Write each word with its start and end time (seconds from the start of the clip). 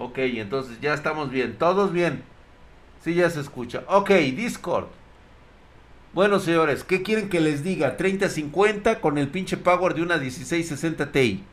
Ok, 0.00 0.16
entonces 0.16 0.80
ya 0.80 0.94
estamos 0.94 1.30
bien. 1.30 1.56
Todos 1.58 1.92
bien. 1.92 2.22
Sí, 3.04 3.14
ya 3.14 3.28
se 3.28 3.40
escucha. 3.40 3.84
Ok, 3.86 4.08
Discord. 4.10 4.86
Bueno, 6.14 6.40
señores, 6.40 6.84
¿qué 6.84 7.02
quieren 7.02 7.28
que 7.28 7.38
les 7.38 7.62
diga? 7.62 7.98
3050 7.98 9.00
con 9.02 9.18
el 9.18 9.28
pinche 9.28 9.58
power 9.58 9.92
de 9.92 10.00
una 10.00 10.16
1660 10.16 11.12
Ti. 11.12 11.44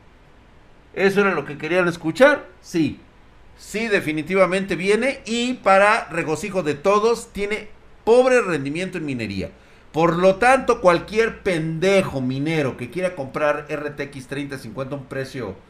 ¿Eso 0.94 1.20
era 1.20 1.34
lo 1.34 1.44
que 1.44 1.58
querían 1.58 1.88
escuchar? 1.88 2.46
Sí. 2.62 2.98
Sí, 3.58 3.86
definitivamente 3.86 4.76
viene. 4.76 5.20
Y 5.26 5.54
para 5.54 6.08
regocijo 6.08 6.62
de 6.62 6.74
todos, 6.74 7.34
tiene 7.34 7.68
pobre 8.04 8.40
rendimiento 8.40 8.96
en 8.96 9.04
minería. 9.04 9.50
Por 9.92 10.16
lo 10.16 10.36
tanto, 10.36 10.80
cualquier 10.80 11.42
pendejo 11.42 12.22
minero 12.22 12.78
que 12.78 12.88
quiera 12.88 13.14
comprar 13.14 13.66
RTX 13.70 14.26
3050 14.26 14.94
a 14.94 14.98
un 14.98 15.04
precio 15.04 15.67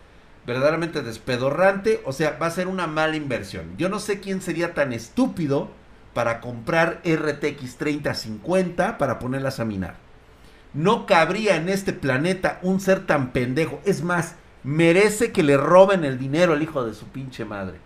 verdaderamente 0.49 1.03
despedorrante, 1.03 2.01
o 2.07 2.13
sea, 2.15 2.39
va 2.41 2.47
a 2.47 2.51
ser 2.51 2.69
una 2.69 2.87
mala 2.87 3.17
inversión. 3.17 3.77
Yo 3.77 3.91
no 3.91 3.99
sé 3.99 4.19
quién 4.19 4.41
sería 4.41 4.73
tan 4.73 4.95
estúpido 4.95 5.69
para 6.15 6.41
comprar 6.41 7.03
RTX 7.05 7.77
3050 7.77 8.97
para 8.97 9.19
ponerlas 9.19 9.61
a 9.61 9.67
minar. 9.67 9.97
No 10.73 11.05
cabría 11.05 11.57
en 11.57 11.69
este 11.69 11.93
planeta 11.93 12.61
un 12.63 12.81
ser 12.81 13.05
tan 13.05 13.33
pendejo. 13.33 13.79
Es 13.85 14.03
más, 14.03 14.37
merece 14.65 15.33
que 15.33 15.43
le 15.43 15.59
roben 15.59 16.03
el 16.07 16.19
dinero 16.19 16.55
al 16.55 16.63
hijo 16.63 16.83
de 16.83 16.95
su 16.95 17.05
pinche 17.09 17.45
madre. 17.45 17.79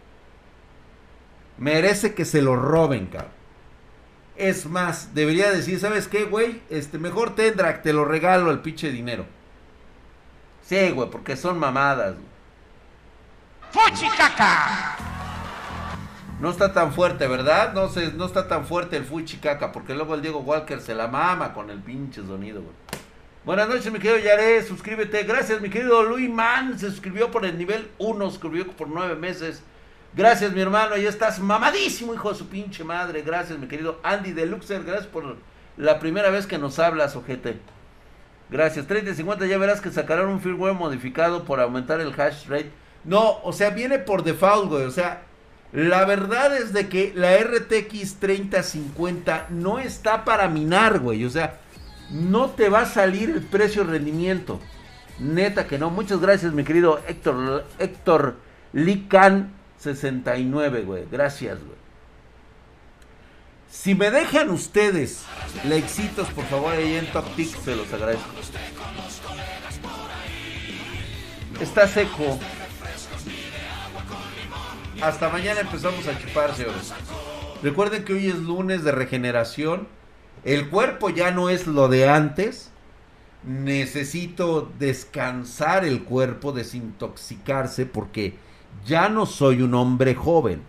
Merece 1.58 2.14
que 2.14 2.24
se 2.24 2.42
lo 2.42 2.54
roben, 2.54 3.06
cabrón. 3.06 3.32
Es 4.36 4.66
más, 4.66 5.16
debería 5.16 5.50
decir, 5.50 5.80
¿sabes 5.80 6.06
qué, 6.06 6.26
güey? 6.26 6.62
Este, 6.70 6.96
mejor 6.98 7.34
tendrá, 7.34 7.82
te 7.82 7.92
lo 7.92 8.04
regalo 8.04 8.52
el 8.52 8.60
pinche 8.60 8.92
dinero. 8.92 9.26
Sí, 10.62 10.90
güey, 10.92 11.10
porque 11.10 11.36
son 11.36 11.58
mamadas, 11.58 12.14
¡Fuchicaca! 13.72 14.96
No 16.38 16.50
está 16.50 16.74
tan 16.74 16.92
fuerte, 16.92 17.26
¿verdad? 17.26 17.72
No, 17.72 17.88
se, 17.88 18.12
no 18.12 18.26
está 18.26 18.46
tan 18.46 18.66
fuerte 18.66 18.98
el 18.98 19.04
Fuchicaca, 19.04 19.72
porque 19.72 19.94
luego 19.94 20.14
el 20.14 20.20
Diego 20.20 20.40
Walker 20.40 20.78
se 20.80 20.94
la 20.94 21.08
mama 21.08 21.54
con 21.54 21.70
el 21.70 21.78
pinche 21.78 22.20
sonido. 22.22 22.62
Buenas 23.46 23.68
noches, 23.68 23.90
mi 23.90 23.98
querido 23.98 24.18
Yaré, 24.18 24.62
suscríbete. 24.62 25.22
Gracias, 25.22 25.60
mi 25.62 25.70
querido 25.70 26.02
Luis 26.02 26.28
Man, 26.28 26.78
se 26.78 26.90
suscribió 26.90 27.30
por 27.30 27.46
el 27.46 27.56
nivel 27.56 27.90
1, 27.98 28.30
suscribió 28.30 28.66
por 28.72 28.88
nueve 28.88 29.16
meses. 29.16 29.62
Gracias, 30.14 30.52
mi 30.52 30.60
hermano, 30.60 30.94
ahí 30.94 31.06
estás 31.06 31.38
mamadísimo, 31.38 32.12
hijo 32.12 32.30
de 32.30 32.38
su 32.38 32.48
pinche 32.48 32.84
madre. 32.84 33.22
Gracias, 33.22 33.58
mi 33.58 33.68
querido 33.68 34.00
Andy 34.02 34.32
Deluxer, 34.32 34.84
gracias 34.84 35.06
por 35.06 35.38
la 35.78 35.98
primera 35.98 36.28
vez 36.28 36.46
que 36.46 36.58
nos 36.58 36.78
hablas, 36.78 37.16
ojete. 37.16 37.58
Gracias, 38.50 38.86
3050, 38.86 39.46
ya 39.46 39.56
verás 39.56 39.80
que 39.80 39.90
sacarán 39.90 40.26
un 40.26 40.42
firmware 40.42 40.74
modificado 40.74 41.44
por 41.44 41.58
aumentar 41.58 42.00
el 42.00 42.12
hash 42.20 42.46
rate. 42.48 42.81
No, 43.04 43.38
o 43.42 43.52
sea, 43.52 43.70
viene 43.70 43.98
por 43.98 44.22
default, 44.22 44.68
güey, 44.68 44.84
o 44.84 44.90
sea, 44.90 45.22
la 45.72 46.04
verdad 46.04 46.54
es 46.56 46.74
de 46.74 46.88
que 46.88 47.12
la 47.14 47.36
RTX 47.38 48.16
3050 48.16 49.46
no 49.50 49.78
está 49.78 50.24
para 50.24 50.48
minar, 50.48 50.98
güey. 50.98 51.24
O 51.24 51.30
sea, 51.30 51.60
no 52.10 52.50
te 52.50 52.68
va 52.68 52.82
a 52.82 52.86
salir 52.86 53.30
el 53.30 53.42
precio 53.42 53.82
rendimiento. 53.82 54.60
Neta 55.18 55.66
que 55.66 55.78
no. 55.78 55.88
Muchas 55.88 56.20
gracias, 56.20 56.52
mi 56.52 56.62
querido 56.62 57.00
Héctor, 57.08 57.64
Héctor 57.78 58.36
Lican 58.74 59.54
69, 59.78 60.82
güey. 60.82 61.06
Gracias, 61.10 61.58
güey. 61.58 61.82
Si 63.70 63.94
me 63.94 64.10
dejan 64.10 64.50
ustedes 64.50 65.24
likecitos, 65.64 66.28
por 66.28 66.44
favor, 66.44 66.74
ahí 66.74 66.96
en 66.96 67.06
Top 67.06 67.24
Tick, 67.34 67.56
se 67.64 67.74
los 67.74 67.90
agradezco. 67.90 68.28
Está 71.58 71.88
seco. 71.88 72.38
Hasta 75.02 75.28
mañana 75.30 75.60
empezamos 75.60 76.06
a 76.06 76.16
chupar, 76.16 76.54
señores. 76.54 76.92
Recuerden 77.60 78.04
que 78.04 78.12
hoy 78.12 78.28
es 78.28 78.36
lunes 78.36 78.84
de 78.84 78.92
regeneración. 78.92 79.88
El 80.44 80.70
cuerpo 80.70 81.10
ya 81.10 81.32
no 81.32 81.50
es 81.50 81.66
lo 81.66 81.88
de 81.88 82.08
antes. 82.08 82.70
Necesito 83.42 84.70
descansar 84.78 85.84
el 85.84 86.04
cuerpo, 86.04 86.52
desintoxicarse, 86.52 87.84
porque 87.84 88.36
ya 88.86 89.08
no 89.08 89.26
soy 89.26 89.62
un 89.62 89.74
hombre 89.74 90.14
joven. 90.14 90.62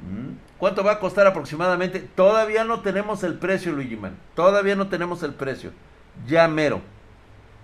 ¿Mm? 0.00 0.34
¿Cuánto 0.58 0.82
va 0.82 0.94
a 0.94 0.98
costar 0.98 1.28
aproximadamente? 1.28 2.00
Todavía 2.00 2.64
no 2.64 2.80
tenemos 2.80 3.22
el 3.22 3.34
precio, 3.34 3.70
Luigi 3.70 3.96
Man. 3.96 4.16
Todavía 4.34 4.74
no 4.74 4.88
tenemos 4.88 5.22
el 5.22 5.34
precio. 5.34 5.70
Ya 6.26 6.48
mero. 6.48 6.80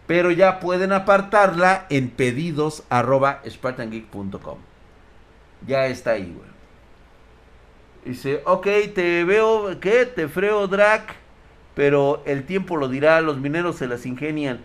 Pero 0.06 0.30
ya 0.30 0.60
pueden 0.60 0.92
apartarla 0.92 1.86
en 1.90 2.10
pedidos 2.10 2.84
ya 5.66 5.86
está 5.86 6.12
ahí, 6.12 6.32
güey. 6.34 6.48
Dice, 8.04 8.42
ok, 8.44 8.66
te 8.94 9.24
veo, 9.24 9.80
¿qué? 9.80 10.06
Te 10.06 10.28
freo 10.28 10.68
drag, 10.68 11.04
pero 11.74 12.22
el 12.24 12.44
tiempo 12.44 12.76
lo 12.76 12.88
dirá, 12.88 13.20
los 13.20 13.38
mineros 13.38 13.76
se 13.76 13.88
las 13.88 14.06
ingenian. 14.06 14.60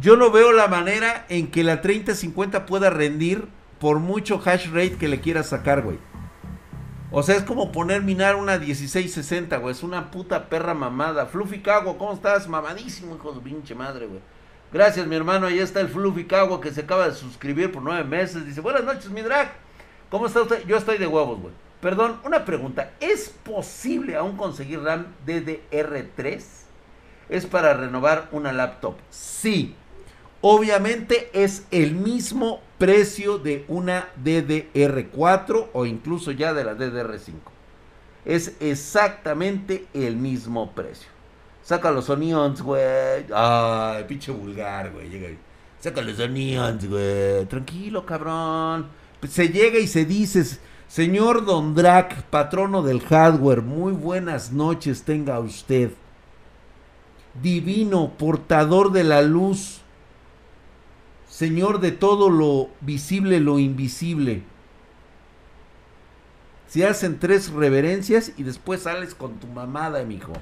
Yo 0.00 0.16
no 0.16 0.30
veo 0.30 0.52
la 0.52 0.68
manera 0.68 1.24
en 1.28 1.50
que 1.50 1.64
la 1.64 1.80
3050 1.80 2.66
pueda 2.66 2.90
rendir 2.90 3.48
por 3.78 4.00
mucho 4.00 4.40
hash 4.44 4.68
rate 4.68 4.96
que 4.96 5.08
le 5.08 5.20
quieras 5.20 5.48
sacar, 5.48 5.82
güey. 5.82 5.98
O 7.10 7.22
sea, 7.22 7.36
es 7.36 7.42
como 7.42 7.72
poner 7.72 8.02
minar 8.02 8.36
una 8.36 8.58
1660, 8.58 9.56
güey. 9.56 9.72
Es 9.72 9.82
una 9.82 10.10
puta 10.10 10.48
perra 10.48 10.74
mamada. 10.74 11.26
Fluffy 11.26 11.60
Cago, 11.60 11.96
¿cómo 11.96 12.12
estás? 12.12 12.48
Mamadísimo, 12.48 13.14
hijo 13.14 13.32
de 13.32 13.40
pinche 13.40 13.74
madre, 13.74 14.06
güey. 14.06 14.20
Gracias, 14.70 15.06
mi 15.06 15.16
hermano. 15.16 15.46
Ahí 15.46 15.58
está 15.58 15.80
el 15.80 15.88
Fluffy 15.88 16.24
Cago 16.24 16.60
que 16.60 16.70
se 16.70 16.82
acaba 16.82 17.08
de 17.08 17.14
suscribir 17.14 17.72
por 17.72 17.82
nueve 17.82 18.04
meses. 18.04 18.44
Dice, 18.44 18.60
buenas 18.60 18.84
noches, 18.84 19.08
mi 19.10 19.22
drag. 19.22 19.50
¿Cómo 20.10 20.26
está 20.26 20.42
usted? 20.42 20.66
Yo 20.66 20.76
estoy 20.76 20.98
de 20.98 21.06
huevos, 21.06 21.40
güey. 21.40 21.54
Perdón, 21.80 22.20
una 22.24 22.44
pregunta. 22.44 22.92
¿Es 23.00 23.30
posible 23.30 24.16
aún 24.16 24.36
conseguir 24.36 24.82
RAM 24.82 25.06
DDR3? 25.26 26.42
¿Es 27.30 27.46
para 27.46 27.74
renovar 27.74 28.28
una 28.32 28.52
laptop? 28.52 28.96
Sí. 29.10 29.74
Obviamente 30.40 31.30
es 31.32 31.64
el 31.70 31.94
mismo 31.94 32.60
precio 32.76 33.38
de 33.38 33.64
una 33.68 34.08
DDR4 34.22 35.68
o 35.72 35.86
incluso 35.86 36.30
ya 36.30 36.52
de 36.52 36.64
la 36.64 36.74
DDR5. 36.76 37.32
Es 38.24 38.56
exactamente 38.60 39.86
el 39.94 40.16
mismo 40.16 40.72
precio. 40.72 41.08
Saca 41.68 41.90
los 41.90 42.08
onions, 42.08 42.62
güey. 42.62 43.26
Ay, 43.34 44.04
pinche 44.04 44.32
vulgar, 44.32 44.90
güey. 44.90 45.10
Llega 45.10 45.28
ahí. 45.28 45.38
Saca 45.78 46.00
los 46.00 46.18
onions, 46.18 46.88
güey. 46.88 47.44
Tranquilo, 47.44 48.06
cabrón 48.06 48.98
se 49.26 49.48
llega 49.48 49.78
y 49.78 49.88
se 49.88 50.04
dice, 50.04 50.58
señor 50.86 51.44
Don 51.44 51.74
Drac, 51.74 52.22
patrono 52.24 52.82
del 52.82 53.00
hardware, 53.00 53.62
muy 53.62 53.92
buenas 53.92 54.52
noches 54.52 55.02
tenga 55.02 55.40
usted. 55.40 55.90
Divino, 57.42 58.12
portador 58.16 58.92
de 58.92 59.04
la 59.04 59.22
luz, 59.22 59.80
Señor 61.28 61.78
de 61.80 61.92
todo 61.92 62.30
lo 62.30 62.70
visible, 62.80 63.38
lo 63.38 63.60
invisible. 63.60 64.42
Se 66.66 66.84
hacen 66.84 67.20
tres 67.20 67.50
reverencias 67.50 68.32
y 68.36 68.42
después 68.42 68.82
sales 68.82 69.14
con 69.14 69.34
tu 69.38 69.46
mamada, 69.46 70.02
mijo. 70.04 70.32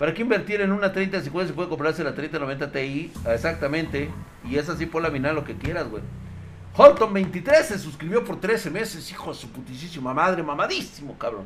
¿Para 0.00 0.14
qué 0.14 0.22
invertir 0.22 0.62
en 0.62 0.72
una 0.72 0.90
3050 0.90 1.48
si 1.48 1.52
puede 1.52 1.68
comprarse 1.68 2.02
la 2.02 2.14
3090 2.14 2.72
Ti? 2.72 3.12
Exactamente. 3.26 4.08
Y 4.48 4.56
es 4.56 4.66
así 4.70 4.86
por 4.86 5.02
laminar 5.02 5.34
lo 5.34 5.44
que 5.44 5.54
quieras, 5.54 5.90
güey. 5.90 6.02
Holton 6.74 7.12
23 7.12 7.66
se 7.66 7.78
suscribió 7.78 8.24
por 8.24 8.40
13 8.40 8.70
meses, 8.70 9.10
hijo 9.10 9.30
de 9.30 9.38
su 9.38 9.50
putísima 9.50 10.14
madre, 10.14 10.42
mamadísimo, 10.42 11.18
cabrón. 11.18 11.44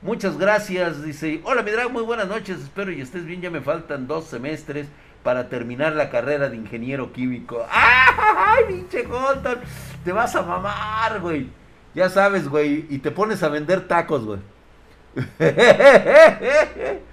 Muchas 0.00 0.36
gracias, 0.36 1.04
dice. 1.04 1.42
Hola, 1.44 1.62
mi 1.62 1.70
drag, 1.70 1.92
muy 1.92 2.02
buenas 2.02 2.26
noches, 2.26 2.58
espero 2.58 2.90
y 2.90 3.00
estés 3.00 3.24
bien, 3.24 3.40
ya 3.40 3.50
me 3.50 3.60
faltan 3.60 4.08
dos 4.08 4.24
semestres 4.24 4.88
para 5.22 5.48
terminar 5.48 5.92
la 5.92 6.10
carrera 6.10 6.48
de 6.48 6.56
ingeniero 6.56 7.12
químico. 7.12 7.64
¡Ay, 7.70 8.64
pinche 8.66 9.06
Holton! 9.06 9.60
Te 10.04 10.10
vas 10.10 10.34
a 10.34 10.42
mamar, 10.42 11.20
güey. 11.20 11.50
Ya 11.94 12.08
sabes, 12.08 12.48
güey, 12.48 12.84
y 12.90 12.98
te 12.98 13.12
pones 13.12 13.44
a 13.44 13.48
vender 13.48 13.86
tacos, 13.86 14.24
güey. 14.24 14.40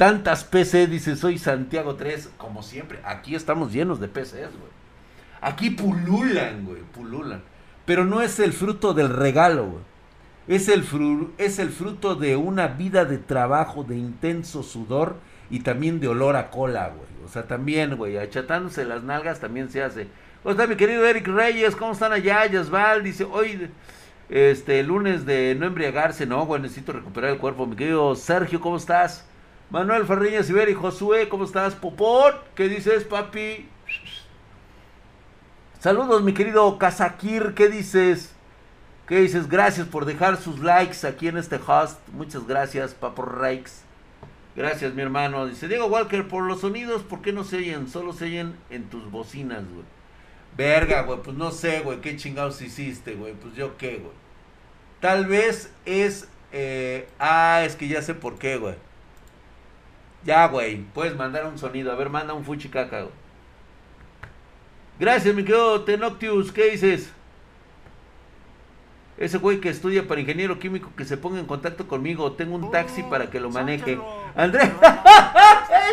Tantas 0.00 0.44
PC, 0.44 0.86
dice, 0.86 1.14
soy 1.14 1.36
Santiago 1.36 1.96
3, 1.96 2.30
como 2.38 2.62
siempre. 2.62 3.00
Aquí 3.04 3.34
estamos 3.34 3.70
llenos 3.70 4.00
de 4.00 4.08
PCs, 4.08 4.32
güey. 4.32 4.72
Aquí 5.42 5.68
pululan, 5.68 6.64
güey, 6.64 6.80
pululan. 6.80 7.42
Pero 7.84 8.06
no 8.06 8.22
es 8.22 8.40
el 8.40 8.54
fruto 8.54 8.94
del 8.94 9.10
regalo, 9.10 9.66
güey. 9.66 9.82
Es 10.48 10.68
el, 10.68 10.86
es 11.36 11.58
el 11.58 11.68
fruto 11.68 12.14
de 12.14 12.36
una 12.36 12.68
vida 12.68 13.04
de 13.04 13.18
trabajo, 13.18 13.84
de 13.84 13.98
intenso 13.98 14.62
sudor 14.62 15.16
y 15.50 15.60
también 15.60 16.00
de 16.00 16.08
olor 16.08 16.34
a 16.34 16.48
cola, 16.48 16.94
güey. 16.96 17.26
O 17.26 17.28
sea, 17.28 17.42
también, 17.42 17.98
güey, 17.98 18.16
achatándose 18.16 18.86
las 18.86 19.02
nalgas 19.02 19.38
también 19.38 19.68
se 19.68 19.82
hace. 19.82 20.08
¿Cómo 20.42 20.52
está 20.52 20.66
mi 20.66 20.76
querido 20.76 21.04
Eric 21.04 21.28
Reyes? 21.28 21.76
¿Cómo 21.76 21.92
están 21.92 22.14
allá? 22.14 22.46
Yasval 22.46 23.04
dice, 23.04 23.24
hoy, 23.24 23.68
este, 24.30 24.82
lunes 24.82 25.26
de 25.26 25.54
no 25.60 25.66
embriagarse, 25.66 26.24
no, 26.24 26.46
güey, 26.46 26.62
necesito 26.62 26.94
recuperar 26.94 27.32
el 27.32 27.38
cuerpo. 27.38 27.66
Mi 27.66 27.76
querido 27.76 28.16
Sergio, 28.16 28.62
¿cómo 28.62 28.78
estás? 28.78 29.26
Manuel 29.70 30.04
Ferriñas 30.04 30.50
Iberi, 30.50 30.74
Josué, 30.74 31.28
¿cómo 31.28 31.44
estás? 31.44 31.76
Popot, 31.76 32.34
¿qué 32.56 32.68
dices, 32.68 33.04
papi? 33.04 33.68
Saludos, 35.78 36.22
mi 36.22 36.34
querido 36.34 36.76
Kazakir, 36.76 37.54
¿qué 37.54 37.68
dices? 37.68 38.34
¿Qué 39.06 39.20
dices? 39.20 39.48
Gracias 39.48 39.86
por 39.86 40.06
dejar 40.06 40.38
sus 40.38 40.58
likes 40.58 41.06
aquí 41.06 41.28
en 41.28 41.36
este 41.36 41.60
host. 41.64 42.00
Muchas 42.12 42.48
gracias, 42.48 42.94
Papo 42.94 43.22
Rikes. 43.22 43.70
Gracias, 44.56 44.92
mi 44.94 45.02
hermano. 45.02 45.46
Dice 45.46 45.68
Diego 45.68 45.86
Walker, 45.86 46.26
por 46.26 46.42
los 46.42 46.62
sonidos, 46.62 47.02
¿por 47.02 47.22
qué 47.22 47.32
no 47.32 47.44
se 47.44 47.58
oyen? 47.58 47.88
Solo 47.88 48.12
se 48.12 48.24
oyen 48.24 48.56
en 48.70 48.90
tus 48.90 49.08
bocinas, 49.08 49.62
güey. 49.72 49.84
Verga, 50.56 51.02
güey, 51.02 51.20
pues 51.22 51.36
no 51.36 51.52
sé, 51.52 51.80
güey, 51.80 52.00
qué 52.00 52.16
chingados 52.16 52.60
hiciste, 52.60 53.14
güey. 53.14 53.34
Pues 53.34 53.54
yo 53.54 53.76
qué, 53.76 53.98
güey. 53.98 54.14
Tal 54.98 55.26
vez 55.26 55.72
es... 55.86 56.28
Eh, 56.50 57.08
ah, 57.20 57.62
es 57.64 57.76
que 57.76 57.86
ya 57.86 58.02
sé 58.02 58.14
por 58.14 58.36
qué, 58.36 58.56
güey. 58.56 58.74
Ya, 60.24 60.46
güey, 60.48 60.82
puedes 60.94 61.16
mandar 61.16 61.46
un 61.46 61.58
sonido. 61.58 61.92
A 61.92 61.94
ver, 61.94 62.10
manda 62.10 62.34
un 62.34 62.44
fuchicaca, 62.44 63.02
güey. 63.02 63.14
Gracias, 64.98 65.34
mi 65.34 65.44
querido 65.44 65.82
Tenoctius. 65.82 66.52
¿Qué 66.52 66.72
dices? 66.72 67.10
Ese 69.16 69.38
güey 69.38 69.60
que 69.60 69.68
estudia 69.68 70.06
para 70.06 70.20
ingeniero 70.20 70.58
químico 70.58 70.92
que 70.96 71.04
se 71.04 71.16
ponga 71.16 71.38
en 71.38 71.46
contacto 71.46 71.86
conmigo. 71.88 72.32
Tengo 72.32 72.56
un 72.56 72.70
taxi 72.70 73.02
para 73.02 73.30
que 73.30 73.40
lo 73.40 73.50
maneje. 73.50 73.98
Andrés. 74.36 74.70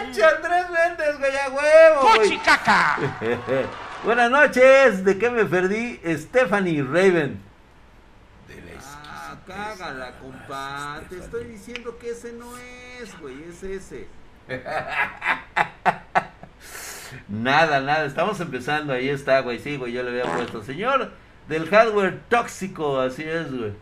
¡Eche 0.10 0.24
Andrés 0.24 0.66
Méndez, 0.70 1.20
güey, 1.20 1.38
a 1.38 1.50
huevo! 1.50 2.08
¡Fuchicaca! 2.10 2.98
Buenas 4.04 4.32
noches. 4.32 5.04
¿De 5.04 5.18
qué 5.18 5.30
me 5.30 5.46
perdí? 5.46 6.00
Stephanie 6.06 6.84
Raven. 6.84 7.42
Ah, 8.84 9.36
cágala, 9.46 10.12
compa. 10.20 11.02
Te 11.10 11.18
estoy 11.18 11.46
diciendo 11.46 11.98
que 11.98 12.12
ese 12.12 12.34
no 12.34 12.58
es, 12.58 13.20
güey, 13.20 13.44
es 13.44 13.64
ese. 13.64 14.08
Nada, 17.28 17.82
nada, 17.82 18.06
estamos 18.06 18.40
empezando, 18.40 18.94
ahí 18.94 19.10
está, 19.10 19.42
güey, 19.42 19.60
sí, 19.60 19.78
güey, 19.78 19.92
yo 19.94 20.04
le 20.04 20.10
había 20.10 20.34
puesto, 20.34 20.64
señor 20.64 21.12
del 21.48 21.70
hardware 21.70 22.20
tóxico, 22.30 23.00
así 23.00 23.24
es, 23.24 23.52
güey. 23.56 23.74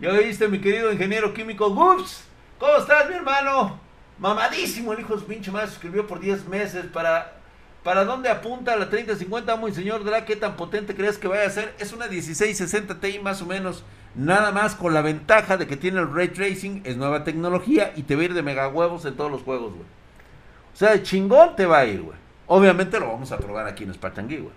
Ya 0.00 0.10
oíste, 0.10 0.48
mi 0.48 0.60
querido 0.60 0.92
ingeniero 0.92 1.34
químico, 1.34 1.66
ups, 1.66 2.24
¿cómo 2.58 2.76
estás, 2.76 3.08
mi 3.08 3.16
hermano? 3.16 3.80
Mamadísimo, 4.18 4.92
el 4.92 5.00
hijo 5.00 5.16
de 5.16 5.26
pinche 5.26 5.50
madre, 5.50 5.68
suscribió 5.68 6.06
por 6.06 6.20
10 6.20 6.46
meses 6.48 6.86
para... 6.86 7.34
¿Para 7.84 8.04
dónde 8.04 8.28
apunta 8.28 8.76
la 8.76 8.90
3050, 8.90 9.56
muy 9.56 9.72
señor 9.72 10.04
Drake? 10.04 10.26
¿Qué 10.26 10.36
tan 10.36 10.56
potente 10.56 10.94
crees 10.94 11.16
que 11.16 11.28
vaya 11.28 11.46
a 11.46 11.50
ser? 11.50 11.74
Es 11.78 11.92
una 11.92 12.06
1660 12.08 13.00
Ti 13.00 13.20
más 13.20 13.40
o 13.40 13.46
menos. 13.46 13.84
Nada 14.14 14.50
más 14.50 14.74
con 14.74 14.92
la 14.92 15.00
ventaja 15.00 15.56
de 15.56 15.66
que 15.66 15.76
tiene 15.76 16.00
el 16.00 16.12
Ray 16.12 16.28
Tracing, 16.28 16.82
es 16.84 16.96
nueva 16.96 17.24
tecnología 17.24 17.92
y 17.96 18.02
te 18.02 18.16
va 18.16 18.22
a 18.22 18.24
ir 18.26 18.34
de 18.34 18.42
mega 18.42 18.68
huevos 18.68 19.04
en 19.06 19.16
todos 19.16 19.30
los 19.30 19.42
juegos, 19.42 19.72
güey. 19.72 19.86
O 20.78 20.80
sea, 20.80 21.02
chingón 21.02 21.56
te 21.56 21.66
va 21.66 21.78
a 21.78 21.86
ir, 21.86 22.02
güey. 22.02 22.16
Obviamente 22.46 23.00
lo 23.00 23.08
vamos 23.08 23.32
a 23.32 23.38
probar 23.38 23.66
aquí 23.66 23.82
en 23.82 23.92
Spartan 23.92 24.28
güey. 24.28 24.52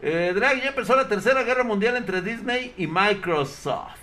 Eh, 0.00 0.30
Drag, 0.32 0.62
ya 0.62 0.68
empezó 0.68 0.94
la 0.94 1.08
tercera 1.08 1.42
guerra 1.42 1.64
mundial 1.64 1.96
entre 1.96 2.22
Disney 2.22 2.72
y 2.76 2.86
Microsoft. 2.86 3.98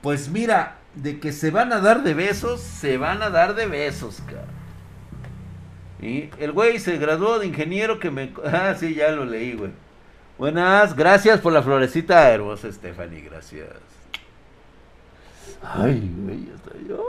Pues 0.00 0.28
mira, 0.28 0.76
de 0.94 1.18
que 1.18 1.32
se 1.32 1.50
van 1.50 1.72
a 1.72 1.80
dar 1.80 2.04
de 2.04 2.14
besos, 2.14 2.60
se 2.60 2.96
van 2.96 3.22
a 3.22 3.30
dar 3.30 3.56
de 3.56 3.66
besos, 3.66 4.22
cabrón. 4.24 4.46
Y 6.00 6.30
el 6.38 6.52
güey 6.52 6.78
se 6.78 6.96
graduó 6.96 7.40
de 7.40 7.48
ingeniero 7.48 7.98
que 7.98 8.12
me... 8.12 8.32
Ah, 8.44 8.76
sí, 8.78 8.94
ya 8.94 9.10
lo 9.10 9.24
leí, 9.24 9.54
güey. 9.54 9.72
Buenas, 10.38 10.94
gracias 10.94 11.40
por 11.40 11.52
la 11.52 11.64
florecita 11.64 12.30
hermosa, 12.30 12.70
Stephanie, 12.70 13.22
gracias. 13.22 13.66
Ay, 15.62 16.10
güey, 16.16 16.46
ya 16.46 16.54
está 16.54 16.70
yo. 16.88 17.04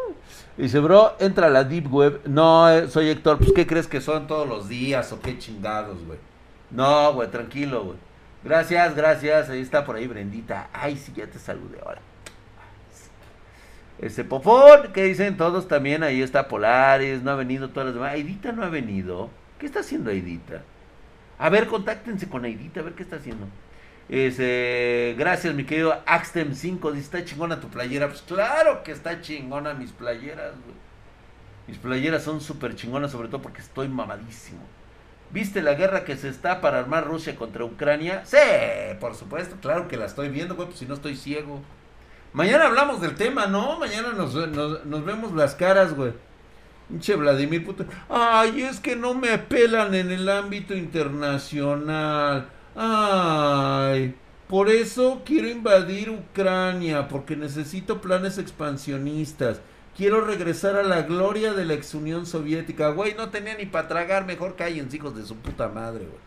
Dice, 0.57 0.79
bro, 0.79 1.15
entra 1.19 1.47
a 1.47 1.49
la 1.49 1.63
Deep 1.63 1.93
Web. 1.93 2.21
No, 2.25 2.69
eh, 2.69 2.87
soy 2.89 3.09
Héctor, 3.09 3.37
pues 3.37 3.51
¿qué 3.53 3.65
crees 3.65 3.87
que 3.87 4.01
son 4.01 4.27
todos 4.27 4.47
los 4.47 4.67
días 4.67 5.11
o 5.11 5.19
qué 5.19 5.37
chingados, 5.37 6.03
güey? 6.05 6.19
No, 6.71 7.13
güey, 7.13 7.29
tranquilo, 7.29 7.83
güey. 7.83 7.97
Gracias, 8.43 8.95
gracias. 8.95 9.49
Ahí 9.49 9.61
está 9.61 9.85
por 9.85 9.95
ahí 9.95 10.07
Brendita. 10.07 10.69
Ay, 10.73 10.97
sí, 10.97 11.11
ya 11.15 11.27
te 11.27 11.39
saludé 11.39 11.79
ahora. 11.85 12.01
Ese 13.99 14.23
Popón, 14.23 14.93
¿qué 14.93 15.03
dicen 15.03 15.35
todos 15.35 15.67
también? 15.67 16.03
Ahí 16.03 16.21
está 16.21 16.47
Polaris, 16.47 17.21
no 17.21 17.31
ha 17.31 17.35
venido 17.35 17.69
todas 17.69 17.87
las 17.87 17.95
demás. 17.95 18.13
Aidita 18.13 18.53
no 18.53 18.63
ha 18.63 18.69
venido. 18.69 19.29
¿Qué 19.59 19.65
está 19.65 19.81
haciendo 19.81 20.09
Aidita? 20.09 20.61
A 21.37 21.49
ver, 21.49 21.67
contáctense 21.67 22.29
con 22.29 22.45
Aidita, 22.45 22.79
a 22.79 22.83
ver 22.83 22.93
qué 22.93 23.03
está 23.03 23.17
haciendo. 23.17 23.45
Ese, 24.09 25.15
gracias, 25.17 25.53
mi 25.53 25.65
querido 25.65 26.01
Axtem 26.05 26.55
5. 26.55 26.91
Dice, 26.91 27.03
¿está 27.03 27.25
chingona 27.25 27.61
tu 27.61 27.69
playera? 27.69 28.07
Pues 28.07 28.23
claro 28.23 28.83
que 28.83 28.91
está 28.91 29.21
chingona 29.21 29.73
mis 29.75 29.91
playeras, 29.91 30.53
güey. 30.65 30.75
Mis 31.67 31.77
playeras 31.77 32.23
son 32.23 32.41
súper 32.41 32.75
chingonas, 32.75 33.11
sobre 33.11 33.27
todo 33.27 33.43
porque 33.43 33.61
estoy 33.61 33.87
mamadísimo. 33.87 34.61
¿Viste 35.31 35.61
la 35.61 35.75
guerra 35.75 36.03
que 36.05 36.17
se 36.17 36.27
está 36.27 36.59
para 36.59 36.79
armar 36.79 37.05
Rusia 37.05 37.35
contra 37.35 37.63
Ucrania? 37.63 38.23
Sí, 38.25 38.37
por 38.99 39.13
supuesto, 39.13 39.57
claro 39.61 39.87
que 39.87 39.95
la 39.95 40.05
estoy 40.05 40.29
viendo, 40.29 40.55
güey, 40.55 40.67
pues 40.67 40.79
si 40.79 40.87
no 40.87 40.95
estoy 40.95 41.15
ciego. 41.15 41.61
Mañana 42.33 42.65
hablamos 42.65 43.01
del 43.01 43.13
tema, 43.13 43.45
¿no? 43.45 43.77
Mañana 43.77 44.13
nos, 44.13 44.33
nos, 44.33 45.05
vemos 45.05 45.33
las 45.33 45.53
caras, 45.53 45.93
güey. 45.93 46.13
Pinche 46.87 47.15
Vladimir 47.15 47.63
Putin. 47.63 47.85
Ay, 48.09 48.63
es 48.63 48.79
que 48.79 48.95
no 48.95 49.13
me 49.13 49.37
pelan 49.37 49.93
en 49.93 50.09
el 50.09 50.27
ámbito 50.27 50.73
internacional. 50.73 52.49
Ay, 52.75 54.15
por 54.47 54.69
eso 54.69 55.21
quiero 55.25 55.47
invadir 55.47 56.09
Ucrania, 56.09 57.07
porque 57.07 57.35
necesito 57.35 58.01
planes 58.01 58.37
expansionistas. 58.37 59.61
Quiero 59.95 60.21
regresar 60.21 60.75
a 60.77 60.83
la 60.83 61.01
gloria 61.01 61.53
de 61.53 61.65
la 61.65 61.73
ex 61.73 61.93
Unión 61.93 62.25
Soviética. 62.25 62.89
Güey, 62.89 63.15
no 63.15 63.29
tenía 63.29 63.55
ni 63.55 63.65
para 63.65 63.87
tragar. 63.87 64.25
Mejor 64.25 64.55
callen, 64.55 64.87
hijos 64.91 65.15
de 65.15 65.25
su 65.25 65.35
puta 65.35 65.67
madre, 65.67 66.05
güey. 66.05 66.19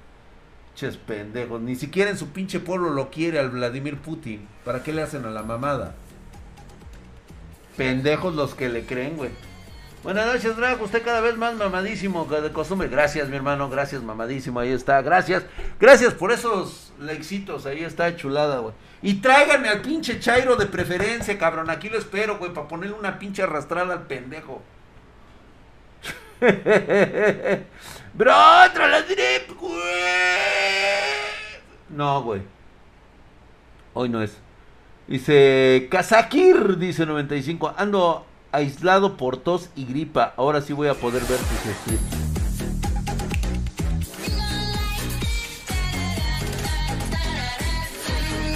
Ches 0.75 0.97
pendejos. 0.97 1.61
Ni 1.61 1.75
siquiera 1.75 2.11
en 2.11 2.19
su 2.19 2.29
pinche 2.29 2.61
pueblo 2.61 2.91
lo 2.91 3.11
quiere 3.11 3.39
al 3.39 3.51
Vladimir 3.51 3.99
Putin. 3.99 4.47
¿Para 4.65 4.83
qué 4.83 4.93
le 4.93 5.03
hacen 5.03 5.25
a 5.25 5.31
la 5.31 5.43
mamada? 5.43 5.95
Pendejos 7.77 8.35
los 8.35 8.55
que 8.55 8.69
le 8.69 8.85
creen, 8.85 9.17
güey. 9.17 9.31
Buenas 10.03 10.27
noches, 10.27 10.57
Drag. 10.57 10.83
Usted 10.83 11.05
cada 11.05 11.21
vez 11.21 11.37
más 11.37 11.55
mamadísimo 11.55 12.25
de 12.25 12.51
costumbre. 12.51 12.89
Gracias, 12.89 13.29
mi 13.29 13.37
hermano. 13.37 13.71
Gracias, 13.71 14.03
mamadísimo. 14.03 14.59
Ahí 14.59 14.73
está. 14.73 15.01
Gracias. 15.01 15.45
Gracias 15.79 16.13
por 16.15 16.33
esos 16.33 16.93
lexitos. 16.99 17.67
Ahí 17.67 17.85
está 17.85 18.17
chulada, 18.17 18.59
güey. 18.59 18.75
Y 19.01 19.15
tráiganme 19.21 19.69
al 19.69 19.81
pinche 19.81 20.19
Chairo 20.19 20.57
de 20.57 20.67
preferencia, 20.67 21.39
cabrón. 21.39 21.71
Aquí 21.71 21.89
lo 21.89 21.99
espero, 21.99 22.39
güey, 22.39 22.53
para 22.53 22.67
ponerle 22.67 22.97
una 22.97 23.21
pinche 23.21 23.45
arrastrada 23.45 23.95
al 23.95 24.09
pendejo. 24.09 24.61
Bro, 28.15 28.35
tra 28.75 28.89
la 28.89 29.03
drip, 29.03 29.57
güey. 29.57 29.83
No, 31.91 32.23
güey. 32.25 32.43
Hoy 33.95 34.09
no 34.09 34.21
es. 34.21 34.37
Dice 35.07 35.87
Kazakir, 35.89 36.77
dice 36.79 37.07
95. 37.07 37.75
Ando 37.77 38.27
aislado 38.53 39.17
por 39.17 39.39
tos 39.39 39.71
y 39.75 39.85
gripa. 39.87 40.35
Ahora 40.37 40.61
sí 40.61 40.73
voy 40.73 40.89
a 40.89 40.95
poder 40.95 41.23
ver 41.23 41.39
tus 41.39 41.75
streams. 41.83 42.23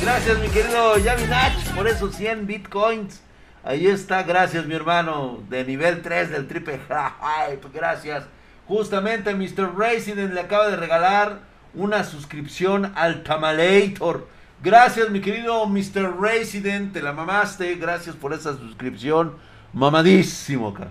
Gracias, 0.02 0.38
mi 0.38 0.48
querido 0.48 0.98
Yavinach, 0.98 1.74
por 1.74 1.88
esos 1.88 2.14
100 2.14 2.46
bitcoins. 2.46 3.22
Ahí 3.64 3.88
está, 3.88 4.22
gracias, 4.22 4.64
mi 4.64 4.74
hermano, 4.76 5.42
de 5.48 5.64
nivel 5.64 6.00
3 6.00 6.30
del 6.30 6.46
triple 6.46 6.78
hype. 6.78 7.68
Gracias. 7.74 8.22
Justamente, 8.68 9.34
Mr. 9.34 9.76
Resident 9.76 10.32
le 10.32 10.40
acaba 10.40 10.68
de 10.68 10.76
regalar 10.76 11.40
una 11.74 12.04
suscripción 12.04 12.92
al 12.94 13.24
Tamalator. 13.24 14.28
Gracias, 14.62 15.10
mi 15.10 15.20
querido 15.20 15.66
Mr. 15.66 16.20
Resident, 16.20 16.92
te 16.92 17.02
la 17.02 17.12
mamaste. 17.12 17.74
Gracias 17.74 18.14
por 18.14 18.32
esa 18.32 18.56
suscripción. 18.56 19.34
Mamadísimo, 19.76 20.68
acá. 20.68 20.88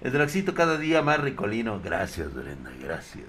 El 0.00 0.12
Draxito 0.12 0.54
cada 0.54 0.78
día 0.78 1.02
más 1.02 1.20
ricolino. 1.20 1.78
Gracias, 1.84 2.32
Brenda, 2.32 2.70
gracias. 2.82 3.26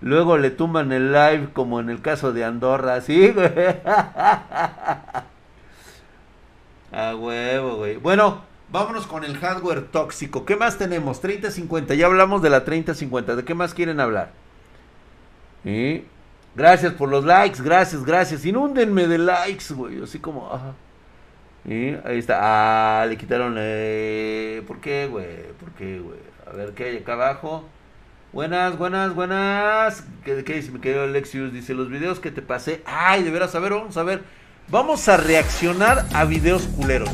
Luego 0.00 0.38
le 0.38 0.52
tumban 0.52 0.92
el 0.92 1.10
live 1.12 1.48
como 1.52 1.80
en 1.80 1.90
el 1.90 2.00
caso 2.00 2.32
de 2.32 2.44
Andorra, 2.44 3.00
¿sí, 3.00 3.32
güey? 3.32 3.50
A 6.92 7.16
huevo, 7.16 7.78
güey. 7.78 7.96
Bueno, 7.96 8.42
vámonos 8.70 9.08
con 9.08 9.24
el 9.24 9.36
hardware 9.36 9.88
tóxico. 9.88 10.44
¿Qué 10.44 10.54
más 10.54 10.78
tenemos? 10.78 11.20
3050. 11.20 11.94
Ya 11.94 12.06
hablamos 12.06 12.40
de 12.40 12.50
la 12.50 12.64
3050. 12.64 13.34
¿De 13.34 13.44
qué 13.44 13.54
más 13.54 13.74
quieren 13.74 13.98
hablar? 13.98 14.30
Gracias 16.54 16.92
por 16.92 17.08
los 17.08 17.24
likes, 17.24 17.60
gracias, 17.60 18.04
gracias. 18.04 18.44
Inúndenme 18.44 19.08
de 19.08 19.18
likes, 19.18 19.74
güey. 19.74 20.00
Así 20.04 20.20
como, 20.20 20.54
ajá. 20.54 20.74
¿Sí? 21.66 21.96
Ahí 22.04 22.18
está. 22.18 22.38
Ah, 22.42 23.06
le 23.06 23.16
quitaron. 23.16 23.56
Eh... 23.58 24.62
¿Por 24.66 24.80
qué, 24.80 25.06
güey? 25.06 25.52
¿Por 25.58 25.70
qué, 25.72 25.98
güey? 25.98 26.18
A 26.46 26.54
ver, 26.54 26.72
¿qué 26.74 26.84
hay 26.84 26.96
acá 26.98 27.14
abajo? 27.14 27.64
Buenas, 28.32 28.76
buenas, 28.76 29.14
buenas. 29.14 30.04
¿Qué, 30.24 30.44
qué 30.44 30.56
dice 30.56 30.72
mi 30.72 30.80
querido 30.80 31.04
Alexius? 31.04 31.52
Dice, 31.52 31.72
los 31.72 31.88
videos 31.88 32.20
que 32.20 32.30
te 32.30 32.42
pasé. 32.42 32.82
Ay, 32.84 33.22
de 33.22 33.30
veras, 33.30 33.54
a 33.54 33.60
ver, 33.60 33.72
vamos 33.72 33.96
a 33.96 34.02
ver. 34.02 34.22
Vamos 34.68 35.08
a 35.08 35.16
reaccionar 35.16 36.04
a 36.12 36.24
videos 36.24 36.66
culeros. 36.66 37.10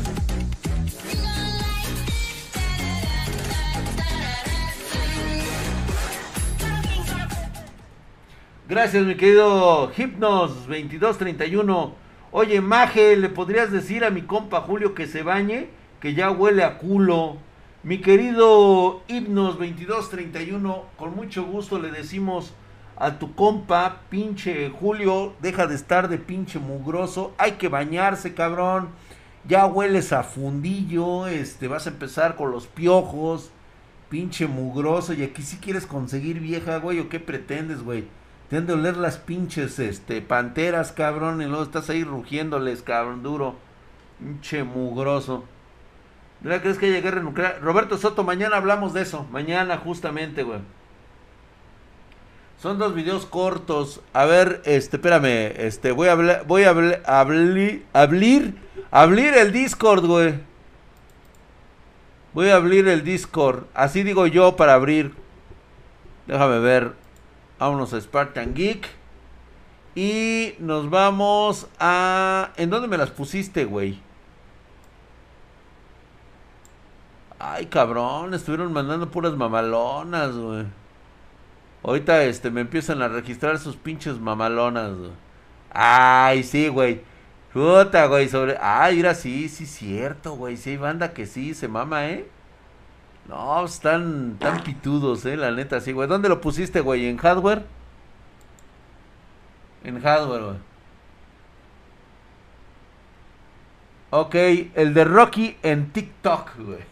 Gracias, 8.67 9.05
mi 9.05 9.15
querido 9.15 9.91
Hypnos 9.95 10.67
2231. 10.67 12.00
Oye, 12.33 12.61
Maje, 12.61 13.17
¿le 13.17 13.27
podrías 13.27 13.73
decir 13.73 14.05
a 14.05 14.09
mi 14.09 14.21
compa 14.21 14.61
Julio 14.61 14.95
que 14.95 15.05
se 15.05 15.21
bañe? 15.21 15.67
Que 15.99 16.13
ya 16.13 16.31
huele 16.31 16.63
a 16.63 16.77
culo. 16.77 17.35
Mi 17.83 17.99
querido 17.99 19.01
Hipnos 19.09 19.57
2231, 19.57 20.85
con 20.95 21.13
mucho 21.13 21.43
gusto 21.43 21.77
le 21.77 21.91
decimos 21.91 22.53
a 22.95 23.19
tu 23.19 23.35
compa, 23.35 24.03
pinche 24.09 24.69
Julio, 24.69 25.33
deja 25.41 25.67
de 25.67 25.75
estar 25.75 26.07
de 26.07 26.19
pinche 26.19 26.57
mugroso, 26.57 27.33
hay 27.37 27.53
que 27.53 27.67
bañarse, 27.67 28.33
cabrón. 28.33 28.87
Ya 29.45 29.65
hueles 29.65 30.13
a 30.13 30.23
fundillo, 30.23 31.27
este, 31.27 31.67
vas 31.67 31.85
a 31.85 31.89
empezar 31.89 32.37
con 32.37 32.51
los 32.51 32.65
piojos, 32.65 33.51
pinche 34.07 34.47
mugroso, 34.47 35.11
y 35.11 35.23
aquí 35.23 35.41
si 35.41 35.57
quieres 35.57 35.85
conseguir 35.85 36.39
vieja, 36.39 36.77
güey, 36.77 37.01
o 37.01 37.09
qué 37.09 37.19
pretendes, 37.19 37.83
güey. 37.83 38.05
Te 38.51 38.57
han 38.57 38.67
de 38.67 38.73
oler 38.73 38.97
las 38.97 39.15
pinches, 39.15 39.79
este, 39.79 40.21
panteras, 40.21 40.91
cabrón, 40.91 41.41
y 41.41 41.45
luego 41.45 41.63
estás 41.63 41.89
ahí 41.89 42.03
rugiéndoles, 42.03 42.81
cabrón, 42.81 43.23
duro. 43.23 43.55
Pinche 44.19 44.65
mugroso. 44.65 45.45
¿No 46.41 46.59
crees 46.59 46.77
que 46.77 46.87
haya 46.87 46.99
guerra 46.99 47.21
nuclear? 47.21 47.61
Roberto 47.61 47.97
Soto, 47.97 48.25
mañana 48.25 48.57
hablamos 48.57 48.91
de 48.91 49.03
eso. 49.03 49.25
Mañana, 49.31 49.77
justamente, 49.77 50.43
güey. 50.43 50.59
Son 52.61 52.77
dos 52.77 52.93
videos 52.93 53.25
cortos. 53.25 54.01
A 54.11 54.25
ver, 54.25 54.61
este, 54.65 54.97
espérame. 54.97 55.53
Este, 55.55 55.93
voy 55.93 56.09
a 56.09 56.11
hablar, 56.11 56.43
voy 56.45 56.63
a 56.63 56.71
abrir, 56.71 58.57
abrir 58.91 59.33
el 59.33 59.53
Discord, 59.53 60.05
güey. 60.05 60.33
Voy 62.33 62.49
a 62.49 62.57
abrir 62.57 62.89
el 62.89 63.05
Discord. 63.05 63.63
Así 63.73 64.03
digo 64.03 64.27
yo 64.27 64.57
para 64.57 64.73
abrir. 64.73 65.13
Déjame 66.27 66.59
ver. 66.59 67.00
Vámonos 67.61 67.93
a 67.93 68.01
Spartan 68.01 68.55
Geek. 68.55 68.89
Y 69.93 70.55
nos 70.57 70.89
vamos 70.89 71.67
a... 71.79 72.53
¿En 72.57 72.71
dónde 72.71 72.87
me 72.87 72.97
las 72.97 73.11
pusiste, 73.11 73.65
güey? 73.65 73.99
Ay, 77.37 77.67
cabrón, 77.67 78.33
estuvieron 78.33 78.73
mandando 78.73 79.11
puras 79.11 79.33
mamalonas, 79.33 80.35
güey. 80.35 80.65
Ahorita 81.83 82.23
este 82.23 82.49
me 82.49 82.61
empiezan 82.61 83.03
a 83.03 83.09
registrar 83.09 83.59
sus 83.59 83.75
pinches 83.75 84.19
mamalonas, 84.19 84.95
güey. 84.97 85.11
Ay, 85.69 86.41
sí, 86.41 86.67
güey. 86.67 87.01
Puta, 87.53 88.07
güey, 88.07 88.27
sobre. 88.27 88.57
Ay, 88.59 88.95
mira, 88.95 89.13
sí, 89.13 89.49
sí, 89.49 89.67
cierto, 89.67 90.33
güey. 90.33 90.57
Sí 90.57 90.71
hay 90.71 90.77
banda 90.77 91.13
que 91.13 91.27
sí 91.27 91.53
se 91.53 91.67
mama, 91.67 92.09
¿eh? 92.09 92.27
No, 93.31 93.63
están 93.63 94.35
tan 94.39 94.61
pitudos, 94.61 95.25
¿eh? 95.25 95.37
La 95.37 95.51
neta, 95.51 95.79
sí, 95.79 95.93
güey. 95.93 96.09
¿Dónde 96.09 96.27
lo 96.27 96.41
pusiste, 96.41 96.81
güey? 96.81 97.07
¿En 97.07 97.15
hardware? 97.15 97.63
En 99.85 100.01
hardware, 100.01 100.43
güey. 100.43 100.57
Ok, 104.09 104.35
el 104.75 104.93
de 104.93 105.05
Rocky 105.05 105.55
en 105.63 105.91
TikTok, 105.93 106.57
güey. 106.57 106.79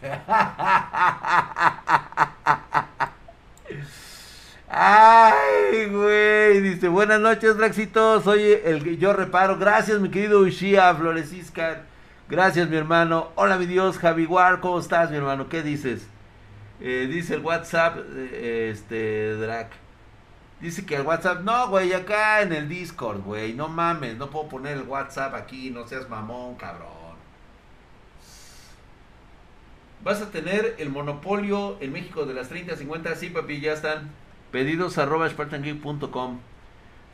Ay, 4.70 5.88
güey. 5.90 6.62
Dice, 6.62 6.88
buenas 6.88 7.20
noches, 7.20 7.58
Draxito. 7.58 8.22
Soy 8.22 8.44
el 8.64 8.82
que 8.82 8.96
yo 8.96 9.12
reparo. 9.12 9.58
Gracias, 9.58 10.00
mi 10.00 10.10
querido 10.10 10.40
Ushia 10.40 10.94
Florecisca. 10.94 11.82
Gracias, 12.30 12.66
mi 12.70 12.78
hermano. 12.78 13.28
Hola, 13.34 13.58
mi 13.58 13.66
Dios, 13.66 13.98
Javi 13.98 14.26
¿Cómo 14.26 14.78
estás, 14.78 15.10
mi 15.10 15.18
hermano? 15.18 15.50
¿Qué 15.50 15.62
dices? 15.62 16.08
Eh, 16.80 17.08
dice 17.10 17.34
el 17.34 17.40
WhatsApp, 17.40 17.98
eh, 18.16 18.70
este, 18.72 19.34
Drac. 19.36 19.70
Dice 20.60 20.84
que 20.84 20.96
el 20.96 21.02
WhatsApp, 21.02 21.42
no, 21.42 21.68
güey, 21.68 21.92
acá 21.92 22.42
en 22.42 22.52
el 22.52 22.68
Discord, 22.68 23.20
güey. 23.22 23.54
No 23.54 23.68
mames, 23.68 24.16
no 24.16 24.30
puedo 24.30 24.48
poner 24.48 24.76
el 24.76 24.82
WhatsApp 24.82 25.34
aquí. 25.34 25.70
No 25.70 25.86
seas 25.86 26.08
mamón, 26.08 26.56
cabrón. 26.56 26.88
Vas 30.02 30.22
a 30.22 30.30
tener 30.30 30.76
el 30.78 30.90
monopolio 30.90 31.76
en 31.80 31.92
México 31.92 32.24
de 32.24 32.34
las 32.34 32.48
30 32.48 32.76
50. 32.76 33.14
Sí, 33.16 33.30
papi, 33.30 33.60
ya 33.60 33.72
están. 33.72 34.10
Pedidos 34.50 34.98
arroba 34.98 35.28
spartangeek.com. 35.28 36.38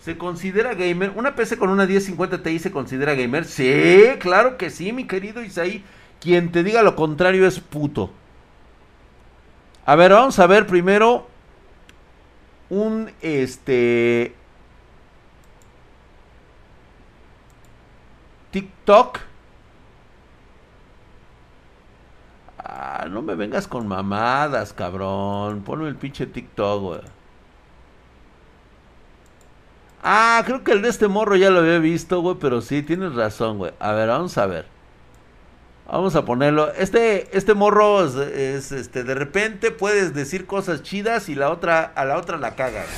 ¿Se 0.01 0.17
considera 0.17 0.75
gamer? 0.75 1.13
¿Una 1.17 1.35
PC 1.35 1.57
con 1.57 1.71
una 1.71 1.87
1050 1.87 2.43
Ti 2.43 2.59
se 2.59 2.71
considera 2.71 3.15
gamer? 3.15 3.45
Sí, 3.45 4.05
claro 4.21 4.57
que 4.57 4.71
sí, 4.71 4.93
mi 4.93 5.07
querido 5.07 5.43
Isaí. 5.43 5.83
Quien 6.21 6.53
te 6.53 6.63
diga 6.63 6.83
lo 6.83 6.97
contrario 6.97 7.47
es 7.47 7.61
puto. 7.61 8.13
A 9.87 9.95
ver, 9.97 10.12
vamos 10.12 10.38
a 10.38 10.47
ver 10.47 10.66
primero 10.66 11.26
un 12.69 13.12
este 13.23 14.35
TikTok 18.50 19.21
Ah, 22.59 23.07
no 23.09 23.23
me 23.23 23.35
vengas 23.37 23.69
con 23.69 23.87
mamadas, 23.87 24.73
cabrón. 24.73 25.62
Ponme 25.62 25.88
el 25.88 25.97
pinche 25.97 26.26
TikTok, 26.26 26.83
güey. 26.83 27.00
Ah, 30.02 30.43
creo 30.47 30.62
que 30.64 30.73
el 30.73 30.83
de 30.83 30.88
este 30.88 31.09
morro 31.09 31.37
ya 31.37 31.50
lo 31.50 31.61
había 31.61 31.78
visto, 31.78 32.21
güey, 32.21 32.37
pero 32.40 32.61
sí, 32.61 32.83
tienes 32.83 33.14
razón, 33.14 33.59
güey. 33.59 33.73
A 33.81 33.93
ver, 33.93 34.09
vamos 34.09 34.37
a 34.38 34.47
ver. 34.47 34.75
Vamos 35.88 36.16
a 36.16 36.25
ponerlo. 36.25 36.73
Este, 36.75 37.37
este 37.37 37.55
morro 37.55 38.05
es, 38.05 38.73
este, 38.73 39.05
de 39.05 39.14
repente 39.14 39.71
puedes 39.71 40.14
decir 40.14 40.47
cosas 40.47 40.83
chidas 40.83 41.28
y 41.28 41.37
la 41.37 41.50
otra, 41.50 41.85
a 41.85 42.05
la 42.05 42.19
otra 42.19 42.38
la 42.38 42.57
cagas. 42.57 42.88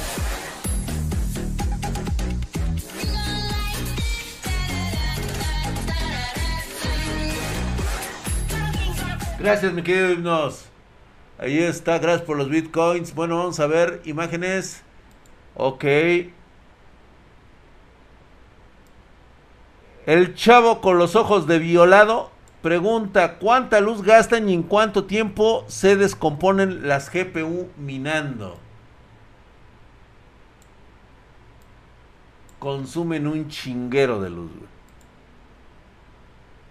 Gracias, 9.38 9.72
mi 9.72 9.82
querido 9.82 10.10
Himnos. 10.10 10.64
Ahí 11.38 11.58
está, 11.58 11.98
gracias 11.98 12.22
por 12.26 12.38
los 12.38 12.48
bitcoins. 12.48 13.14
Bueno, 13.14 13.36
vamos 13.36 13.60
a 13.60 13.66
ver 13.66 14.00
imágenes. 14.04 14.82
Ok. 15.54 15.84
El 20.06 20.34
chavo 20.34 20.80
con 20.80 20.98
los 20.98 21.14
ojos 21.16 21.46
de 21.46 21.58
violado 21.58 22.37
pregunta 22.62 23.38
cuánta 23.38 23.80
luz 23.80 24.02
gastan 24.02 24.48
y 24.48 24.54
en 24.54 24.62
cuánto 24.62 25.04
tiempo 25.04 25.64
se 25.68 25.96
descomponen 25.96 26.88
las 26.88 27.10
GPU 27.12 27.68
minando. 27.76 28.58
Consumen 32.58 33.26
un 33.26 33.48
chinguero 33.48 34.20
de 34.20 34.30
luz. 34.30 34.50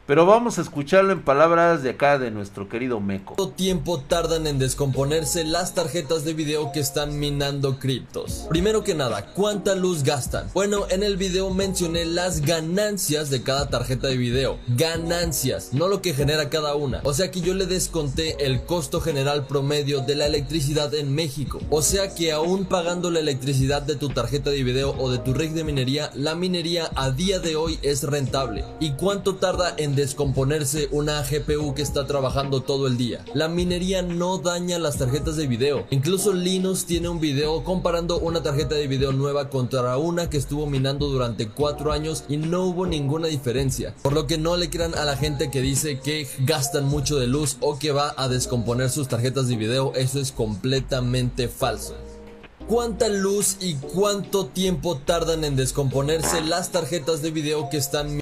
Pero 0.07 0.25
vamos 0.25 0.57
a 0.57 0.61
escucharlo 0.61 1.11
en 1.11 1.21
palabras 1.21 1.83
de 1.83 1.89
acá 1.89 2.17
de 2.17 2.31
nuestro 2.31 2.69
querido 2.69 3.01
Meco. 3.01 3.35
¿Cuánto 3.35 3.53
tiempo 3.53 3.99
tardan 3.99 4.47
en 4.47 4.57
descomponerse 4.57 5.43
las 5.43 5.73
tarjetas 5.73 6.23
de 6.23 6.33
video 6.33 6.71
que 6.71 6.79
están 6.79 7.19
minando 7.19 7.77
criptos? 7.77 8.45
Primero 8.47 8.85
que 8.85 8.95
nada, 8.95 9.33
¿cuánta 9.33 9.75
luz 9.75 10.03
gastan? 10.03 10.49
Bueno, 10.53 10.85
en 10.89 11.03
el 11.03 11.17
video 11.17 11.49
mencioné 11.49 12.05
las 12.05 12.39
ganancias 12.39 13.29
de 13.29 13.43
cada 13.43 13.69
tarjeta 13.69 14.07
de 14.07 14.15
video. 14.15 14.59
Ganancias, 14.69 15.73
no 15.73 15.89
lo 15.89 16.01
que 16.01 16.13
genera 16.13 16.49
cada 16.49 16.75
una. 16.75 17.01
O 17.03 17.13
sea 17.13 17.29
que 17.29 17.41
yo 17.41 17.53
le 17.53 17.65
desconté 17.65 18.45
el 18.45 18.63
costo 18.63 19.01
general 19.01 19.45
promedio 19.45 19.99
de 19.99 20.15
la 20.15 20.27
electricidad 20.27 20.93
en 20.93 21.13
México. 21.13 21.59
O 21.69 21.81
sea 21.81 22.15
que 22.15 22.31
aún 22.31 22.63
pagando 22.63 23.11
la 23.11 23.19
electricidad 23.19 23.81
de 23.81 23.97
tu 23.97 24.07
tarjeta 24.07 24.51
de 24.51 24.63
video 24.63 24.95
o 24.97 25.11
de 25.11 25.17
tu 25.17 25.33
rig 25.33 25.51
de 25.51 25.65
minería, 25.65 26.11
la 26.13 26.33
minería 26.33 26.89
a 26.95 27.11
día 27.11 27.39
de 27.39 27.57
hoy 27.57 27.77
es 27.81 28.03
rentable. 28.03 28.63
¿Y 28.79 28.91
cuánto 28.91 29.35
tarda 29.35 29.75
en 29.75 29.96
descomponerse 29.97 30.87
una 30.91 31.21
GPU 31.23 31.73
que 31.73 31.81
está 31.81 32.07
trabajando 32.07 32.61
todo 32.61 32.87
el 32.87 32.97
día. 32.97 33.25
La 33.33 33.49
minería 33.49 34.01
no 34.03 34.37
daña 34.37 34.79
las 34.79 34.97
tarjetas 34.97 35.35
de 35.35 35.47
video. 35.47 35.85
Incluso 35.89 36.31
Linux 36.31 36.85
tiene 36.85 37.09
un 37.09 37.19
video 37.19 37.63
comparando 37.63 38.19
una 38.19 38.43
tarjeta 38.43 38.75
de 38.75 38.87
video 38.87 39.11
nueva 39.11 39.49
contra 39.49 39.97
una 39.97 40.29
que 40.29 40.37
estuvo 40.37 40.67
minando 40.67 41.07
durante 41.07 41.49
4 41.49 41.91
años 41.91 42.23
y 42.29 42.37
no 42.37 42.63
hubo 42.63 42.85
ninguna 42.85 43.27
diferencia. 43.27 43.95
Por 44.03 44.13
lo 44.13 44.27
que 44.27 44.37
no 44.37 44.55
le 44.55 44.69
crean 44.69 44.93
a 44.93 45.03
la 45.03 45.17
gente 45.17 45.49
que 45.49 45.61
dice 45.61 45.99
que 45.99 46.27
gastan 46.39 46.85
mucho 46.85 47.17
de 47.17 47.27
luz 47.27 47.57
o 47.59 47.79
que 47.79 47.91
va 47.91 48.13
a 48.17 48.27
descomponer 48.27 48.91
sus 48.91 49.07
tarjetas 49.07 49.47
de 49.47 49.55
video. 49.55 49.93
Eso 49.95 50.19
es 50.19 50.31
completamente 50.31 51.47
falso 51.47 51.95
cuánta 52.67 53.07
luz 53.07 53.57
y 53.61 53.75
cuánto 53.75 54.47
tiempo 54.47 54.97
tardan 54.97 55.43
en 55.45 55.55
descomponerse 55.55 56.41
las 56.41 56.71
tarjetas 56.71 57.21
de 57.21 57.31
video 57.31 57.69
que 57.69 57.77
están 57.77 58.21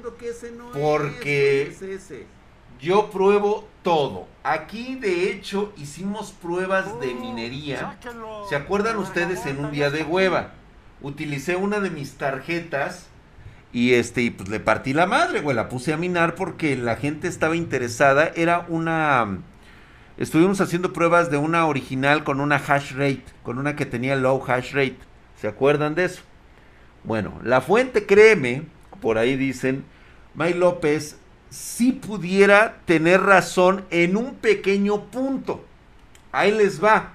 que 0.21 0.29
ese 0.29 0.51
no 0.51 0.71
es, 0.71 0.77
porque- 0.77 1.63
ese. 1.81 2.25
Yo 2.79 3.11
pruebo 3.11 3.67
todo. 3.83 4.27
Aquí 4.43 4.95
de 4.95 5.29
hecho 5.29 5.71
hicimos 5.77 6.31
pruebas 6.31 6.99
de 6.99 7.13
minería. 7.13 7.99
¿Se 8.49 8.55
acuerdan 8.55 8.97
ustedes 8.97 9.45
en 9.45 9.63
un 9.63 9.71
día 9.71 9.91
de 9.91 10.03
hueva? 10.03 10.53
Utilicé 11.01 11.55
una 11.55 11.79
de 11.79 11.91
mis 11.91 12.13
tarjetas 12.13 13.07
y 13.71 13.93
este 13.93 14.23
y 14.23 14.29
pues 14.31 14.49
le 14.49 14.59
partí 14.59 14.93
la 14.93 15.05
madre, 15.05 15.41
güey, 15.41 15.55
la 15.55 15.69
puse 15.69 15.93
a 15.93 15.97
minar 15.97 16.33
porque 16.35 16.75
la 16.75 16.95
gente 16.95 17.27
estaba 17.27 17.55
interesada, 17.55 18.31
era 18.35 18.65
una 18.67 19.39
estuvimos 20.17 20.59
haciendo 20.59 20.91
pruebas 20.91 21.29
de 21.31 21.37
una 21.37 21.65
original 21.67 22.23
con 22.23 22.39
una 22.39 22.55
hash 22.55 22.93
rate, 22.93 23.23
con 23.43 23.59
una 23.59 23.75
que 23.75 23.85
tenía 23.85 24.15
low 24.15 24.43
hash 24.45 24.73
rate. 24.73 24.97
¿Se 25.39 25.47
acuerdan 25.47 25.95
de 25.95 26.05
eso? 26.05 26.21
Bueno, 27.03 27.39
la 27.43 27.61
fuente, 27.61 28.05
créeme, 28.05 28.63
por 29.01 29.17
ahí 29.17 29.35
dicen, 29.35 29.83
May 30.35 30.53
López 30.53 31.17
si 31.49 31.91
pudiera 31.91 32.77
tener 32.85 33.21
razón 33.21 33.85
en 33.91 34.15
un 34.15 34.35
pequeño 34.35 35.05
punto. 35.11 35.65
Ahí 36.31 36.51
les 36.51 36.81
va. 36.83 37.13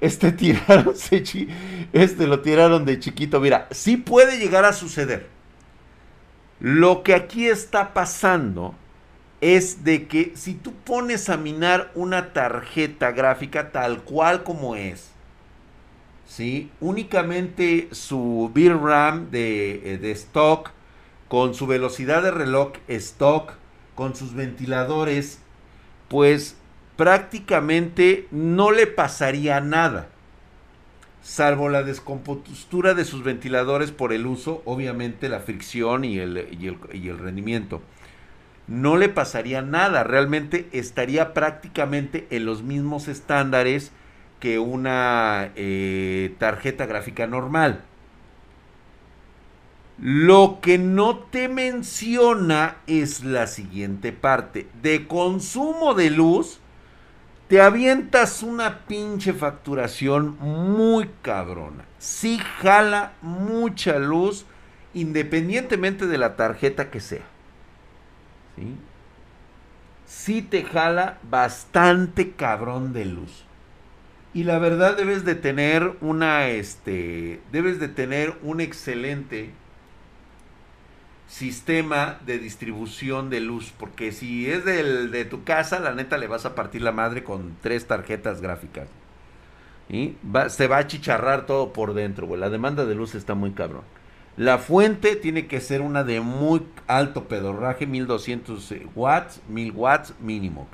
Este 0.00 0.32
tiraron, 0.32 0.94
este 1.92 2.26
lo 2.26 2.40
tiraron 2.40 2.84
de 2.84 2.98
chiquito. 2.98 3.40
Mira, 3.40 3.68
sí 3.70 3.96
puede 3.96 4.38
llegar 4.38 4.64
a 4.64 4.72
suceder. 4.72 5.28
Lo 6.60 7.02
que 7.02 7.14
aquí 7.14 7.48
está 7.48 7.92
pasando 7.92 8.74
es 9.40 9.82
de 9.82 10.06
que 10.06 10.32
si 10.36 10.54
tú 10.54 10.72
pones 10.72 11.28
a 11.28 11.36
minar 11.36 11.90
una 11.96 12.32
tarjeta 12.32 13.10
gráfica 13.10 13.72
tal 13.72 14.02
cual 14.02 14.44
como 14.44 14.76
es, 14.76 15.10
¿sí? 16.24 16.70
únicamente 16.80 17.88
su 17.90 18.48
VRAM 18.54 19.32
de, 19.32 19.94
eh, 19.94 19.98
de 19.98 20.12
stock, 20.12 20.70
con 21.32 21.54
su 21.54 21.66
velocidad 21.66 22.22
de 22.22 22.30
reloj 22.30 22.72
stock, 22.88 23.54
con 23.94 24.14
sus 24.14 24.34
ventiladores, 24.34 25.38
pues 26.08 26.58
prácticamente 26.98 28.28
no 28.30 28.70
le 28.70 28.86
pasaría 28.86 29.58
nada. 29.62 30.08
Salvo 31.22 31.70
la 31.70 31.84
descompostura 31.84 32.92
de 32.92 33.06
sus 33.06 33.24
ventiladores 33.24 33.92
por 33.92 34.12
el 34.12 34.26
uso, 34.26 34.60
obviamente 34.66 35.30
la 35.30 35.40
fricción 35.40 36.04
y 36.04 36.18
el, 36.18 37.18
rendimiento. 37.18 37.80
No 38.66 38.98
le 38.98 39.08
pasaría 39.08 39.62
nada, 39.62 40.04
realmente 40.04 40.68
estaría 40.72 41.32
prácticamente 41.32 42.26
en 42.28 42.44
los 42.44 42.62
mismos 42.62 43.08
estándares 43.08 43.90
que 44.38 44.58
una 44.58 45.50
eh, 45.56 46.34
tarjeta 46.38 46.84
gráfica 46.84 47.26
normal. 47.26 47.86
Lo 49.98 50.58
que 50.60 50.78
no 50.78 51.18
te 51.18 51.48
menciona 51.48 52.76
es 52.86 53.24
la 53.24 53.46
siguiente 53.46 54.12
parte. 54.12 54.66
De 54.82 55.06
consumo 55.06 55.94
de 55.94 56.10
luz, 56.10 56.60
te 57.48 57.60
avientas 57.60 58.42
una 58.42 58.86
pinche 58.86 59.32
facturación 59.34 60.38
muy 60.40 61.10
cabrona. 61.20 61.84
Sí 61.98 62.38
jala 62.38 63.12
mucha 63.20 63.98
luz, 63.98 64.46
independientemente 64.94 66.06
de 66.06 66.18
la 66.18 66.34
tarjeta 66.34 66.90
que 66.90 67.00
sea. 67.00 67.26
¿Sí? 68.56 68.74
Sí 70.06 70.42
te 70.42 70.64
jala 70.64 71.18
bastante 71.28 72.32
cabrón 72.32 72.92
de 72.92 73.04
luz. 73.04 73.44
Y 74.34 74.44
la 74.44 74.58
verdad 74.58 74.96
debes 74.96 75.24
de 75.26 75.34
tener 75.34 75.96
una, 76.00 76.48
este, 76.48 77.42
debes 77.52 77.78
de 77.78 77.88
tener 77.88 78.34
un 78.42 78.62
excelente 78.62 79.50
sistema 81.32 82.18
de 82.26 82.38
distribución 82.38 83.30
de 83.30 83.40
luz, 83.40 83.72
porque 83.78 84.12
si 84.12 84.50
es 84.50 84.66
del, 84.66 85.10
de 85.10 85.24
tu 85.24 85.44
casa, 85.44 85.80
la 85.80 85.94
neta 85.94 86.18
le 86.18 86.26
vas 86.26 86.44
a 86.44 86.54
partir 86.54 86.82
la 86.82 86.92
madre 86.92 87.24
con 87.24 87.56
tres 87.62 87.86
tarjetas 87.86 88.42
gráficas. 88.42 88.88
Y 89.88 90.16
se 90.50 90.66
va 90.66 90.76
a 90.76 90.86
chicharrar 90.86 91.46
todo 91.46 91.72
por 91.72 91.94
dentro, 91.94 92.26
güey. 92.26 92.38
La 92.38 92.50
demanda 92.50 92.84
de 92.84 92.94
luz 92.94 93.14
está 93.14 93.34
muy 93.34 93.52
cabrón. 93.52 93.82
La 94.36 94.58
fuente 94.58 95.16
tiene 95.16 95.46
que 95.46 95.60
ser 95.60 95.80
una 95.80 96.04
de 96.04 96.20
muy 96.20 96.66
alto 96.86 97.24
pedorraje, 97.28 97.86
1200 97.86 98.74
watts, 98.94 99.40
1000 99.48 99.72
watts 99.72 100.14
mínimo. 100.20 100.68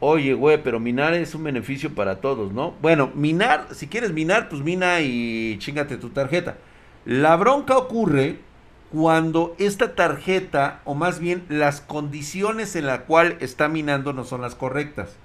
Oye, 0.00 0.32
güey, 0.32 0.62
pero 0.62 0.80
minar 0.80 1.12
es 1.12 1.34
un 1.34 1.44
beneficio 1.44 1.94
para 1.94 2.22
todos, 2.22 2.50
¿no? 2.50 2.72
Bueno, 2.80 3.10
minar, 3.14 3.68
si 3.72 3.88
quieres 3.88 4.10
minar, 4.10 4.48
pues 4.48 4.62
mina 4.62 5.02
y 5.02 5.58
chingate 5.58 5.98
tu 5.98 6.08
tarjeta. 6.08 6.56
La 7.04 7.36
bronca 7.36 7.76
ocurre 7.76 8.38
cuando 8.92 9.54
esta 9.58 9.94
tarjeta, 9.94 10.80
o 10.84 10.94
más 10.94 11.20
bien 11.20 11.44
las 11.48 11.80
condiciones 11.80 12.74
en 12.76 12.86
la 12.86 13.02
cual 13.02 13.36
está 13.40 13.68
minando 13.68 14.12
no 14.12 14.24
son 14.24 14.42
las 14.42 14.54
correctas. 14.54 15.16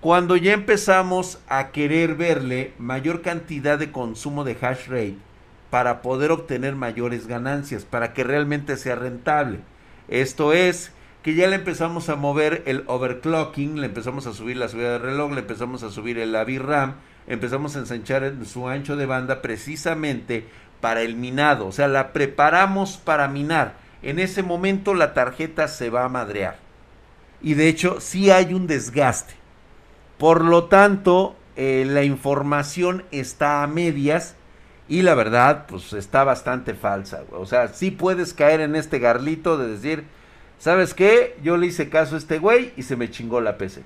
Cuando 0.00 0.36
ya 0.36 0.52
empezamos 0.52 1.38
a 1.48 1.70
querer 1.70 2.14
verle 2.14 2.74
mayor 2.78 3.22
cantidad 3.22 3.78
de 3.78 3.90
consumo 3.90 4.44
de 4.44 4.56
hash 4.60 4.86
rate 4.88 5.16
para 5.70 6.02
poder 6.02 6.30
obtener 6.30 6.76
mayores 6.76 7.26
ganancias, 7.26 7.84
para 7.84 8.12
que 8.12 8.22
realmente 8.22 8.76
sea 8.76 8.94
rentable. 8.94 9.60
Esto 10.08 10.52
es 10.52 10.92
que 11.22 11.34
ya 11.34 11.48
le 11.48 11.56
empezamos 11.56 12.10
a 12.10 12.16
mover 12.16 12.62
el 12.66 12.84
overclocking, 12.86 13.80
le 13.80 13.86
empezamos 13.86 14.26
a 14.26 14.34
subir 14.34 14.58
la 14.58 14.68
subida 14.68 14.92
de 14.92 14.98
reloj, 14.98 15.32
le 15.32 15.40
empezamos 15.40 15.82
a 15.82 15.90
subir 15.90 16.18
el 16.18 16.36
AVRAM, 16.36 16.96
empezamos 17.26 17.76
a 17.76 17.80
ensanchar 17.80 18.32
su 18.44 18.68
ancho 18.68 18.96
de 18.96 19.06
banda 19.06 19.42
precisamente 19.42 20.46
para 20.80 21.02
el 21.02 21.16
minado, 21.16 21.66
o 21.66 21.72
sea, 21.72 21.88
la 21.88 22.12
preparamos 22.12 22.98
para 22.98 23.28
minar. 23.28 23.74
En 24.02 24.18
ese 24.18 24.42
momento 24.42 24.92
la 24.92 25.14
tarjeta 25.14 25.66
se 25.66 25.88
va 25.88 26.04
a 26.04 26.10
madrear. 26.10 26.58
Y 27.40 27.54
de 27.54 27.68
hecho, 27.68 28.00
sí 28.00 28.30
hay 28.30 28.52
un 28.52 28.66
desgaste. 28.66 29.34
Por 30.18 30.44
lo 30.44 30.64
tanto, 30.64 31.36
eh, 31.56 31.84
la 31.86 32.02
información 32.02 33.04
está 33.10 33.62
a 33.62 33.66
medias 33.66 34.36
y 34.88 35.02
la 35.02 35.14
verdad, 35.14 35.66
pues 35.66 35.92
está 35.92 36.24
bastante 36.24 36.74
falsa. 36.74 37.22
O 37.32 37.46
sea, 37.46 37.68
sí 37.68 37.90
puedes 37.90 38.34
caer 38.34 38.60
en 38.60 38.76
este 38.76 38.98
garlito 38.98 39.56
de 39.56 39.68
decir, 39.68 40.04
¿sabes 40.58 40.94
qué? 40.94 41.36
Yo 41.42 41.56
le 41.56 41.66
hice 41.66 41.88
caso 41.88 42.14
a 42.14 42.18
este 42.18 42.38
güey 42.38 42.72
y 42.76 42.82
se 42.82 42.96
me 42.96 43.10
chingó 43.10 43.40
la 43.40 43.56
PC. 43.56 43.82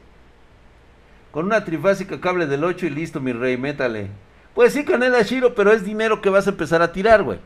Con 1.31 1.45
una 1.45 1.65
trifásica 1.65 2.21
cable 2.21 2.47
del 2.47 2.65
8 2.65 2.87
y 2.87 2.91
listo, 2.91 3.21
mi 3.21 3.33
rey, 3.33 3.57
métale. 3.57 4.09
Pues 4.55 4.73
sí, 4.73 4.85
Canela 4.85 5.23
Shiro, 5.23 5.55
pero 5.55 5.73
es 5.73 5.85
dinero 5.85 6.21
que 6.21 6.31
vas 6.31 6.47
a 6.47 6.51
empezar 6.51 6.83
a 6.83 6.93
tirar, 6.93 7.23
güey. 7.23 7.39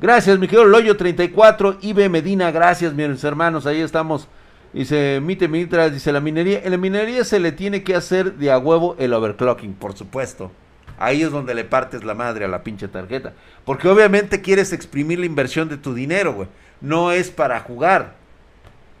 Gracias, 0.00 0.38
mi 0.38 0.46
querido 0.46 0.64
Loyo 0.64 0.96
34, 0.96 1.78
Ibe 1.82 2.08
Medina, 2.08 2.50
gracias, 2.50 2.94
mis 2.94 3.24
hermanos, 3.24 3.66
ahí 3.66 3.80
estamos. 3.80 4.28
Dice, 4.72 5.20
Mite 5.22 5.48
Mitras, 5.48 5.92
dice, 5.92 6.12
la 6.12 6.20
minería, 6.20 6.60
en 6.62 6.70
la 6.70 6.76
minería 6.76 7.24
se 7.24 7.40
le 7.40 7.52
tiene 7.52 7.82
que 7.82 7.94
hacer 7.94 8.34
de 8.34 8.50
a 8.50 8.58
huevo 8.58 8.96
el 8.98 9.12
overclocking, 9.12 9.74
por 9.74 9.94
supuesto. 9.94 10.52
Ahí 10.98 11.22
es 11.22 11.30
donde 11.30 11.54
le 11.54 11.64
partes 11.64 12.04
la 12.04 12.14
madre 12.14 12.44
a 12.44 12.48
la 12.48 12.64
pinche 12.64 12.88
tarjeta. 12.88 13.32
Porque 13.64 13.88
obviamente 13.88 14.42
quieres 14.42 14.72
exprimir 14.72 15.20
la 15.20 15.26
inversión 15.26 15.68
de 15.68 15.76
tu 15.76 15.94
dinero, 15.94 16.34
güey. 16.34 16.48
No 16.80 17.12
es 17.12 17.30
para 17.30 17.60
jugar. 17.60 18.14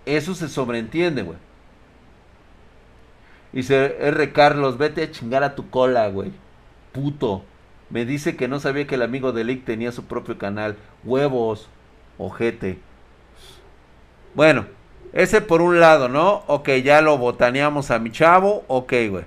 Eso 0.06 0.34
se 0.34 0.48
sobreentiende, 0.48 1.22
güey. 1.22 1.38
Dice 3.52 3.96
R. 4.00 4.32
Carlos, 4.32 4.78
vete 4.78 5.02
a 5.02 5.10
chingar 5.10 5.42
a 5.42 5.54
tu 5.54 5.70
cola, 5.70 6.08
güey. 6.08 6.32
Puto. 6.92 7.42
Me 7.90 8.04
dice 8.04 8.36
que 8.36 8.48
no 8.48 8.60
sabía 8.60 8.86
que 8.86 8.96
el 8.96 9.02
amigo 9.02 9.32
de 9.32 9.44
Lick 9.44 9.64
tenía 9.64 9.92
su 9.92 10.04
propio 10.04 10.36
canal. 10.36 10.76
Huevos. 11.04 11.68
Ojete. 12.18 12.78
Bueno, 14.34 14.66
ese 15.12 15.40
por 15.40 15.62
un 15.62 15.80
lado, 15.80 16.08
¿no? 16.08 16.42
Ok, 16.46 16.68
ya 16.84 17.00
lo 17.00 17.16
botaneamos 17.16 17.90
a 17.90 17.98
mi 17.98 18.10
chavo. 18.10 18.64
Ok, 18.68 18.92
güey. 19.08 19.24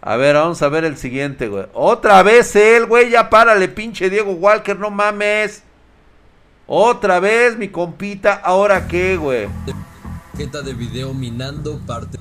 A 0.00 0.16
ver, 0.16 0.36
vamos 0.36 0.62
a 0.62 0.68
ver 0.68 0.84
el 0.84 0.96
siguiente, 0.96 1.48
güey. 1.48 1.66
Otra 1.72 2.22
vez 2.22 2.54
él, 2.54 2.86
güey. 2.86 3.10
Ya 3.10 3.28
párale, 3.28 3.66
pinche 3.66 4.08
Diego 4.08 4.32
Walker, 4.32 4.78
no 4.78 4.90
mames. 4.90 5.64
Otra 6.68 7.18
vez, 7.18 7.56
mi 7.56 7.68
compita. 7.68 8.34
¿Ahora 8.34 8.86
qué, 8.86 9.16
güey? 9.16 9.48
Tarjeta 10.32 10.62
de 10.62 10.74
video 10.74 11.12
minando 11.12 11.80
parte. 11.86 12.18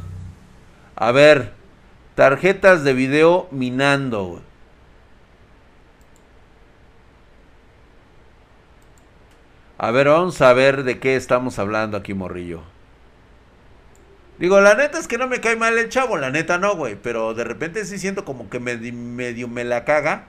A 0.96 1.12
ver, 1.12 1.52
tarjetas 2.16 2.84
de 2.84 2.94
video 2.94 3.48
minando. 3.52 4.42
A 9.78 9.92
ver, 9.92 10.08
vamos 10.08 10.42
a 10.42 10.54
ver 10.54 10.84
de 10.84 11.00
qué 11.00 11.18
estamos 11.18 11.60
hablando 11.60 11.98
aquí, 11.98 12.14
morrillo. 12.14 12.64
Digo, 14.40 14.60
la 14.62 14.76
neta 14.76 15.00
es 15.00 15.08
que 15.08 15.18
no 15.18 15.28
me 15.28 15.42
cae 15.42 15.56
mal 15.56 15.78
el 15.78 15.90
chavo, 15.90 16.18
la 16.18 16.30
neta 16.30 16.58
no, 16.58 16.76
güey. 16.76 16.96
Pero 16.96 17.34
de 17.34 17.44
repente 17.44 17.84
sí 17.86 18.00
siento 18.00 18.24
como 18.24 18.50
que 18.50 18.60
me, 18.60 18.78
medio 18.78 19.48
me 19.50 19.66
la 19.66 19.84
caga. 19.84 20.28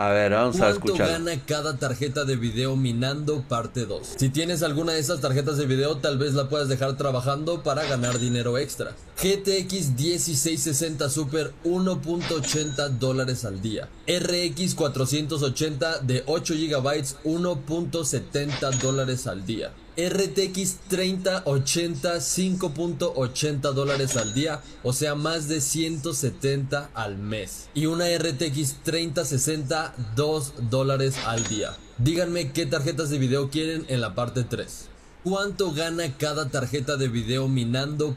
A 0.00 0.10
ver, 0.10 0.30
vamos 0.30 0.54
a 0.56 0.58
¿Cuánto 0.60 0.86
escuchar. 0.86 1.08
gana 1.08 1.32
cada 1.44 1.76
tarjeta 1.76 2.24
de 2.24 2.36
video 2.36 2.76
minando 2.76 3.42
parte 3.42 3.84
2? 3.84 4.14
Si 4.16 4.28
tienes 4.28 4.62
alguna 4.62 4.92
de 4.92 5.00
esas 5.00 5.20
tarjetas 5.20 5.56
de 5.56 5.66
video, 5.66 5.96
tal 5.96 6.18
vez 6.18 6.34
la 6.34 6.48
puedas 6.48 6.68
dejar 6.68 6.96
trabajando 6.96 7.64
para 7.64 7.84
ganar 7.84 8.20
dinero 8.20 8.58
extra. 8.58 8.94
GTX 9.20 9.96
1660 9.96 11.10
Super 11.10 11.52
1.80 11.64 12.90
dólares 12.90 13.44
al 13.44 13.60
día. 13.60 13.88
RX 14.06 14.76
480 14.76 15.98
de 15.98 16.22
8 16.26 16.54
GB 16.54 17.04
1.70 17.24 18.78
dólares 18.80 19.26
al 19.26 19.44
día. 19.44 19.72
RTX 19.98 20.78
3080 20.88 22.14
5.80 22.14 23.72
dólares 23.72 24.16
al 24.16 24.32
día, 24.32 24.60
o 24.84 24.92
sea 24.92 25.16
más 25.16 25.48
de 25.48 25.60
170 25.60 26.90
al 26.94 27.18
mes. 27.18 27.68
Y 27.74 27.86
una 27.86 28.04
RTX 28.06 28.84
3060 28.84 29.94
2 30.14 30.70
dólares 30.70 31.18
al 31.26 31.42
día. 31.48 31.74
Díganme 31.98 32.52
qué 32.52 32.64
tarjetas 32.64 33.10
de 33.10 33.18
video 33.18 33.50
quieren 33.50 33.86
en 33.88 34.00
la 34.00 34.14
parte 34.14 34.44
3. 34.44 34.88
¿Cuánto 35.24 35.72
gana 35.72 36.04
cada 36.16 36.48
tarjeta 36.48 36.96
de 36.96 37.08
video 37.08 37.48
minando? 37.48 38.14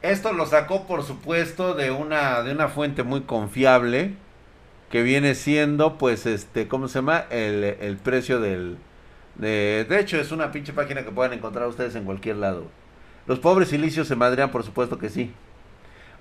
Esto 0.00 0.32
lo 0.32 0.46
sacó, 0.46 0.86
por 0.86 1.02
supuesto, 1.02 1.74
de 1.74 1.90
una, 1.90 2.42
de 2.42 2.52
una 2.52 2.68
fuente 2.68 3.02
muy 3.02 3.22
confiable. 3.22 4.14
Que 4.90 5.02
viene 5.02 5.34
siendo, 5.34 5.98
pues, 5.98 6.24
este, 6.24 6.66
¿cómo 6.66 6.88
se 6.88 7.00
llama? 7.00 7.26
El, 7.28 7.62
el 7.64 7.96
precio 7.98 8.40
del. 8.40 8.78
De, 9.38 9.86
hecho, 9.90 10.18
es 10.18 10.32
una 10.32 10.50
pinche 10.50 10.72
página 10.72 11.04
que 11.04 11.10
pueden 11.10 11.34
encontrar 11.34 11.68
ustedes 11.68 11.94
en 11.94 12.04
cualquier 12.04 12.36
lado. 12.36 12.64
Los 13.26 13.38
pobres 13.38 13.68
silicios 13.68 14.08
se 14.08 14.16
madrean, 14.16 14.50
por 14.50 14.62
supuesto 14.62 14.98
que 14.98 15.10
sí. 15.10 15.32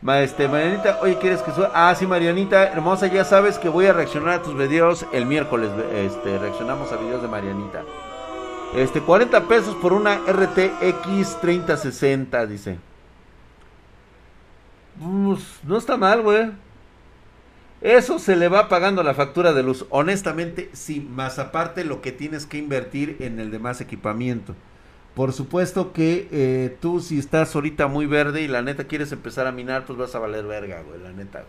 Ma, 0.02 0.20
este, 0.20 0.48
Marianita, 0.48 1.00
oye, 1.02 1.18
¿quieres 1.18 1.42
que 1.42 1.52
suba? 1.52 1.72
Ah, 1.74 1.96
sí, 1.96 2.06
Marianita, 2.06 2.64
hermosa, 2.64 3.08
ya 3.08 3.24
sabes 3.24 3.58
que 3.58 3.70
voy 3.70 3.86
a 3.86 3.94
reaccionar 3.94 4.40
a 4.40 4.44
tus 4.44 4.58
videos 4.58 5.06
el 5.14 5.26
miércoles. 5.26 5.72
Este, 5.94 6.38
reaccionamos 6.38 6.92
a 6.92 6.98
videos 6.98 7.22
de 7.22 7.28
Marianita. 7.28 7.84
Este, 8.76 9.00
40 9.00 9.48
pesos 9.48 9.76
por 9.76 9.94
una 9.94 10.18
RTX 10.18 11.40
3060, 11.40 12.46
dice. 12.46 12.78
Pues, 15.00 15.60
no 15.64 15.78
está 15.78 15.96
mal, 15.96 16.22
güey. 16.22 16.52
Eso 17.82 18.20
se 18.20 18.36
le 18.36 18.48
va 18.48 18.70
pagando 18.70 19.04
la 19.04 19.14
factura 19.14 19.54
de 19.54 19.64
luz. 19.64 19.86
Honestamente, 19.90 20.70
sí. 20.74 21.00
Más 21.02 21.40
aparte 21.40 21.84
lo 21.84 22.02
que 22.02 22.12
tienes 22.12 22.46
que 22.46 22.58
invertir 22.58 23.18
en 23.20 23.40
el 23.40 23.52
demás 23.52 23.82
equipamiento. 23.82 24.56
Por 25.14 25.32
supuesto 25.32 25.94
que 25.94 26.28
eh, 26.32 26.78
tú 26.82 27.00
si 27.00 27.18
estás 27.18 27.56
ahorita 27.56 27.88
muy 27.88 28.06
verde 28.06 28.42
y 28.42 28.48
la 28.48 28.62
neta 28.62 28.84
quieres 28.84 29.12
empezar 29.14 29.48
a 29.48 29.52
minar, 29.52 29.86
pues 29.86 29.98
vas 29.98 30.14
a 30.14 30.20
valer 30.20 30.46
verga, 30.46 30.82
güey, 30.82 31.02
la 31.02 31.14
neta. 31.14 31.46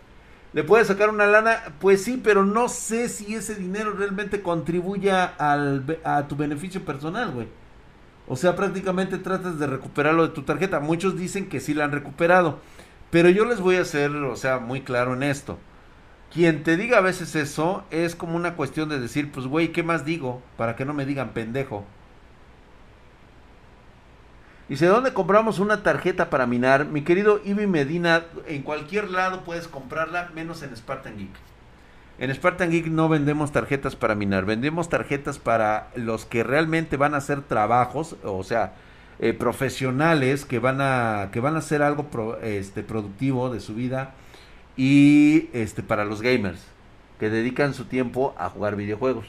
¿Le 0.52 0.62
puedes 0.62 0.86
sacar 0.86 1.10
una 1.10 1.26
lana? 1.26 1.74
Pues 1.80 2.02
sí, 2.04 2.20
pero 2.22 2.44
no 2.44 2.68
sé 2.68 3.08
si 3.08 3.34
ese 3.34 3.56
dinero 3.56 3.92
realmente 3.92 4.40
contribuya 4.40 5.24
al, 5.24 5.98
a 6.04 6.28
tu 6.28 6.36
beneficio 6.36 6.84
personal, 6.84 7.32
güey. 7.32 7.48
O 8.28 8.36
sea, 8.36 8.56
prácticamente 8.56 9.18
tratas 9.18 9.58
de 9.58 9.66
recuperarlo 9.66 10.26
de 10.26 10.32
tu 10.34 10.42
tarjeta. 10.42 10.80
Muchos 10.80 11.16
dicen 11.18 11.48
que 11.48 11.60
sí 11.60 11.74
la 11.74 11.84
han 11.84 11.92
recuperado. 11.92 12.60
Pero 13.10 13.28
yo 13.30 13.44
les 13.44 13.60
voy 13.60 13.76
a 13.76 13.82
hacer, 13.82 14.10
o 14.12 14.36
sea, 14.36 14.58
muy 14.58 14.80
claro 14.80 15.14
en 15.14 15.24
esto. 15.24 15.58
Quien 16.36 16.64
te 16.64 16.76
diga 16.76 16.98
a 16.98 17.00
veces 17.00 17.34
eso 17.34 17.84
es 17.90 18.14
como 18.14 18.36
una 18.36 18.56
cuestión 18.56 18.90
de 18.90 19.00
decir, 19.00 19.32
pues 19.32 19.46
güey, 19.46 19.72
¿qué 19.72 19.82
más 19.82 20.04
digo? 20.04 20.42
Para 20.58 20.76
que 20.76 20.84
no 20.84 20.92
me 20.92 21.06
digan 21.06 21.30
pendejo. 21.30 21.86
Dice, 24.68 24.84
¿dónde 24.84 25.14
compramos 25.14 25.60
una 25.60 25.82
tarjeta 25.82 26.28
para 26.28 26.46
minar? 26.46 26.84
Mi 26.84 27.00
querido 27.00 27.40
Ibi 27.42 27.66
Medina, 27.66 28.24
en 28.46 28.60
cualquier 28.60 29.10
lado 29.10 29.44
puedes 29.44 29.66
comprarla, 29.66 30.30
menos 30.34 30.62
en 30.62 30.76
Spartan 30.76 31.16
Geek. 31.16 31.30
En 32.18 32.34
Spartan 32.34 32.70
Geek 32.70 32.88
no 32.88 33.08
vendemos 33.08 33.50
tarjetas 33.50 33.96
para 33.96 34.14
minar, 34.14 34.44
vendemos 34.44 34.90
tarjetas 34.90 35.38
para 35.38 35.88
los 35.94 36.26
que 36.26 36.44
realmente 36.44 36.98
van 36.98 37.14
a 37.14 37.16
hacer 37.16 37.40
trabajos, 37.40 38.16
o 38.22 38.44
sea, 38.44 38.74
eh, 39.20 39.32
profesionales 39.32 40.44
que 40.44 40.58
van 40.58 40.82
a 40.82 41.30
que 41.32 41.40
van 41.40 41.54
a 41.54 41.60
hacer 41.60 41.80
algo 41.80 42.06
este, 42.42 42.82
productivo 42.82 43.48
de 43.48 43.60
su 43.60 43.74
vida 43.74 44.12
y 44.76 45.48
este 45.52 45.82
para 45.82 46.04
los 46.04 46.22
gamers 46.22 46.60
que 47.18 47.30
dedican 47.30 47.74
su 47.74 47.86
tiempo 47.86 48.34
a 48.38 48.50
jugar 48.50 48.76
videojuegos. 48.76 49.26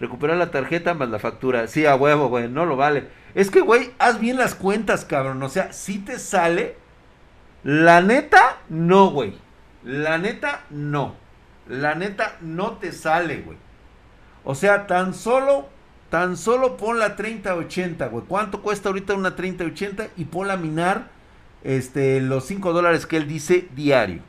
Recuperar 0.00 0.36
la 0.36 0.50
tarjeta 0.50 0.94
más 0.94 1.08
la 1.08 1.18
factura. 1.18 1.66
Sí, 1.66 1.84
a 1.86 1.96
huevo, 1.96 2.28
güey, 2.28 2.48
no 2.48 2.64
lo 2.66 2.76
vale. 2.76 3.08
Es 3.34 3.50
que, 3.50 3.60
güey, 3.60 3.90
haz 3.98 4.20
bien 4.20 4.36
las 4.36 4.54
cuentas, 4.54 5.04
cabrón. 5.04 5.42
O 5.42 5.48
sea, 5.48 5.72
si 5.72 5.98
te 5.98 6.18
sale. 6.18 6.76
La 7.64 8.00
neta, 8.00 8.58
no, 8.68 9.10
güey. 9.10 9.34
La 9.82 10.18
neta, 10.18 10.62
no. 10.70 11.16
La 11.68 11.96
neta, 11.96 12.36
no 12.40 12.72
te 12.74 12.92
sale, 12.92 13.42
güey. 13.42 13.58
O 14.44 14.54
sea, 14.54 14.86
tan 14.86 15.14
solo, 15.14 15.68
tan 16.10 16.36
solo 16.36 16.76
pon 16.76 17.00
la 17.00 17.16
3080, 17.16 18.06
güey. 18.06 18.24
¿Cuánto 18.28 18.62
cuesta 18.62 18.88
ahorita 18.88 19.14
una 19.14 19.34
3080? 19.34 20.08
Y 20.16 20.26
ponla 20.26 20.54
a 20.54 20.58
minar 20.58 21.10
este, 21.64 22.20
los 22.20 22.44
5 22.44 22.72
dólares 22.72 23.06
que 23.06 23.16
él 23.16 23.28
dice 23.28 23.68
diario. 23.74 24.22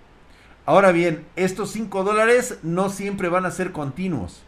Ahora 0.66 0.92
bien, 0.92 1.26
estos 1.36 1.72
5 1.72 2.04
dólares 2.04 2.60
no 2.64 2.90
siempre 2.90 3.30
van 3.30 3.46
a 3.46 3.52
ser 3.52 3.72
continuos. 3.72 4.44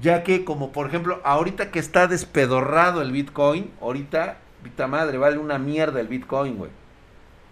Ya 0.00 0.22
que, 0.22 0.44
como 0.44 0.72
por 0.72 0.86
ejemplo, 0.86 1.20
ahorita 1.24 1.70
que 1.70 1.78
está 1.78 2.06
despedorrado 2.06 3.02
el 3.02 3.12
Bitcoin, 3.12 3.70
ahorita, 3.80 4.38
vita 4.64 4.86
madre, 4.86 5.18
vale 5.18 5.38
una 5.38 5.58
mierda 5.58 6.00
el 6.00 6.08
Bitcoin, 6.08 6.56
güey. 6.56 6.70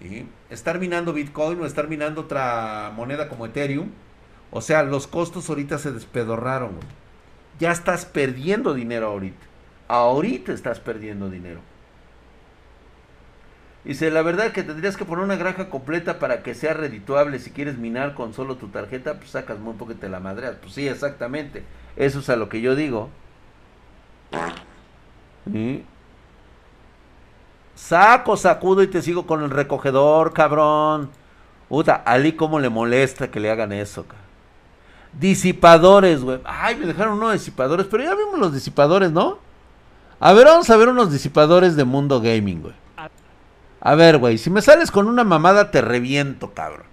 ¿Sí? 0.00 0.26
Estar 0.48 0.78
minando 0.78 1.12
Bitcoin 1.12 1.60
o 1.60 1.66
estar 1.66 1.88
minando 1.88 2.22
otra 2.22 2.92
moneda 2.94 3.28
como 3.28 3.46
Ethereum. 3.46 3.90
O 4.50 4.62
sea, 4.62 4.82
los 4.82 5.06
costos 5.06 5.48
ahorita 5.48 5.78
se 5.78 5.92
despedorraron. 5.92 6.72
Ya 7.58 7.70
estás 7.70 8.06
perdiendo 8.06 8.72
dinero 8.72 9.08
ahorita. 9.08 9.46
Ahorita 9.88 10.52
estás 10.52 10.80
perdiendo 10.80 11.28
dinero. 11.28 11.60
Dice, 13.84 14.10
la 14.10 14.20
verdad 14.22 14.52
que 14.52 14.62
tendrías 14.62 14.96
que 14.96 15.06
poner 15.06 15.24
una 15.24 15.36
granja 15.36 15.70
completa 15.70 16.18
para 16.18 16.42
que 16.42 16.54
sea 16.54 16.74
redituable. 16.74 17.38
Si 17.38 17.50
quieres 17.50 17.78
minar 17.78 18.14
con 18.14 18.34
solo 18.34 18.56
tu 18.56 18.68
tarjeta, 18.68 19.14
pues 19.14 19.30
sacas 19.30 19.58
muy 19.58 19.74
poco 19.74 19.92
y 19.92 19.94
te 19.94 20.08
la 20.08 20.20
madreas. 20.20 20.56
Pues 20.60 20.74
sí, 20.74 20.86
exactamente. 20.86 21.64
Eso 21.96 22.18
es 22.18 22.28
a 22.28 22.36
lo 22.36 22.48
que 22.48 22.60
yo 22.60 22.74
digo. 22.76 23.08
¿Sí? 25.50 25.84
Saco, 27.74 28.36
sacudo 28.36 28.82
y 28.82 28.88
te 28.88 29.00
sigo 29.00 29.26
con 29.26 29.42
el 29.42 29.50
recogedor, 29.50 30.34
cabrón. 30.34 31.10
Puta, 31.68 31.94
Ali 31.94 32.32
cómo 32.32 32.60
le 32.60 32.68
molesta 32.68 33.30
que 33.30 33.40
le 33.40 33.50
hagan 33.50 33.72
eso, 33.72 34.02
cabrón. 34.02 34.20
Disipadores, 35.18 36.20
güey. 36.20 36.40
Ay, 36.44 36.76
me 36.76 36.86
dejaron 36.86 37.14
unos 37.14 37.32
disipadores, 37.32 37.86
pero 37.90 38.04
ya 38.04 38.14
vimos 38.14 38.38
los 38.38 38.52
disipadores, 38.52 39.10
¿no? 39.10 39.38
A 40.20 40.34
ver, 40.34 40.44
vamos 40.44 40.68
a 40.68 40.76
ver 40.76 40.90
unos 40.90 41.10
disipadores 41.10 41.74
de 41.76 41.84
Mundo 41.84 42.20
Gaming, 42.20 42.60
güey. 42.60 42.79
A 43.80 43.94
ver, 43.94 44.18
güey, 44.18 44.38
si 44.38 44.50
me 44.50 44.62
sales 44.62 44.90
con 44.90 45.06
una 45.06 45.24
mamada 45.24 45.70
te 45.70 45.80
reviento, 45.80 46.52
cabrón. 46.52 46.86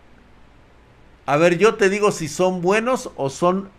A 1.26 1.36
ver, 1.36 1.58
yo 1.58 1.76
te 1.76 1.90
digo 1.90 2.12
si 2.12 2.28
son 2.30 2.62
buenos 2.62 3.12
o 3.18 3.30
son 3.30 3.70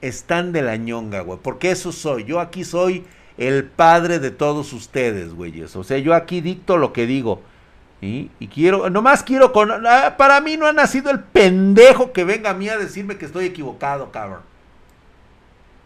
están 0.00 0.52
de 0.52 0.62
la 0.62 0.76
ñonga, 0.76 1.20
güey. 1.20 1.38
Porque 1.42 1.70
eso 1.70 1.92
soy. 1.92 2.24
Yo 2.24 2.40
aquí 2.40 2.64
soy 2.64 3.04
el 3.36 3.64
padre 3.64 4.18
de 4.18 4.30
todos 4.30 4.72
ustedes, 4.72 5.34
güeyes. 5.34 5.76
O 5.76 5.84
sea, 5.84 5.98
yo 5.98 6.14
aquí 6.14 6.40
dicto 6.40 6.78
lo 6.78 6.92
que 6.92 7.06
digo. 7.06 7.42
Y 8.00 8.28
quiero, 8.54 8.88
nomás 8.90 9.24
quiero 9.24 9.52
con... 9.52 9.70
ah, 9.86 10.14
Para 10.16 10.40
mí 10.40 10.56
no 10.56 10.66
ha 10.66 10.72
nacido 10.72 11.10
el 11.10 11.20
pendejo 11.20 12.12
que 12.12 12.24
venga 12.24 12.50
a 12.50 12.54
mí 12.54 12.68
a 12.68 12.78
decirme 12.78 13.18
que 13.18 13.26
estoy 13.26 13.46
equivocado, 13.46 14.12
cabrón. 14.12 14.40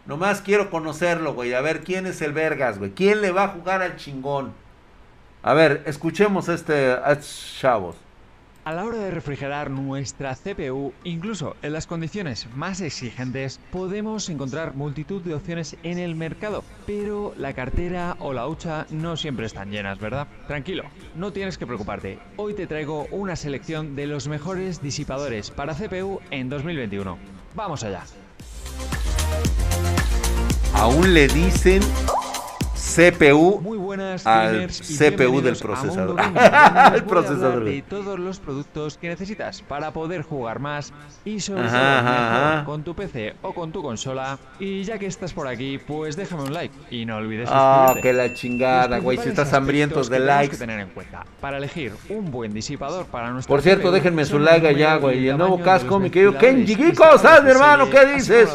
Nomás 0.05 0.41
quiero 0.41 0.69
conocerlo, 0.69 1.33
güey. 1.33 1.53
A 1.53 1.61
ver 1.61 1.83
quién 1.83 2.05
es 2.05 2.21
el 2.21 2.33
vergas, 2.33 2.77
güey. 2.77 2.91
¿Quién 2.91 3.21
le 3.21 3.31
va 3.31 3.45
a 3.45 3.47
jugar 3.49 3.81
al 3.81 3.95
chingón? 3.95 4.53
A 5.45 5.53
ver, 5.53 5.83
escuchemos 5.85 6.47
a 6.47 6.53
este, 6.53 6.93
a 6.93 7.11
estos 7.11 7.57
chavos. 7.59 7.97
A 8.63 8.71
la 8.71 8.85
hora 8.85 8.97
de 8.97 9.11
refrigerar 9.11 9.69
nuestra 9.69 10.33
CPU, 10.35 10.93
incluso 11.03 11.57
en 11.61 11.73
las 11.73 11.85
condiciones 11.85 12.47
más 12.55 12.79
exigentes, 12.79 13.59
podemos 13.69 14.29
encontrar 14.29 14.73
multitud 14.73 15.21
de 15.21 15.33
opciones 15.33 15.75
en 15.83 15.99
el 15.99 16.15
mercado, 16.15 16.63
pero 16.87 17.33
la 17.37 17.51
cartera 17.51 18.15
o 18.19 18.31
la 18.31 18.47
hucha 18.47 18.87
no 18.89 19.17
siempre 19.17 19.45
están 19.45 19.69
llenas, 19.69 19.99
¿verdad? 19.99 20.29
Tranquilo, 20.47 20.83
no 21.17 21.33
tienes 21.33 21.57
que 21.57 21.67
preocuparte. 21.67 22.19
Hoy 22.37 22.53
te 22.53 22.65
traigo 22.65 23.07
una 23.11 23.35
selección 23.35 23.97
de 23.97 24.07
los 24.07 24.29
mejores 24.29 24.81
disipadores 24.81 25.51
para 25.51 25.75
CPU 25.75 26.21
en 26.31 26.47
2021. 26.47 27.17
Vamos 27.53 27.83
allá. 27.83 28.05
Aún 30.73 31.13
le 31.13 31.27
dicen 31.27 31.81
CPU 32.95 33.59
Muy 33.61 33.77
buenas, 33.77 34.25
al 34.27 34.67
CPU 34.67 35.41
del 35.41 35.55
procesador. 35.57 36.19
El 36.93 37.03
procesador. 37.05 37.63
De 37.63 37.81
todos 37.81 38.19
los 38.19 38.39
productos 38.39 38.97
que 38.97 39.09
necesitas 39.09 39.61
para 39.61 39.91
poder 39.91 40.21
jugar 40.21 40.59
más 40.59 40.93
y 41.25 41.39
sobre 41.39 41.63
Ajá, 41.63 41.99
ajá, 41.99 42.49
mejor 42.49 42.65
con 42.65 42.83
tu 42.83 42.95
PC 42.95 43.35
o 43.41 43.53
con 43.53 43.71
tu 43.71 43.81
consola. 43.81 44.37
Y 44.59 44.83
ya 44.83 44.97
que 44.97 45.07
estás 45.07 45.33
por 45.33 45.47
aquí, 45.47 45.79
pues 45.79 46.15
déjame 46.15 46.43
un 46.43 46.53
like 46.53 46.75
y 46.91 47.05
no 47.05 47.17
olvides 47.17 47.49
Ah, 47.51 47.93
suscribirte. 47.93 48.09
que 48.09 48.13
la 48.29 48.35
chingada, 48.35 48.99
güey. 48.99 49.17
Si 49.17 49.29
estás 49.29 49.53
hambriento 49.53 49.99
aspectos 49.99 50.09
de 50.09 50.25
likes. 50.25 50.51
que 50.51 50.57
tener 50.57 50.79
en 50.79 50.89
cuenta 50.89 51.25
para 51.41 51.57
elegir 51.57 51.93
un 52.09 52.31
buen 52.31 52.53
disipador 52.53 53.05
para 53.05 53.31
nuestro 53.31 53.53
Por 53.53 53.61
cierto, 53.61 53.87
CPU 53.87 53.91
déjenme 53.91 54.25
su 54.25 54.39
like 54.39 54.67
allá, 54.67 54.95
güey, 54.97 55.19
y 55.19 55.23
y 55.23 55.29
el 55.29 55.37
nuevo 55.37 55.59
casco, 55.61 55.99
mi 55.99 56.09
querido 56.09 56.37
Kenji 56.37 56.73
¿sabes, 56.75 56.89
instaladores 56.89 57.43
mi 57.43 57.51
hermano? 57.51 57.89
¿Qué 57.89 58.05
dices? 58.13 58.49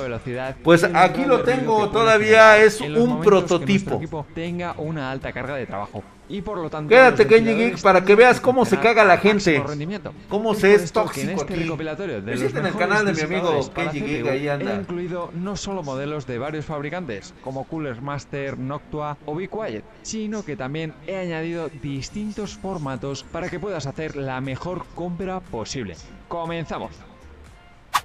Pues 0.63 0.85
aquí 0.85 1.25
lo 1.25 1.41
tengo, 1.43 1.89
todavía 1.91 2.59
es 2.59 2.81
un 2.81 3.21
prototipo. 3.21 4.01
Tenga 4.35 4.75
una 4.79 5.11
alta 5.11 5.33
carga 5.33 5.57
de 5.57 5.67
trabajo 5.67 6.03
y 6.29 6.43
por 6.43 6.59
lo 6.59 6.69
tanto 6.69 6.91
Quédate, 6.91 7.25
ventiladores 7.25 7.73
Geek, 7.73 7.83
para 7.83 8.05
que 8.05 8.15
veas 8.15 8.41
cómo 8.41 8.65
se 8.65 8.79
caga 8.79 9.05
la 9.05 9.19
gente. 9.19 9.63
rendimiento. 9.67 10.13
Cómo 10.29 10.55
se 10.55 10.75
es 10.75 10.93
tóxico 10.93 11.27
en 11.27 11.39
este 11.39 11.55
aquí. 11.55 11.63
recopilatorio 11.63 12.21
de 12.21 12.33
los 12.33 12.41
Visiten 12.41 12.67
el 12.67 12.75
mejores 12.75 12.89
canal 12.89 13.07
de 13.07 13.13
mi 13.15 13.21
amigo 13.35 13.71
Kenji 13.73 14.01
Geek, 14.01 14.27
ahí 14.27 14.49
anda. 14.49 14.75
He 14.75 14.81
incluido 14.81 15.31
no 15.35 15.57
solo 15.57 15.83
modelos 15.83 16.27
de 16.27 16.39
varios 16.39 16.67
fabricantes 16.67 17.35
como 17.43 17.65
Cooler 17.65 18.01
Master, 18.03 18.59
Noctua 18.59 19.17
o 19.25 19.35
Be 19.35 19.49
Quiet, 19.49 19.85
sino 20.03 20.45
que 20.45 20.57
también 20.57 20.93
he 21.07 21.17
añadido 21.17 21.71
distintos 21.83 22.57
formatos 22.57 23.25
para 23.25 23.49
que 23.49 23.59
puedas 23.59 23.87
hacer 23.87 24.17
la 24.17 24.41
mejor 24.41 24.85
compra 24.95 25.41
posible. 25.41 25.97
Comenzamos. 26.29 26.91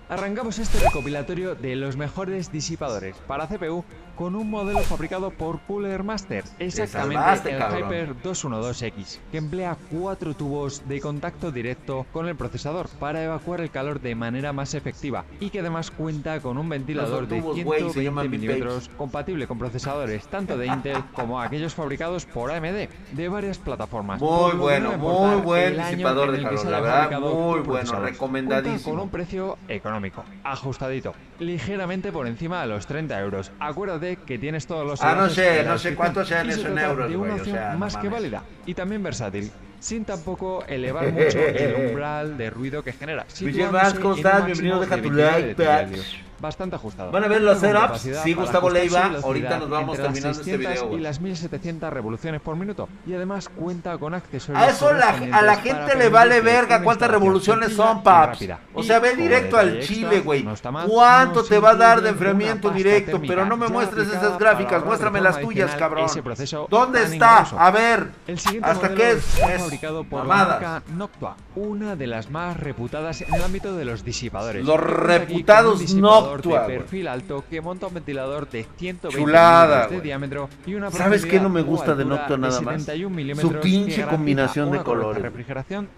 Arrancamos 0.09 0.59
este 0.59 0.79
recopilatorio 0.79 1.55
de 1.55 1.75
los 1.75 1.95
mejores 1.95 2.51
disipadores 2.51 3.15
para 3.25 3.47
CPU 3.47 3.83
con 4.15 4.35
un 4.35 4.49
modelo 4.49 4.79
fabricado 4.79 5.31
por 5.31 5.59
Cooler 5.61 6.03
Master, 6.03 6.43
exactamente 6.59 7.15
salvaste, 7.15 7.51
el 7.51 7.57
cabrón. 7.57 7.79
Hyper 7.79 8.15
212X, 8.23 9.19
que 9.31 9.37
emplea 9.37 9.77
cuatro 9.91 10.35
tubos 10.35 10.87
de 10.87 10.99
contacto 10.99 11.51
directo 11.51 12.05
con 12.11 12.27
el 12.27 12.35
procesador 12.35 12.87
para 12.99 13.23
evacuar 13.23 13.61
el 13.61 13.71
calor 13.71 14.01
de 14.01 14.15
manera 14.15 14.53
más 14.53 14.73
efectiva 14.73 15.25
y 15.39 15.49
que 15.49 15.59
además 15.59 15.91
cuenta 15.91 16.39
con 16.39 16.57
un 16.57 16.69
ventilador 16.69 17.27
de 17.27 17.39
tubos, 17.39 17.55
se 17.57 17.63
120 17.63 18.03
llaman 18.03 18.29
milímetros 18.29 18.89
compatible 18.97 19.47
con 19.47 19.57
procesadores 19.57 20.27
tanto 20.27 20.57
de 20.57 20.67
Intel 20.67 21.03
como 21.13 21.41
aquellos 21.41 21.73
fabricados 21.73 22.25
por 22.25 22.51
AMD 22.51 22.87
de 23.11 23.29
varias 23.29 23.57
plataformas. 23.57 24.21
Muy 24.21 24.29
Por 24.29 24.57
bueno, 24.57 24.91
no 24.91 24.97
muy 24.97 25.41
buen 25.41 25.77
disipador 25.77 26.31
de 26.31 26.41
calor, 26.41 26.65
la 26.65 26.79
verdad, 26.79 27.19
muy 27.19 27.59
bueno, 27.61 27.99
recomendadísimo. 27.99 28.73
Cuenta 28.73 28.89
con 28.91 28.99
un 28.99 29.09
precio 29.09 29.57
económico, 29.67 30.23
ajustadito, 30.43 31.13
ligeramente 31.39 32.11
por 32.11 32.27
encima 32.27 32.61
de 32.61 32.67
los 32.67 32.85
30 32.85 33.19
euros. 33.19 33.51
Acuérdate 33.59 34.02
que 34.25 34.37
tienes 34.37 34.67
todos 34.67 34.85
los 34.85 35.01
Ah, 35.01 35.15
no 35.15 35.29
sé, 35.29 35.63
no 35.63 35.77
sé 35.77 35.95
cuántos 35.95 36.27
sean 36.27 36.49
eso 36.49 36.67
en 36.67 36.77
euros, 36.77 37.09
de 37.09 37.15
una 37.17 37.27
güey, 37.29 37.31
o 37.39 37.41
opción 37.41 37.55
sea, 37.57 37.71
no 37.73 37.79
más 37.79 37.93
que 37.97 38.09
mames. 38.09 38.11
válida 38.13 38.43
y 38.65 38.73
también 38.73 39.01
versátil. 39.03 39.51
Sin 39.79 40.05
tampoco 40.05 40.63
elevar 40.67 41.11
mucho 41.11 41.39
el 41.39 41.87
umbral 41.89 42.37
de 42.37 42.49
ruido 42.49 42.83
que 42.83 42.93
genera. 42.93 43.25
Miguel 43.41 43.53
situándose 43.53 43.73
Vaz, 43.73 43.93
¿cómo 43.95 44.05
en 44.05 44.11
un 44.11 44.17
estás? 44.17 44.33
máximo 44.33 44.45
Bienvenido, 44.45 44.79
deja 44.81 44.95
de 44.95 45.01
tu 45.01 45.09
29 45.09 45.31
like. 45.87 46.01
Bastante 46.43 46.75
ajustado. 46.75 47.09
Van 47.09 47.23
a 47.23 47.29
ver 47.29 47.41
los 47.41 47.57
setups. 47.57 48.01
Sí, 48.21 48.33
Gustavo 48.33 48.69
Leiva. 48.69 49.11
Ahorita 49.23 49.59
nos 49.59 49.69
vamos 49.69 49.95
terminando 49.95 50.31
este 50.41 50.43
600 50.57 50.73
video, 50.83 50.97
Y 50.97 51.01
las 51.01 51.21
1700 51.21 51.93
revoluciones 51.93 52.41
por 52.41 52.57
minuto. 52.57 52.89
Y 53.07 53.13
además 53.13 53.47
cuenta 53.47 53.97
con 53.97 54.13
accesorios. 54.13 54.61
A 54.61 54.69
eso 54.69 54.91
la- 54.91 55.37
a 55.37 55.41
la 55.41 55.55
gente 55.55 55.95
le 55.95 56.09
vale 56.09 56.41
verga 56.41 56.83
cuántas 56.83 57.09
revoluciones 57.09 57.71
son, 57.73 58.03
paps. 58.03 58.45
O 58.73 58.83
sea, 58.83 58.99
ve 58.99 59.15
directo 59.15 59.57
al 59.57 59.79
chile, 59.79 60.19
güey. 60.19 60.45
¿Cuánto 60.89 61.45
te 61.45 61.57
va 61.59 61.69
a 61.71 61.75
dar 61.75 62.01
de 62.01 62.09
enfriamiento 62.09 62.69
directo? 62.71 63.21
Pero 63.25 63.45
no 63.45 63.55
me 63.55 63.69
muestres 63.69 64.09
esas 64.09 64.37
gráficas, 64.37 64.83
muéstrame 64.83 65.21
las 65.21 65.39
tuyas, 65.39 65.73
cabrón. 65.75 66.09
¿Dónde 66.69 67.03
está? 67.03 67.37
A 67.57 67.71
ver. 67.71 68.09
El 68.27 68.37
siguiente 68.37 68.69
¿Hasta 68.69 68.93
qué 68.93 69.11
es? 69.11 69.23
fabricado 69.23 70.03
por 70.03 70.25
la 70.25 70.81
Noctua, 70.93 71.37
una 71.55 71.95
de 71.95 72.07
las 72.07 72.29
más 72.29 72.57
reputadas 72.59 73.21
en 73.21 73.33
el 73.33 73.41
ámbito 73.43 73.77
de 73.77 73.85
los 73.85 74.03
disipadores. 74.03 74.65
Los 74.65 74.77
reputados 74.81 75.79
disipador 75.79 76.32
Noctua, 76.37 76.59
de 76.59 76.65
güey. 76.65 76.77
perfil 76.79 77.07
alto 77.07 77.43
que 77.49 77.61
monta 77.61 77.87
un 77.87 77.93
ventilador 77.93 78.49
de 78.49 78.65
120 78.77 79.09
Chulada, 79.19 79.87
de 79.87 80.01
diámetro 80.01 80.49
y 80.65 80.75
una 80.75 80.91
¿Sabes 80.91 81.25
qué 81.25 81.39
no 81.39 81.49
me 81.49 81.61
gusta 81.61 81.95
de 81.95 82.05
Noctua 82.05 82.37
nada 82.37 82.61
más? 82.61 82.81
71 82.81 83.15
milímetros 83.15 83.51
Su 83.53 83.59
pinche 83.59 84.05
combinación 84.05 84.71
de 84.71 84.79
colores. 84.83 85.31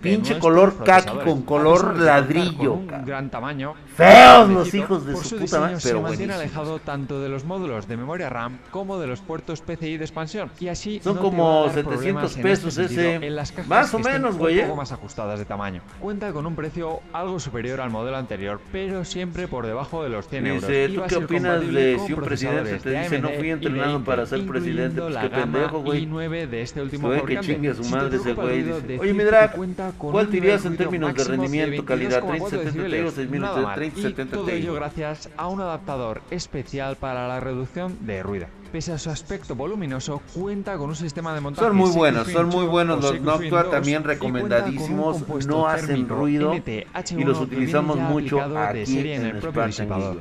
Pinche 0.01 0.39
color 0.39 0.83
kaki 0.83 1.17
con 1.23 1.41
color 1.43 1.97
ladrillo, 1.99 2.75
con 2.75 2.93
un 2.93 3.05
gran 3.05 3.29
tamaño. 3.29 3.73
Feos 3.95 4.49
los 4.49 4.73
hijos 4.73 5.05
de 5.05 5.15
su 5.15 5.23
su 5.23 5.37
puta 5.37 5.59
madre, 5.59 5.79
se 5.79 5.89
pero 5.89 6.01
mantiene 6.01 6.33
buenísimos. 6.33 6.57
alejado 6.57 6.79
tanto 6.79 7.19
de 7.21 7.29
los 7.29 7.45
módulos 7.45 7.87
de 7.87 7.97
memoria 7.97 8.29
RAM 8.29 8.59
como 8.71 8.99
de 8.99 9.07
los 9.07 9.21
puertos 9.21 9.61
PCI 9.61 9.97
de 9.97 10.05
expansión 10.05 10.51
y 10.59 10.67
así 10.67 10.99
Son 11.03 11.15
no 11.15 11.21
como 11.21 11.43
va 11.61 11.71
a 11.71 11.73
dar 11.73 11.73
700 11.75 11.93
problemas 11.93 12.35
en 12.37 12.41
pesos 12.43 12.77
este 12.77 13.15
ese. 13.15 13.27
en 13.27 13.35
las 13.35 13.51
cajas 13.51 13.67
Más 13.67 13.93
o 13.93 13.99
menos, 13.99 14.37
güey, 14.37 14.55
un 14.55 14.59
¿eh? 14.59 14.63
poco 14.63 14.75
más 14.77 14.91
ajustadas 14.91 15.39
de 15.39 15.45
tamaño. 15.45 15.81
Cuenta 15.99 16.31
con 16.33 16.45
un 16.45 16.55
precio 16.55 16.99
algo 17.13 17.39
superior 17.39 17.81
al 17.81 17.89
modelo 17.89 18.17
anterior, 18.17 18.59
pero 18.71 19.05
siempre 19.05 19.47
por 19.47 19.65
debajo 19.65 20.03
de 20.03 20.09
los 20.09 20.24
100 20.27 20.47
euros. 20.47 20.67
Dice, 20.67 20.89
¿tú 20.89 21.01
qué 21.07 21.15
opinas 21.15 21.61
de 21.73 21.99
si 22.05 22.13
un 22.13 22.21
presidente 22.21 22.77
te 22.79 23.01
dice, 23.01 23.19
no 23.19 23.29
fui 23.29 23.49
entrenado 23.51 24.03
para 24.03 24.25
ser 24.25 24.45
presidente? 24.45 25.01
Pues 25.01 25.17
qué 25.17 25.29
pendejo, 25.29 25.79
güey. 25.81 26.07
i9 26.07 26.47
de 26.47 26.61
este 26.61 26.81
último 26.81 27.07
Güey, 27.07 27.25
que 27.25 27.39
chingue 27.41 27.69
a 27.69 27.73
su 27.75 27.83
te 27.83 27.89
madre 27.89 28.17
ese 28.17 28.33
güey, 28.33 28.63
dice, 28.63 28.99
"Oye, 28.99 29.13
mi 29.13 29.19
que 29.19 29.25
drag, 29.25 29.51
cuenta 29.53 29.91
con 29.97 30.11
¿cuál 30.11 30.25
un 30.25 30.31
te 30.31 30.37
irías 30.37 30.61
nivel 30.61 30.73
en 30.73 30.77
términos 30.77 31.13
de 31.15 31.23
rendimiento, 31.23 31.85
calidad? 31.85 32.21
22,4 32.21 32.49
3070 32.49 32.65
decibeles. 32.65 33.01
Ti 33.01 33.07
o 33.07 33.11
6000, 33.11 33.41
Nada 33.41 33.61
mal. 33.61 33.75
3070 33.75 34.35
Y 34.35 34.39
todo 34.39 34.45
Ti. 34.47 34.51
ello 34.53 34.73
gracias 34.73 35.29
a 35.37 35.47
un 35.47 35.61
adaptador 35.61 36.21
especial 36.31 36.95
para 36.97 37.27
la 37.27 37.39
reducción 37.39 37.97
de 38.01 38.23
ruido. 38.23 38.47
Pese 38.75 38.91
a 38.91 38.97
su 38.97 39.09
aspecto 39.09 39.55
voluminoso, 39.55 40.21
cuenta 40.33 40.77
con 40.77 40.89
un 40.89 40.97
sistema 40.97 41.33
de 41.33 41.39
montaje 41.39 41.65
Son 41.65 41.77
muy 41.77 41.91
buenos, 41.91 42.27
son 42.27 42.47
muy 42.47 42.65
2 42.65 42.69
buenos 42.69 43.01
los 43.01 43.21
Noctua, 43.21 43.63
2 43.63 43.71
también 43.71 44.03
recomendadísimos, 44.03 45.25
no 45.47 45.65
hacen 45.65 46.09
ruido 46.09 46.53
NTH1 46.53 47.21
y 47.21 47.23
los 47.23 47.39
utilizamos 47.39 47.95
mucho 47.97 48.41
aquí 48.41 49.11
en 49.11 49.27
el 49.27 49.37
propio 49.37 49.65
disipador. 49.65 50.17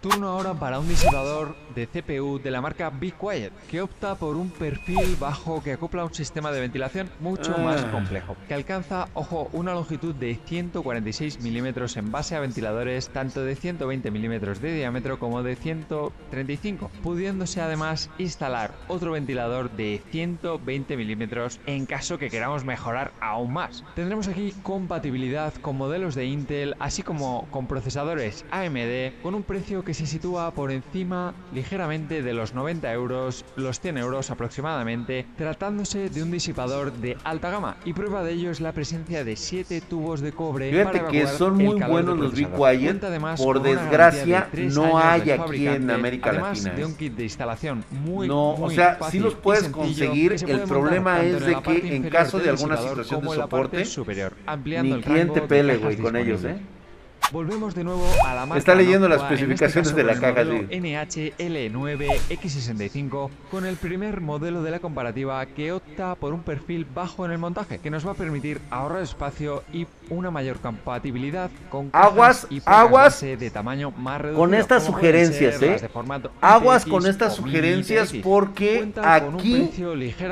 Turno 0.00 0.28
ahora 0.28 0.54
para 0.54 0.80
un 0.80 0.88
disipador 0.88 1.54
de 1.74 1.86
CPU 1.86 2.38
de 2.38 2.50
la 2.50 2.60
marca 2.60 2.90
Be 2.90 3.12
Quiet, 3.12 3.52
que 3.70 3.80
opta 3.82 4.14
por 4.14 4.36
un 4.36 4.50
perfil 4.50 5.16
bajo 5.18 5.62
que 5.62 5.72
acopla 5.72 6.04
un 6.04 6.14
sistema 6.14 6.52
de 6.52 6.60
ventilación 6.60 7.10
mucho 7.20 7.56
más 7.58 7.82
Ah. 7.84 7.90
complejo, 7.90 8.36
que 8.48 8.54
alcanza, 8.54 9.08
ojo, 9.14 9.48
una 9.52 9.74
longitud 9.74 10.14
de 10.14 10.34
146 10.46 11.40
milímetros 11.40 11.96
en 11.96 12.10
base 12.12 12.36
a 12.36 12.40
ventiladores 12.40 13.08
tanto 13.08 13.42
de 13.44 13.56
120 13.56 14.10
milímetros 14.10 14.60
de 14.60 14.74
diámetro 14.74 15.18
como 15.18 15.42
de 15.42 15.56
135, 15.56 16.90
pudiéndose 17.02 17.60
además 17.60 18.10
instalar 18.18 18.72
otro 18.88 19.12
ventilador 19.12 19.70
de 19.72 20.02
120 20.10 20.96
milímetros 20.96 21.60
en 21.66 21.86
caso 21.86 22.18
que 22.18 22.30
queramos 22.30 22.64
mejorar 22.64 23.12
aún 23.20 23.52
más. 23.52 23.84
Tendremos 23.94 24.28
aquí 24.28 24.52
compatibilidad 24.62 25.52
con 25.54 25.76
modelos 25.76 26.14
de 26.14 26.26
Intel, 26.26 26.74
así 26.78 27.02
como 27.02 27.46
con 27.50 27.66
procesadores 27.66 28.44
AMD, 28.50 29.22
con 29.22 29.34
un 29.34 29.42
precio 29.42 29.84
que 29.84 29.94
se 29.94 30.06
sitúa 30.06 30.50
por 30.52 30.70
encima 30.70 31.34
ligeramente 31.52 31.63
de 31.74 32.34
los 32.34 32.54
90 32.54 32.92
euros, 32.92 33.44
los 33.56 33.80
100 33.80 33.98
euros 33.98 34.30
aproximadamente, 34.30 35.26
tratándose 35.36 36.08
de 36.08 36.22
un 36.22 36.30
disipador 36.30 36.92
de 36.92 37.16
alta 37.24 37.50
gama. 37.50 37.76
Y 37.84 37.92
prueba 37.94 38.22
de 38.22 38.32
ello 38.32 38.50
es 38.50 38.60
la 38.60 38.72
presencia 38.72 39.24
de 39.24 39.34
7 39.34 39.80
tubos 39.80 40.20
de 40.20 40.32
cobre. 40.32 40.70
Fíjate 40.70 40.98
para 40.98 41.10
que 41.10 41.26
son 41.26 41.56
muy 41.56 41.80
buenos 41.80 42.18
los 42.18 42.34
además 43.02 43.40
Por 43.40 43.62
desgracia, 43.62 44.48
de 44.52 44.66
no 44.66 44.98
hay 44.98 45.30
aquí 45.30 45.66
en 45.66 45.90
América 45.90 46.30
además 46.30 46.58
Latina, 46.58 46.74
de 46.74 46.82
¿eh? 46.82 46.86
un 46.86 46.94
kit 46.96 47.14
de 47.14 47.24
instalación 47.24 47.84
muy 47.90 48.28
No, 48.28 48.50
o 48.50 48.56
muy 48.58 48.74
sea, 48.74 48.94
sí 48.94 49.00
fácil 49.00 49.22
los 49.22 49.32
y 49.32 49.36
puedes 49.36 49.68
conseguir, 49.68 50.36
el 50.46 50.60
problema 50.60 51.22
es 51.22 51.44
de 51.44 51.56
que 51.62 51.96
en 51.96 52.08
caso 52.08 52.38
de 52.38 52.50
alguna 52.50 52.76
situación 52.76 53.22
de 53.22 53.34
soporte, 53.34 53.84
superior, 53.84 54.34
ampliando 54.46 54.96
Ni 54.96 55.00
el 55.00 55.04
quien 55.04 55.18
rango 55.18 55.34
te 55.34 55.40
de 55.40 55.46
pele, 55.46 55.76
güey, 55.78 55.96
con 55.96 56.16
ellos, 56.16 56.44
¿eh? 56.44 56.56
Volvemos 57.32 57.74
de 57.74 57.84
nuevo 57.84 58.06
a 58.24 58.34
la 58.34 58.46
marca 58.46 58.58
Está 58.58 58.74
leyendo 58.74 59.08
las 59.08 59.18
Noctua, 59.18 59.34
este 59.34 59.44
especificaciones 59.44 59.88
caso 59.88 59.96
de 59.96 60.04
la 60.04 60.14
caja, 60.14 60.44
modelo 60.44 60.68
NHL9X65 60.68 63.30
con 63.50 63.66
el 63.66 63.76
primer 63.76 64.20
modelo 64.20 64.62
de 64.62 64.70
la 64.70 64.78
comparativa 64.78 65.44
que 65.46 65.72
opta 65.72 66.14
por 66.14 66.32
un 66.32 66.42
perfil 66.42 66.86
bajo 66.94 67.24
en 67.24 67.32
el 67.32 67.38
montaje 67.38 67.78
que 67.78 67.90
nos 67.90 68.06
va 68.06 68.12
a 68.12 68.14
permitir 68.14 68.60
ahorrar 68.70 69.02
espacio 69.02 69.64
y 69.72 69.88
una 70.10 70.30
mayor 70.30 70.58
compatibilidad 70.58 71.50
con 71.70 71.88
Aguas, 71.92 72.46
y 72.50 72.60
aguas 72.66 73.20
de 73.20 73.50
tamaño 73.50 73.90
más 73.90 74.20
reducido, 74.20 74.44
con 74.44 74.54
estas 74.54 74.84
sugerencias, 74.84 75.60
¿eh? 75.62 75.90
Aguas 76.40 76.84
con 76.84 77.06
estas 77.06 77.34
sugerencias 77.36 78.12
porque 78.22 78.92
aquí 79.02 79.70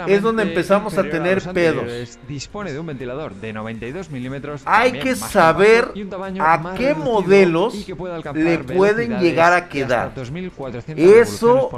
es 0.07 0.23
donde 0.23 0.43
empezamos 0.43 0.99
a 0.99 1.03
tener 1.03 1.45
los 1.45 1.55
pedos. 1.55 2.19
Dispone 2.29 2.73
de 2.73 2.79
un 2.79 2.87
ventilador 2.87 3.35
de 3.35 3.53
92 3.53 4.11
milímetros. 4.11 4.63
Hay 4.67 4.93
que 4.93 5.17
saber 5.17 5.87
compacto 5.87 5.99
y 5.99 6.03
un 6.03 6.11
tamaño 6.11 6.45
a 6.45 6.59
más 6.59 6.79
qué 6.83 6.95
modelos 6.95 7.87
le 8.35 8.59
pueden 8.59 9.19
llegar 9.19 9.53
a 9.53 9.69
quedar. 9.69 10.15
2400 10.15 10.99
Eso 10.99 11.71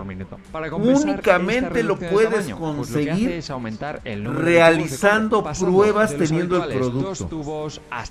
únicamente 0.73 1.83
lo 1.83 1.97
puedes 1.97 2.47
pues 2.47 2.55
conseguir 2.55 3.43
realizando 4.25 5.45
pruebas 5.59 6.17
teniendo 6.17 6.65
el 6.65 6.79
producto. 6.79 7.69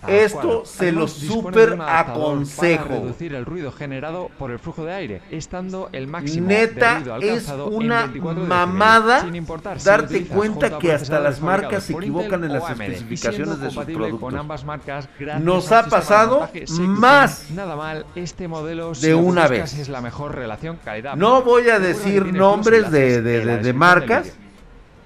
Esto 0.08 0.66
se 0.66 0.92
lo 0.92 1.06
adaptador 1.06 1.82
aconsejo. 1.82 3.14
El 3.20 3.46
ruido 3.46 3.72
generado 3.72 4.30
por 4.38 4.52
el 4.52 4.60
flujo 4.60 4.86
de 4.86 4.94
aire, 4.94 5.22
estando 5.32 5.90
el 5.92 6.08
máximo 6.08 6.48
Neta, 6.48 7.02
es 7.22 7.50
una 7.72 8.02
24 8.02 8.46
mamada 8.46 9.26
darte 9.84 10.26
cuenta 10.26 10.78
que 10.78 10.92
hasta 10.94 11.20
las 11.20 11.42
marcas 11.42 11.84
se 11.84 11.94
equivocan 11.94 12.44
en 12.44 12.54
las 12.54 12.70
especificaciones 12.70 13.60
de 13.60 13.72
sus 13.72 13.86
productos. 13.86 14.66
Nos 15.42 15.72
ha 15.72 15.86
pasado. 15.88 16.50
Más 16.88 17.50
Nada 17.52 17.76
mal, 17.76 18.06
este 18.15 18.48
modelo 18.48 18.93
de 18.93 19.13
una 19.15 19.48
vez. 19.48 19.74
es 19.78 19.89
la 19.89 20.02
mejor 20.02 20.36
relación 20.36 20.78
calidad. 20.84 21.15
No 21.15 21.41
voy 21.41 21.69
a 21.69 21.80
decir 21.80 22.34
nombres 22.34 22.89
de, 22.91 23.22
de- 23.22 23.46
de- 23.46 23.58
de 23.58 23.74
marcas. 23.74 24.32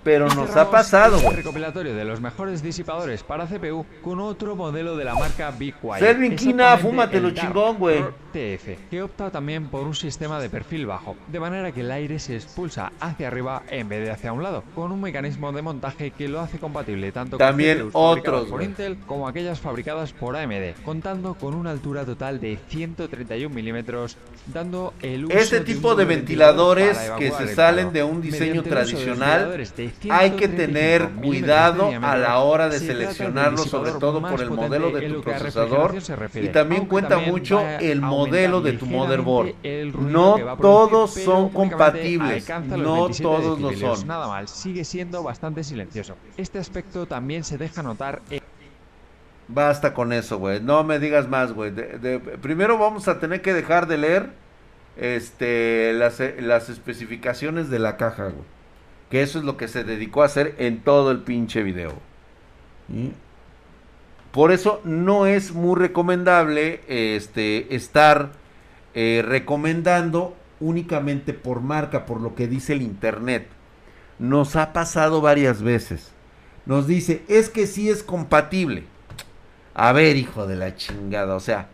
Pero 0.08 0.28
Y 0.32 0.36
nos 0.38 0.56
ha 0.56 0.72
pasado, 0.72 1.18
este 1.18 1.26
güey. 1.28 1.36
recopilatorio 1.36 1.94
de 1.94 2.06
los 2.06 2.22
mejores 2.22 2.64
disipadores 2.64 3.24
para 3.24 3.46
CPU 3.46 3.86
con 4.02 4.22
otro 4.22 4.56
modelo 4.56 4.96
de 4.96 5.04
la 5.04 5.16
marca 5.16 5.52
Quiet. 5.58 6.00
Selvin 6.00 6.32
Exactamente 6.32 6.82
fúmatelo 6.82 7.28
el 7.28 7.34
chingón, 7.34 7.78
güey. 7.78 8.06
TF, 8.32 8.90
que 8.90 9.02
opta 9.02 9.32
también 9.32 9.68
por 9.68 9.84
un 9.84 9.96
sistema 9.96 10.40
de 10.40 10.50
perfil 10.50 10.86
bajo, 10.86 11.16
de 11.28 11.40
manera 11.40 11.72
que 11.72 11.82
el 11.82 11.92
aire 11.92 12.20
se 12.20 12.36
expulsa 12.36 12.92
hacia 13.00 13.28
arriba 13.28 13.64
en 13.70 13.90
vez 13.90 14.06
de 14.06 14.12
hacia 14.12 14.32
un 14.32 14.44
lado, 14.44 14.64
con 14.76 14.92
un 14.92 15.02
mecanismo 15.02 15.52
de 15.52 15.62
montaje 15.62 16.12
que 16.12 16.28
lo 16.28 16.40
hace 16.40 16.60
compatible 16.60 17.12
tanto 17.12 17.38
También 17.38 17.90
con 17.90 17.92
otros, 17.94 18.48
por. 18.48 18.64
Intel 18.64 18.98
como 19.08 19.28
aquellas 19.28 19.60
fabricadas 19.60 20.14
por 20.14 20.36
AMD, 20.36 20.84
contando 20.86 21.34
con 21.34 21.56
una 21.56 21.72
altura 21.72 22.06
total 22.06 22.40
de 22.40 22.60
131 22.70 23.54
milímetros, 23.54 24.18
dando 24.54 24.94
el 25.02 25.26
uso 25.26 25.38
Este 25.38 25.56
de 25.56 25.62
un 25.62 25.66
tipo 25.66 25.96
de 25.96 26.04
doble 26.04 26.16
ventiladores 26.16 26.98
para 26.98 27.16
que 27.18 27.32
se 27.32 27.44
el 27.44 27.56
salen 27.56 27.92
de 27.92 28.04
un 28.04 28.22
diseño 28.22 28.52
el 28.52 28.60
uso 28.60 28.64
de 28.64 28.70
tradicional, 28.70 29.30
ventiladores 29.30 29.76
de 29.76 29.86
hay 30.10 30.32
que 30.32 30.48
135 30.48 30.58
tener 30.58 31.10
cuidado 31.12 31.90
diámetro, 31.90 32.10
a 32.10 32.18
la 32.18 32.40
hora 32.40 32.70
de 32.70 32.80
seleccionarlo, 32.80 33.58
sobre 33.60 33.92
todo 33.94 34.22
por 34.22 34.42
el 34.42 34.52
modelo 34.52 34.92
de 34.92 35.10
tu 35.10 35.22
procesador 35.22 35.96
y 36.36 36.50
también 36.50 36.86
cuenta 36.86 37.18
mucho 37.18 37.62
el 37.80 38.02
modelo 38.02 38.62
de 38.62 38.74
tu 38.74 38.86
motherboard. 38.86 39.54
No 40.00 40.58
todos 40.58 41.14
son 41.14 41.50
compatibles, 41.50 42.48
no 42.68 43.06
27 43.06 43.24
todos 43.24 43.60
lo 43.60 43.74
son. 43.74 44.08
Nada 44.08 44.28
mal, 44.28 44.48
sigue 44.48 44.84
siendo 44.84 45.24
bastante 45.24 45.64
silencioso. 45.64 46.16
Este 46.38 46.60
aspecto 46.60 47.06
también 47.06 47.44
se 47.44 47.58
deja 47.58 47.84
notar 47.84 48.22
en 48.30 48.42
Basta 49.48 49.94
con 49.94 50.12
eso, 50.12 50.38
güey. 50.38 50.60
No 50.60 50.84
me 50.84 51.00
digas 51.00 51.30
más, 51.30 51.54
güey. 51.54 51.72
Primero 52.42 52.78
vamos 52.78 53.08
a 53.08 53.20
tener 53.20 53.42
que 53.42 53.54
dejar 53.54 53.88
de 53.88 53.98
leer 53.98 54.30
este, 54.98 55.94
las, 55.94 56.22
las 56.40 56.70
especificaciones 56.70 57.70
de 57.70 57.80
la 57.80 57.96
caja, 57.96 58.26
güey. 58.26 58.57
Que 59.10 59.22
eso 59.22 59.40
es 59.40 59.46
lo 59.46 59.58
que 59.58 59.68
se 59.68 59.84
dedicó 59.84 60.24
a 60.24 60.26
hacer 60.26 60.56
en 60.58 60.82
todo 60.82 61.12
el 61.12 61.20
pinche 61.20 61.64
video. 61.64 61.94
Por 64.32 64.52
eso 64.52 64.82
no 64.84 65.26
es 65.26 65.54
muy 65.54 65.76
recomendable 65.76 66.82
este, 66.88 67.76
estar 67.76 68.32
eh, 68.94 69.24
recomendando 69.26 70.36
únicamente 70.60 71.34
por 71.34 71.62
marca, 71.62 72.06
por 72.06 72.22
lo 72.22 72.36
que 72.36 72.48
dice 72.48 72.74
el 72.74 72.82
internet. 72.82 73.48
Nos 74.20 74.56
ha 74.56 74.74
pasado 74.74 75.22
varias 75.22 75.62
veces. 75.62 76.12
Nos 76.66 76.88
dice, 76.88 77.24
es 77.28 77.50
que 77.50 77.68
sí 77.68 77.90
es 77.90 78.04
compatible. 78.04 78.84
A 79.74 79.94
ver, 79.94 80.18
hijo 80.18 80.48
de 80.48 80.56
la 80.56 80.76
chingada, 80.76 81.36
o 81.36 81.40
sea, 81.40 81.70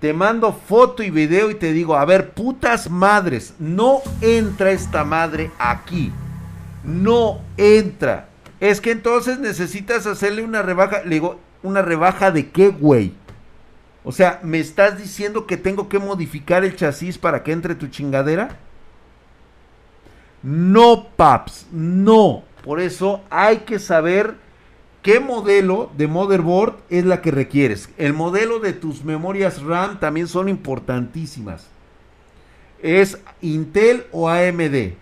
te 0.00 0.12
mando 0.12 0.52
foto 0.52 1.02
y 1.02 1.10
video 1.10 1.50
y 1.50 1.54
te 1.54 1.72
digo, 1.72 1.96
a 1.96 2.04
ver, 2.04 2.30
putas 2.30 2.90
madres, 2.90 3.54
no 3.58 4.00
entra 4.20 4.72
esta 4.72 5.04
madre 5.04 5.50
aquí. 5.58 6.10
No 6.84 7.40
entra. 7.56 8.28
Es 8.60 8.80
que 8.80 8.90
entonces 8.90 9.38
necesitas 9.38 10.06
hacerle 10.06 10.42
una 10.42 10.62
rebaja. 10.62 11.02
Le 11.04 11.16
digo, 11.16 11.40
¿una 11.62 11.82
rebaja 11.82 12.30
de 12.30 12.50
qué, 12.50 12.68
güey? 12.68 13.12
O 14.04 14.12
sea, 14.12 14.40
¿me 14.42 14.58
estás 14.58 14.98
diciendo 14.98 15.46
que 15.46 15.56
tengo 15.56 15.88
que 15.88 15.98
modificar 15.98 16.64
el 16.64 16.76
chasis 16.76 17.18
para 17.18 17.42
que 17.42 17.52
entre 17.52 17.74
tu 17.74 17.86
chingadera? 17.86 18.58
No, 20.42 21.08
paps, 21.16 21.66
no. 21.70 22.42
Por 22.64 22.80
eso 22.80 23.22
hay 23.30 23.58
que 23.58 23.78
saber 23.78 24.34
qué 25.02 25.20
modelo 25.20 25.90
de 25.96 26.08
motherboard 26.08 26.76
es 26.90 27.04
la 27.04 27.22
que 27.22 27.30
requieres. 27.30 27.90
El 27.96 28.12
modelo 28.12 28.58
de 28.58 28.72
tus 28.72 29.04
memorias 29.04 29.62
RAM 29.62 30.00
también 30.00 30.26
son 30.26 30.48
importantísimas. 30.48 31.66
¿Es 32.82 33.18
Intel 33.40 34.06
o 34.10 34.28
AMD? 34.28 34.94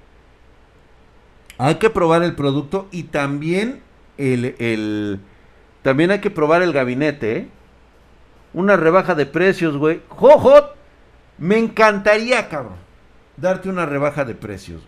Hay 1.63 1.75
que 1.75 1.91
probar 1.91 2.23
el 2.23 2.35
producto 2.35 2.89
y 2.91 3.03
también 3.03 3.83
el, 4.17 4.55
el- 4.59 5.21
también 5.83 6.11
hay 6.11 6.21
que 6.21 6.31
probar 6.31 6.63
el 6.63 6.73
gabinete, 6.73 7.37
¿eh? 7.37 7.49
Una 8.55 8.79
rebaja 8.79 9.15
de 9.15 9.27
precios, 9.27 9.77
güey. 9.77 10.01
¡Jojo! 10.09 10.55
Me 11.37 11.59
encantaría, 11.59 12.49
cabrón, 12.49 12.77
darte 13.37 13.69
una 13.69 13.85
rebaja 13.85 14.25
de 14.25 14.35
precios. 14.35 14.83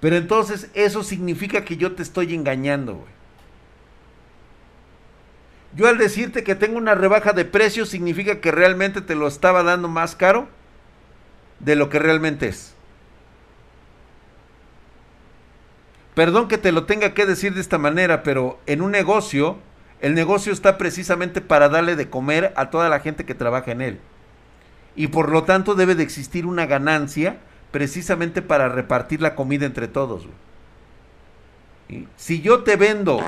Pero 0.00 0.16
entonces 0.16 0.70
eso 0.74 1.02
significa 1.02 1.64
que 1.64 1.78
yo 1.78 1.92
te 1.92 2.02
estoy 2.02 2.34
engañando, 2.34 2.96
güey. 2.96 3.08
Yo 5.74 5.88
al 5.88 5.96
decirte 5.96 6.44
que 6.44 6.56
tengo 6.56 6.76
una 6.76 6.94
rebaja 6.94 7.32
de 7.32 7.46
precios 7.46 7.88
significa 7.88 8.40
que 8.42 8.52
realmente 8.52 9.00
te 9.00 9.14
lo 9.14 9.26
estaba 9.26 9.62
dando 9.62 9.88
más 9.88 10.14
caro 10.14 10.46
de 11.60 11.74
lo 11.74 11.88
que 11.88 11.98
realmente 11.98 12.48
es. 12.48 12.74
Perdón 16.18 16.48
que 16.48 16.58
te 16.58 16.72
lo 16.72 16.82
tenga 16.82 17.14
que 17.14 17.26
decir 17.26 17.54
de 17.54 17.60
esta 17.60 17.78
manera, 17.78 18.24
pero 18.24 18.58
en 18.66 18.82
un 18.82 18.90
negocio, 18.90 19.56
el 20.00 20.16
negocio 20.16 20.52
está 20.52 20.76
precisamente 20.76 21.40
para 21.40 21.68
darle 21.68 21.94
de 21.94 22.10
comer 22.10 22.52
a 22.56 22.70
toda 22.70 22.88
la 22.88 22.98
gente 22.98 23.24
que 23.24 23.36
trabaja 23.36 23.70
en 23.70 23.80
él. 23.80 24.00
Y 24.96 25.06
por 25.06 25.30
lo 25.30 25.44
tanto 25.44 25.76
debe 25.76 25.94
de 25.94 26.02
existir 26.02 26.44
una 26.44 26.66
ganancia 26.66 27.38
precisamente 27.70 28.42
para 28.42 28.68
repartir 28.68 29.22
la 29.22 29.36
comida 29.36 29.64
entre 29.64 29.86
todos. 29.86 30.26
Si 32.16 32.40
yo 32.40 32.64
te 32.64 32.74
vendo 32.74 33.20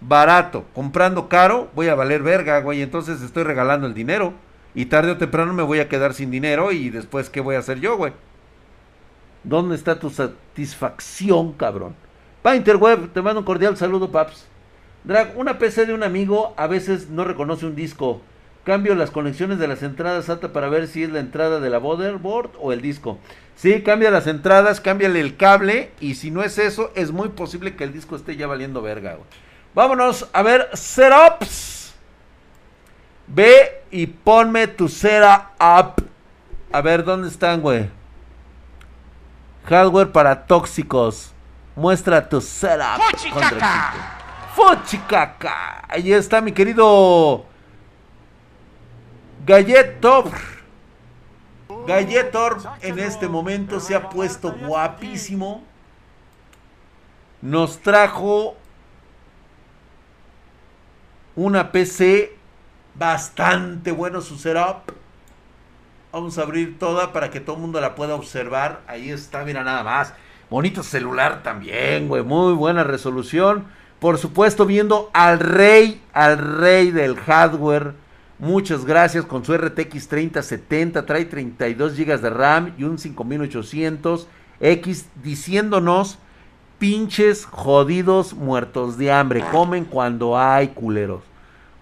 barato, 0.00 0.64
comprando 0.74 1.28
caro, 1.28 1.70
voy 1.76 1.86
a 1.86 1.94
valer 1.94 2.24
verga, 2.24 2.58
güey. 2.58 2.82
Entonces 2.82 3.22
estoy 3.22 3.44
regalando 3.44 3.86
el 3.86 3.94
dinero. 3.94 4.32
Y 4.74 4.86
tarde 4.86 5.12
o 5.12 5.16
temprano 5.16 5.52
me 5.52 5.62
voy 5.62 5.78
a 5.78 5.88
quedar 5.88 6.12
sin 6.12 6.32
dinero. 6.32 6.72
Y 6.72 6.90
después, 6.90 7.30
¿qué 7.30 7.40
voy 7.40 7.54
a 7.54 7.60
hacer 7.60 7.78
yo, 7.78 7.96
güey? 7.96 8.12
¿Dónde 9.44 9.76
está 9.76 10.00
tu 10.00 10.10
satisfacción, 10.10 11.52
cabrón? 11.52 11.94
Painterweb, 12.42 13.12
te 13.12 13.22
mando 13.22 13.40
un 13.40 13.46
cordial 13.46 13.76
saludo, 13.76 14.10
paps. 14.10 14.46
Drag, 15.04 15.36
una 15.38 15.58
PC 15.58 15.86
de 15.86 15.94
un 15.94 16.02
amigo 16.02 16.54
a 16.56 16.66
veces 16.66 17.08
no 17.08 17.24
reconoce 17.24 17.66
un 17.66 17.76
disco. 17.76 18.20
Cambio 18.64 18.94
las 18.94 19.10
conexiones 19.10 19.58
de 19.58 19.66
las 19.66 19.82
entradas 19.82 20.26
SATA 20.26 20.52
para 20.52 20.68
ver 20.68 20.86
si 20.86 21.02
es 21.02 21.10
la 21.10 21.18
entrada 21.18 21.58
de 21.58 21.70
la 21.70 21.80
motherboard 21.80 22.50
o 22.60 22.72
el 22.72 22.80
disco. 22.80 23.18
Sí, 23.56 23.82
cambia 23.82 24.10
las 24.10 24.26
entradas, 24.26 24.80
cámbiale 24.80 25.20
el 25.20 25.36
cable 25.36 25.90
y 26.00 26.14
si 26.14 26.30
no 26.30 26.42
es 26.42 26.58
eso, 26.58 26.92
es 26.94 27.10
muy 27.10 27.30
posible 27.30 27.74
que 27.74 27.84
el 27.84 27.92
disco 27.92 28.14
esté 28.14 28.36
ya 28.36 28.46
valiendo 28.46 28.82
verga. 28.82 29.14
güey. 29.14 29.26
Vámonos 29.74 30.28
a 30.32 30.42
ver 30.42 30.68
setups. 30.74 31.94
Ve 33.26 33.82
y 33.90 34.06
ponme 34.06 34.68
tu 34.68 34.88
setup. 34.88 36.02
A 36.70 36.80
ver, 36.82 37.04
¿dónde 37.04 37.28
están, 37.28 37.60
güey? 37.60 37.88
Hardware 39.64 40.12
para 40.12 40.46
tóxicos. 40.46 41.31
Muestra 41.74 42.28
tu 42.28 42.40
setup. 42.40 43.00
¡Fuchicaca! 43.00 43.92
Fuchicaca. 44.54 45.84
Ahí 45.88 46.12
está 46.12 46.40
mi 46.40 46.52
querido 46.52 47.46
Galletor. 49.46 50.30
Galletor 51.86 52.58
en 52.80 52.98
este 52.98 53.28
momento 53.28 53.80
se 53.80 53.94
ha 53.94 54.08
puesto 54.08 54.52
guapísimo. 54.52 55.64
Nos 57.40 57.80
trajo 57.80 58.56
una 61.34 61.72
PC 61.72 62.36
bastante 62.94 63.90
bueno 63.90 64.20
su 64.20 64.38
setup. 64.38 64.92
Vamos 66.12 66.36
a 66.36 66.42
abrir 66.42 66.78
toda 66.78 67.12
para 67.12 67.30
que 67.30 67.40
todo 67.40 67.56
el 67.56 67.62
mundo 67.62 67.80
la 67.80 67.94
pueda 67.94 68.14
observar. 68.14 68.82
Ahí 68.86 69.10
está, 69.10 69.44
mira 69.44 69.64
nada 69.64 69.82
más. 69.82 70.12
Bonito 70.52 70.82
celular 70.82 71.42
también, 71.42 72.08
güey. 72.08 72.22
Muy 72.22 72.52
buena 72.52 72.84
resolución. 72.84 73.64
Por 73.98 74.18
supuesto, 74.18 74.66
viendo 74.66 75.08
al 75.14 75.40
rey, 75.40 76.02
al 76.12 76.36
rey 76.36 76.90
del 76.90 77.16
hardware. 77.16 77.94
Muchas 78.38 78.84
gracias 78.84 79.24
con 79.24 79.46
su 79.46 79.56
RTX 79.56 80.08
3070. 80.08 81.06
Trae 81.06 81.24
32 81.24 81.96
GB 81.96 82.20
de 82.20 82.28
RAM 82.28 82.74
y 82.76 82.84
un 82.84 82.98
5800 82.98 84.28
X 84.60 85.06
diciéndonos 85.24 86.18
pinches 86.78 87.46
jodidos 87.46 88.34
muertos 88.34 88.98
de 88.98 89.10
hambre. 89.10 89.42
Comen 89.50 89.86
cuando 89.86 90.38
hay 90.38 90.68
culeros. 90.68 91.22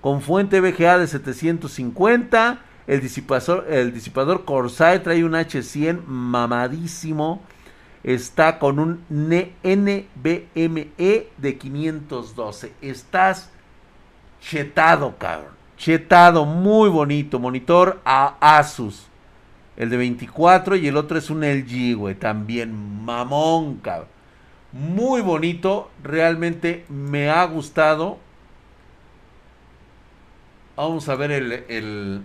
Con 0.00 0.22
fuente 0.22 0.60
VGA 0.60 0.96
de 0.98 1.08
750. 1.08 2.60
El 2.86 3.00
disipador, 3.00 3.66
el 3.68 3.92
disipador 3.92 4.44
Corsair 4.44 5.02
trae 5.02 5.24
un 5.24 5.32
H100 5.32 6.04
mamadísimo. 6.06 7.42
Está 8.02 8.58
con 8.58 8.78
un 8.78 9.04
NBME 9.10 10.16
de 11.36 11.58
512. 11.58 12.72
Estás 12.80 13.50
chetado, 14.40 15.18
cabrón. 15.18 15.52
Chetado, 15.76 16.46
muy 16.46 16.88
bonito. 16.88 17.38
Monitor 17.38 18.00
a 18.04 18.36
Asus. 18.40 19.06
El 19.76 19.90
de 19.90 19.96
24 19.98 20.76
y 20.76 20.88
el 20.88 20.96
otro 20.96 21.18
es 21.18 21.30
un 21.30 21.40
LG, 21.40 21.96
güey. 21.96 22.14
También 22.14 23.04
mamón, 23.04 23.76
cabrón. 23.76 24.08
Muy 24.72 25.20
bonito. 25.20 25.90
Realmente 26.02 26.84
me 26.88 27.28
ha 27.28 27.44
gustado. 27.44 28.18
Vamos 30.76 31.06
a 31.10 31.16
ver 31.16 31.32
el, 31.32 31.52
el, 31.68 32.22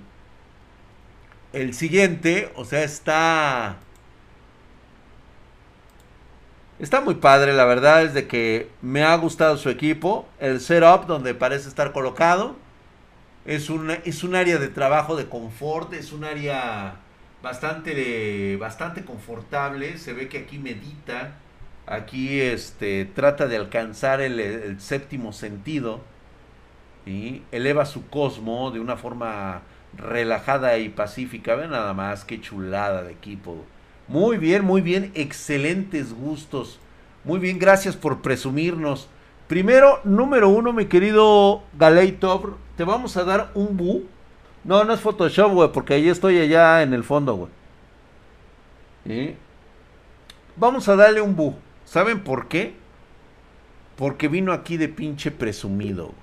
el 1.51 1.73
siguiente. 1.73 2.51
O 2.55 2.63
sea, 2.63 2.83
está... 2.83 3.79
Está 6.77 6.99
muy 6.99 7.15
padre, 7.15 7.53
la 7.53 7.63
verdad 7.65 8.03
es 8.03 8.13
de 8.13 8.27
que 8.27 8.69
me 8.81 9.03
ha 9.03 9.15
gustado 9.15 9.57
su 9.57 9.69
equipo. 9.69 10.27
El 10.39 10.59
setup 10.59 11.05
donde 11.07 11.33
parece 11.33 11.69
estar 11.69 11.93
colocado. 11.93 12.57
Es 13.45 13.69
un, 13.69 13.91
es 13.91 14.23
un 14.23 14.35
área 14.35 14.57
de 14.57 14.67
trabajo 14.67 15.15
de 15.15 15.27
confort, 15.29 15.93
es 15.93 16.11
un 16.11 16.23
área 16.25 16.95
bastante, 17.41 18.57
bastante 18.57 19.05
confortable. 19.05 19.97
Se 19.97 20.13
ve 20.13 20.27
que 20.27 20.39
aquí 20.39 20.57
medita, 20.57 21.35
aquí 21.87 22.41
este, 22.41 23.05
trata 23.05 23.47
de 23.47 23.55
alcanzar 23.57 24.19
el, 24.21 24.39
el 24.39 24.81
séptimo 24.81 25.31
sentido. 25.31 26.01
y 27.05 27.43
Eleva 27.51 27.85
su 27.85 28.09
cosmo 28.09 28.71
de 28.71 28.79
una 28.79 28.97
forma 28.97 29.61
relajada 29.97 30.77
y 30.77 30.89
pacífica. 30.89 31.55
Ven 31.55 31.71
nada 31.71 31.93
más, 31.93 32.25
qué 32.25 32.41
chulada 32.41 33.03
de 33.03 33.13
equipo. 33.13 33.63
Muy 34.07 34.37
bien, 34.37 34.63
muy 34.63 34.81
bien, 34.81 35.11
excelentes 35.15 36.13
gustos. 36.13 36.79
Muy 37.23 37.39
bien, 37.39 37.57
gracias 37.57 37.95
por 37.95 38.21
presumirnos. 38.21 39.07
Primero, 39.47 39.99
número 40.03 40.49
uno, 40.49 40.73
mi 40.73 40.85
querido 40.85 41.63
Galeitor, 41.77 42.57
te 42.77 42.83
vamos 42.83 43.17
a 43.17 43.23
dar 43.23 43.51
un 43.55 43.77
bu. 43.77 44.03
No, 44.63 44.83
no 44.83 44.93
es 44.93 44.99
Photoshop, 44.99 45.51
güey, 45.51 45.71
porque 45.71 45.95
ahí 45.95 46.09
estoy 46.09 46.39
allá 46.39 46.83
en 46.83 46.93
el 46.93 47.03
fondo, 47.03 47.35
güey. 47.35 47.51
Vamos 50.55 50.87
a 50.87 50.95
darle 50.95 51.21
un 51.21 51.35
bu. 51.35 51.55
¿Saben 51.85 52.23
por 52.23 52.47
qué? 52.47 52.75
Porque 53.95 54.27
vino 54.27 54.51
aquí 54.51 54.77
de 54.77 54.89
pinche 54.89 55.31
presumido, 55.31 56.05
güey. 56.05 56.15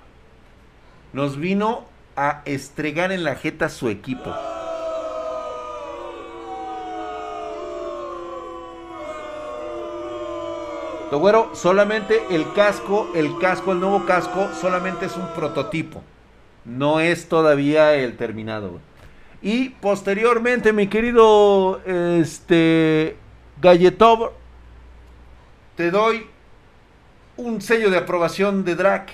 Nos 1.13 1.37
vino 1.37 1.85
a 2.15 2.41
estregar 2.45 3.11
en 3.11 3.23
la 3.23 3.35
jeta 3.35 3.69
su 3.69 3.89
equipo. 3.89 4.33
Lo 11.13 11.19
güero, 11.19 11.51
solamente 11.53 12.23
el 12.31 12.53
casco, 12.53 13.07
el 13.13 13.37
casco, 13.37 13.71
el 13.71 13.79
nuevo 13.79 14.03
casco, 14.03 14.49
solamente 14.59 15.05
es 15.05 15.15
un 15.15 15.27
prototipo. 15.35 16.01
No 16.65 16.99
es 16.99 17.29
todavía 17.29 17.93
el 17.93 18.17
terminado. 18.17 18.79
Y 19.39 19.69
posteriormente, 19.69 20.73
mi 20.73 20.87
querido 20.87 21.79
este 21.85 23.15
Galletov, 23.61 24.31
te 25.75 25.91
doy 25.91 26.25
un 27.37 27.61
sello 27.61 27.91
de 27.91 27.97
aprobación 27.97 28.65
de 28.65 28.73
Drac. 28.73 29.11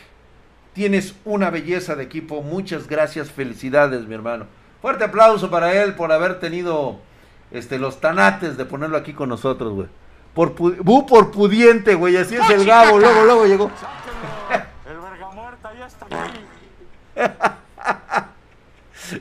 Tienes 0.72 1.16
una 1.26 1.50
belleza 1.50 1.98
de 1.98 2.04
equipo. 2.06 2.42
Muchas 2.42 2.88
gracias, 2.88 3.30
felicidades, 3.30 4.08
mi 4.08 4.16
hermano. 4.16 4.46
Fuerte 4.82 5.04
aplauso 5.04 5.50
para 5.50 5.84
él 5.84 5.96
por 5.96 6.14
haber 6.14 6.40
tenido 6.40 7.00
este 7.52 7.78
los 7.78 8.00
tanates 8.00 8.56
de 8.56 8.64
ponerlo 8.64 8.96
aquí 8.96 9.12
con 9.12 9.28
nosotros, 9.28 9.74
güey. 9.74 9.99
Por 10.40 10.56
pu- 10.56 10.78
bu 10.82 11.06
por 11.06 11.32
pudiente, 11.32 11.96
güey. 11.96 12.16
Así 12.16 12.34
es 12.38 12.50
el 12.50 12.66
Gabo. 12.66 12.98
Luego, 12.98 13.26
luego 13.26 13.46
llegó. 13.46 13.66
El 14.90 14.98
verga 14.98 15.30
muerta 15.36 15.74
ya 15.78 15.86
está 15.86 16.06
aquí. 16.06 16.40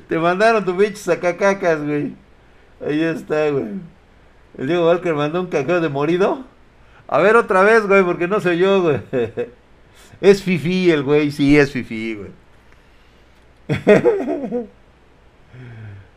Te 0.07 0.17
mandaron 0.17 0.65
tu 0.65 0.77
pinche 0.77 0.95
sacacacas, 0.99 1.83
güey. 1.83 2.15
Ahí 2.87 3.03
está, 3.03 3.51
güey. 3.51 3.65
El 4.59 4.69
Diego 4.69 4.87
Walker 4.87 5.13
mandó 5.13 5.41
un 5.41 5.49
cacao 5.49 5.81
de 5.81 5.89
morido. 5.89 6.45
A 7.09 7.19
ver 7.19 7.35
otra 7.35 7.63
vez, 7.63 7.85
güey, 7.85 8.05
porque 8.05 8.29
no 8.29 8.39
soy 8.41 8.59
yo, 8.59 8.81
güey. 8.83 9.01
Es 10.21 10.41
fifi 10.41 10.89
el 10.93 11.03
güey, 11.03 11.33
sí, 11.33 11.59
es 11.59 11.73
fifi, 11.73 12.15
güey. 12.15 12.31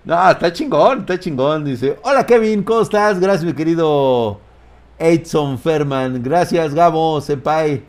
No, 0.05 0.29
está 0.29 0.53
chingón, 0.53 0.99
está 0.99 1.19
chingón, 1.19 1.65
dice. 1.65 1.97
Hola 2.03 2.23
Kevin, 2.23 2.61
¿cómo 2.61 2.81
estás? 2.81 3.19
Gracias, 3.19 3.45
mi 3.45 3.53
querido 3.53 4.39
Edson 5.01 5.57
Ferman. 5.57 6.21
Gracias, 6.21 6.73
Gabo, 6.73 7.19
Senpai. 7.21 7.83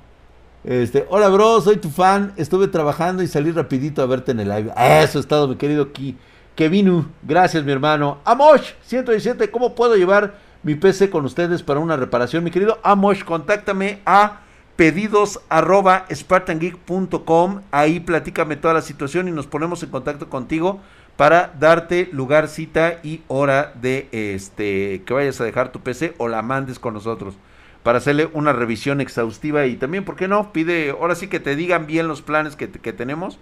Este, 0.64 1.06
hola 1.10 1.28
bro, 1.28 1.60
soy 1.60 1.76
tu 1.76 1.90
fan. 1.90 2.32
Estuve 2.36 2.68
trabajando 2.68 3.22
y 3.22 3.26
salí 3.26 3.50
rapidito 3.50 4.00
a 4.00 4.06
verte 4.06 4.32
en 4.32 4.40
el 4.40 4.48
live. 4.48 4.72
Eso 4.76 5.18
es 5.18 5.26
todo, 5.26 5.48
mi 5.48 5.56
querido 5.56 5.92
Ki. 5.92 6.16
Kevinu, 6.54 7.06
gracias 7.22 7.64
mi 7.64 7.72
hermano. 7.72 8.18
Amosh 8.24 8.72
117, 8.82 9.50
¿cómo 9.50 9.74
puedo 9.74 9.96
llevar 9.96 10.34
mi 10.62 10.74
PC 10.74 11.10
con 11.10 11.24
ustedes 11.24 11.62
para 11.62 11.80
una 11.80 11.96
reparación? 11.96 12.44
Mi 12.44 12.50
querido 12.50 12.78
Amosh, 12.82 13.24
contáctame 13.24 14.00
a 14.06 14.40
pedidos 14.76 15.40
arroba 15.48 16.06
spartangeek.com. 16.10 17.60
Ahí 17.70 18.00
platícame 18.00 18.56
toda 18.56 18.74
la 18.74 18.82
situación 18.82 19.28
y 19.28 19.32
nos 19.32 19.46
ponemos 19.46 19.82
en 19.82 19.90
contacto 19.90 20.28
contigo 20.28 20.80
para 21.16 21.52
darte 21.58 22.08
lugar, 22.12 22.48
cita 22.48 22.98
y 23.02 23.22
hora 23.28 23.72
de 23.80 24.08
este 24.12 25.02
que 25.04 25.14
vayas 25.14 25.40
a 25.40 25.44
dejar 25.44 25.72
tu 25.72 25.80
PC 25.80 26.14
o 26.18 26.28
la 26.28 26.42
mandes 26.42 26.78
con 26.78 26.94
nosotros 26.94 27.36
para 27.82 27.98
hacerle 27.98 28.28
una 28.32 28.52
revisión 28.52 29.00
exhaustiva 29.00 29.66
y 29.66 29.76
también, 29.76 30.04
¿por 30.04 30.16
qué 30.16 30.28
no? 30.28 30.52
Pide, 30.52 30.90
ahora 30.90 31.14
sí 31.14 31.26
que 31.28 31.40
te 31.40 31.56
digan 31.56 31.86
bien 31.86 32.08
los 32.08 32.22
planes 32.22 32.56
que, 32.56 32.70
que 32.70 32.92
tenemos 32.92 33.38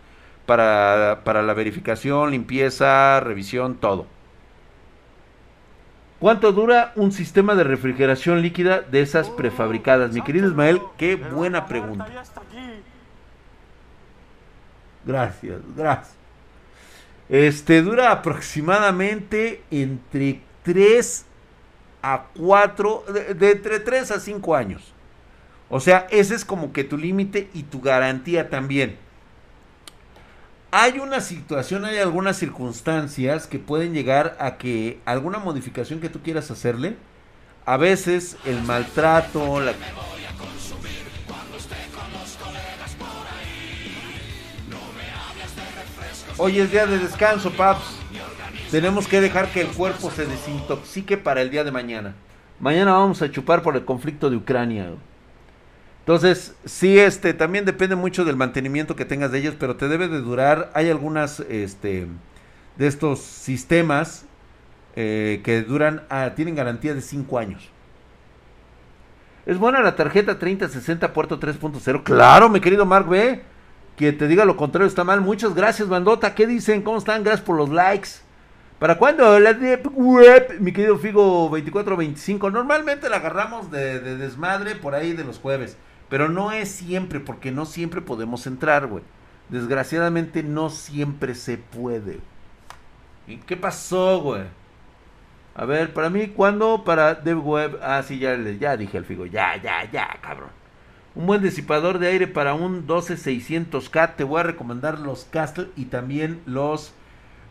para, 0.47 1.21
para 1.25 1.43
la 1.43 1.55
verificación, 1.55 2.31
limpieza, 2.31 3.21
revisión, 3.21 3.77
todo. 3.77 4.07
¿Cuánto 6.19 6.53
dura 6.53 6.93
un 6.97 7.13
sistema 7.13 7.55
de 7.55 7.65
refrigeración 7.65 8.43
líquida 8.43 8.83
de 8.83 9.01
esas 9.01 9.31
prefabricadas? 9.31 10.13
Mi 10.13 10.21
querido 10.23 10.49
Ismael, 10.49 10.81
qué 10.99 11.17
buena 11.17 11.67
pregunta. 11.67 12.07
Gracias, 15.07 15.61
gracias. 15.75 16.20
Este 17.31 17.81
dura 17.81 18.11
aproximadamente 18.11 19.63
entre 19.71 20.41
3 20.65 21.25
a 22.03 22.27
4, 22.37 23.05
de, 23.39 23.51
entre 23.53 23.79
3 23.79 24.11
a 24.11 24.19
5 24.19 24.57
años. 24.57 24.93
O 25.69 25.79
sea, 25.79 26.09
ese 26.11 26.35
es 26.35 26.45
como 26.45 26.73
que 26.73 26.83
tu 26.83 26.99
límite 26.99 27.49
y 27.55 27.63
tu 27.63 27.81
garantía 27.81 28.51
también. 28.51 28.97
Hay 30.73 30.99
una 30.99 31.21
situación, 31.21 31.85
hay 31.85 31.99
algunas 31.99 32.37
circunstancias 32.37 33.47
que 33.47 33.61
pueden 33.61 33.95
llegar 33.95 34.37
a 34.41 34.57
que 34.57 34.99
alguna 35.05 35.39
modificación 35.39 36.01
que 36.01 36.09
tú 36.09 36.23
quieras 36.23 36.51
hacerle, 36.51 36.97
a 37.65 37.77
veces 37.77 38.37
el 38.45 38.61
maltrato, 38.63 39.61
la, 39.61 39.73
Hoy 46.43 46.59
es 46.59 46.71
día 46.71 46.87
de 46.87 46.99
descanso, 46.99 47.51
paps. 47.53 47.99
Tenemos 48.71 49.07
que 49.07 49.21
dejar 49.21 49.53
que 49.53 49.61
el 49.61 49.67
cuerpo 49.67 50.11
se 50.11 50.25
desintoxique 50.25 51.19
para 51.19 51.43
el 51.43 51.51
día 51.51 51.65
de 51.65 51.71
mañana. 51.71 52.15
Mañana 52.59 52.95
vamos 52.95 53.21
a 53.21 53.31
chupar 53.31 53.61
por 53.61 53.77
el 53.77 53.85
conflicto 53.85 54.31
de 54.31 54.37
Ucrania. 54.37 54.95
Entonces, 55.99 56.55
sí, 56.65 56.99
este, 56.99 57.35
también 57.35 57.67
depende 57.67 57.95
mucho 57.95 58.25
del 58.25 58.37
mantenimiento 58.37 58.97
que 58.97 59.05
tengas 59.05 59.33
de 59.33 59.39
ellas, 59.41 59.55
pero 59.59 59.77
te 59.77 59.87
debe 59.87 60.09
de 60.09 60.23
durar. 60.23 60.71
Hay 60.73 60.89
algunas, 60.89 61.41
este, 61.41 62.07
de 62.79 62.87
estos 62.87 63.21
sistemas 63.21 64.25
eh, 64.97 65.43
que 65.45 65.61
duran, 65.61 66.05
ah, 66.09 66.33
tienen 66.35 66.55
garantía 66.55 66.95
de 66.95 67.03
5 67.03 67.39
años. 67.39 67.69
¿Es 69.45 69.59
buena 69.59 69.83
la 69.83 69.95
tarjeta 69.95 70.39
3060 70.39 71.13
puerto 71.13 71.39
3.0? 71.39 72.03
Claro, 72.03 72.49
mi 72.49 72.61
querido 72.61 72.87
Mark 72.87 73.11
B. 73.11 73.43
Que 74.01 74.15
te 74.15 74.29
diga 74.29 74.47
lo 74.47 74.57
contrario 74.57 74.89
está 74.89 75.05
mal. 75.05 75.21
Muchas 75.21 75.55
gracias, 75.55 75.87
bandota. 75.87 76.35
¿Qué 76.35 76.47
dicen? 76.47 76.81
¿Cómo 76.81 76.97
están? 76.97 77.23
Gracias 77.23 77.45
por 77.45 77.59
los 77.59 77.69
likes. 77.69 78.09
¿Para 78.79 78.97
cuándo? 78.97 79.39
La 79.39 79.53
Deep 79.53 79.93
Web, 79.95 80.57
mi 80.59 80.73
querido 80.73 80.97
Figo 80.97 81.51
2425. 81.51 82.49
Normalmente 82.49 83.11
la 83.11 83.17
agarramos 83.17 83.71
de, 83.71 84.01
de 84.01 84.17
desmadre 84.17 84.75
por 84.75 84.95
ahí 84.95 85.13
de 85.13 85.25
los 85.25 85.39
jueves. 85.39 85.77
Pero 86.09 86.31
no 86.31 86.51
es 86.51 86.71
siempre, 86.71 87.21
porque 87.21 87.53
no 87.53 87.67
siempre 87.67 88.01
podemos 88.01 88.47
entrar, 88.47 88.87
güey. 88.87 89.05
Desgraciadamente 89.51 90.43
no 90.45 90.71
siempre 90.71 91.35
se 91.35 91.59
puede. 91.59 92.21
¿Y 93.27 93.37
qué 93.37 93.59
pasó, 93.59 94.23
güey? 94.23 94.45
A 95.55 95.67
ver, 95.67 95.93
para 95.93 96.09
mí, 96.09 96.29
¿cuándo? 96.29 96.85
Para 96.85 97.17
Dev 97.17 97.47
Web. 97.47 97.79
Ah, 97.83 98.03
sí, 98.03 98.19
ya, 98.19 98.35
ya 98.35 98.79
dije 98.79 98.97
al 98.97 99.05
Figo. 99.05 99.27
Ya, 99.27 99.61
ya, 99.63 99.85
ya, 99.93 100.09
cabrón. 100.23 100.60
Un 101.15 101.27
buen 101.27 101.43
disipador 101.43 101.99
de 101.99 102.09
aire 102.09 102.27
para 102.29 102.55
un 102.55 102.87
12600K. 102.87 104.15
Te 104.17 104.25
voy 104.25 104.41
a 104.41 104.45
recomendar 104.45 104.99
los 105.01 105.25
Castle 105.25 105.69
y 105.77 105.87
también 105.87 106.41
los 106.47 106.93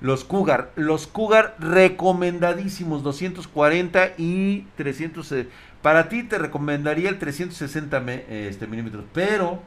Los 0.02 0.24
Cougar, 0.24 0.72
los 0.78 1.08
Cougar 1.08 1.56
recomendadísimos, 1.60 3.04
240 3.04 4.12
y 4.18 4.62
300. 4.78 5.30
eh, 5.34 5.50
Para 5.82 6.08
ti 6.08 6.24
te 6.24 6.38
recomendaría 6.38 7.10
el 7.10 7.20
360 7.20 8.00
me- 8.00 8.24
este, 8.48 8.66
milímetros, 8.66 9.04
pero 9.14 9.62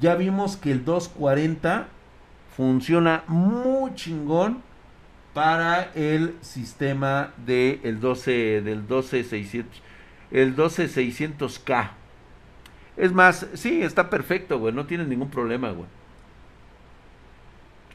ya 0.00 0.14
vimos 0.14 0.56
que 0.56 0.72
el 0.72 0.82
240 0.86 1.88
funciona 2.56 3.22
muy 3.28 3.94
chingón 3.94 4.62
para 5.34 5.90
el 5.94 6.34
sistema 6.40 7.32
de 7.44 7.80
el 7.82 8.00
12 8.00 8.62
del 8.62 8.86
12600 8.88 9.82
el 10.30 10.56
12600K. 10.56 11.90
Es 12.96 13.12
más, 13.12 13.46
sí, 13.54 13.82
está 13.82 14.08
perfecto, 14.08 14.58
güey, 14.58 14.72
no 14.72 14.86
tienes 14.86 15.06
ningún 15.06 15.30
problema, 15.30 15.70
güey. 15.70 15.88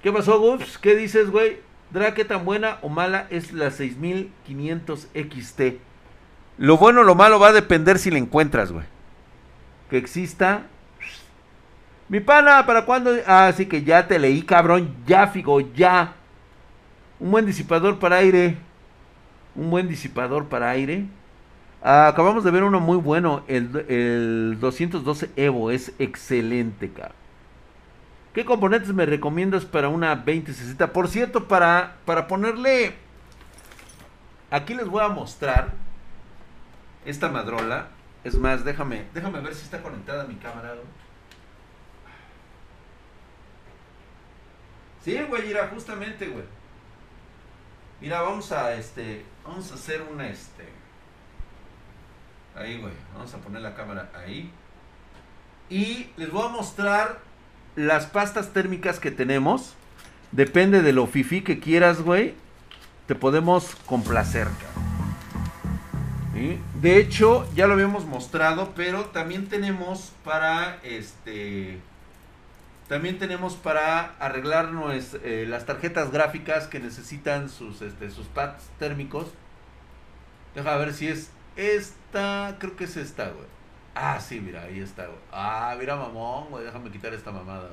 ¿Qué 0.04 0.12
pasó, 0.12 0.40
Gups? 0.40 0.78
¿Qué 0.78 0.96
dices, 0.96 1.30
güey? 1.30 1.60
Dra, 1.92 2.14
¿qué 2.14 2.26
tan 2.26 2.46
buena 2.46 2.78
o 2.82 2.90
mala 2.90 3.28
es 3.30 3.52
la 3.52 3.70
6500 3.70 5.08
XT? 5.14 5.62
Lo 6.58 6.78
bueno 6.78 7.02
o 7.02 7.04
lo 7.04 7.16
malo 7.16 7.40
va 7.40 7.50
a 7.50 7.54
depender 7.54 8.00
si 8.00 8.12
la 8.12 8.18
encuentras, 8.18 8.72
güey. 8.72 8.86
Que 9.90 9.98
exista. 9.98 10.64
Mi 12.08 12.20
pana, 12.20 12.66
¿para 12.66 12.86
cuándo? 12.86 13.12
Ah, 13.26 13.52
sí 13.56 13.66
que 13.66 13.84
ya 13.84 14.08
te 14.08 14.20
leí, 14.20 14.42
cabrón. 14.42 14.96
Ya, 15.06 15.28
Figo, 15.28 15.60
ya. 15.60 16.14
Un 17.20 17.32
buen 17.32 17.46
disipador 17.46 18.00
para 18.00 18.18
aire. 18.18 18.58
Un 19.56 19.70
buen 19.70 19.88
disipador 19.88 20.48
para 20.48 20.70
aire. 20.70 21.06
Ah, 21.82 22.08
acabamos 22.08 22.44
de 22.44 22.52
ver 22.52 22.64
uno 22.64 22.80
muy 22.80 22.98
bueno. 22.98 23.44
El, 23.48 23.86
el 23.90 24.58
212 24.60 25.32
Evo 25.36 25.72
es 25.72 25.94
excelente, 26.00 26.92
cabrón. 26.92 27.16
¿Qué 28.34 28.46
componentes 28.46 28.94
me 28.94 29.06
recomiendas 29.06 29.66
para 29.66 29.90
una 29.90 30.16
2060? 30.16 30.94
Por 30.94 31.08
cierto, 31.10 31.48
para, 31.48 31.98
para 32.06 32.28
ponerle... 32.28 32.96
Aquí 34.50 34.74
les 34.74 34.88
voy 34.88 35.04
a 35.04 35.10
mostrar 35.10 35.74
esta 37.06 37.30
madrola. 37.30 37.88
Es 38.24 38.36
más, 38.36 38.64
déjame, 38.64 39.06
déjame 39.14 39.42
ver 39.42 39.56
si 39.56 39.64
está 39.64 39.82
conectada 39.82 40.26
mi 40.26 40.36
cámara. 40.36 40.76
Sí, 45.04 45.20
güey, 45.28 45.48
mira, 45.48 45.68
justamente, 45.74 46.28
güey. 46.28 46.46
Mira, 48.00 48.22
vamos 48.22 48.52
a 48.52 48.74
este, 48.76 49.26
vamos 49.44 49.72
a 49.72 49.76
hacer 49.76 50.04
una 50.04 50.28
este. 50.30 50.81
Ahí, 52.56 52.78
güey, 52.78 52.94
vamos 53.14 53.34
a 53.34 53.38
poner 53.38 53.62
la 53.62 53.76
cámara 53.76 54.10
ahí. 54.14 54.52
Y 55.70 56.10
les 56.18 56.32
voy 56.32 56.46
a 56.46 56.50
mostrar 56.50 57.20
las 57.76 58.06
pastas 58.06 58.52
térmicas 58.52 59.00
que 59.00 59.12
tenemos. 59.12 59.76
Depende 60.32 60.82
de 60.82 60.94
lo 60.94 61.08
fifi 61.08 61.42
que 61.42 61.60
quieras, 61.60 62.02
güey. 62.02 62.36
Te 63.08 63.16
podemos 63.16 63.76
complacer. 63.86 64.48
¿Sí? 66.34 66.60
De 66.82 66.98
hecho, 66.98 67.48
ya 67.54 67.68
lo 67.68 67.74
habíamos 67.74 68.06
mostrado, 68.06 68.74
pero 68.76 69.06
también 69.06 69.48
tenemos 69.48 70.12
para 70.24 70.78
este. 70.84 71.80
También 72.90 73.20
tenemos 73.20 73.56
para 73.56 74.16
arreglar 74.20 74.70
eh, 75.24 75.46
las 75.48 75.66
tarjetas 75.66 76.12
gráficas 76.12 76.68
que 76.68 76.82
necesitan 76.82 77.50
sus, 77.50 77.82
este, 77.82 78.10
sus 78.10 78.28
pads 78.28 78.70
térmicos. 78.80 79.28
Deja 80.56 80.76
ver 80.76 80.94
si 80.94 81.08
es 81.08 81.32
esta. 81.56 82.58
Creo 82.60 82.76
que 82.76 82.86
es 82.86 82.98
esta, 82.98 83.30
güey. 83.30 83.46
Ah, 83.96 84.20
sí, 84.20 84.40
mira, 84.40 84.64
ahí 84.64 84.80
está. 84.80 85.08
Ah, 85.32 85.76
mira, 85.80 85.96
mamón, 85.96 86.50
güey. 86.50 86.66
Déjame 86.66 86.92
quitar 86.92 87.14
esta 87.14 87.32
mamada. 87.32 87.70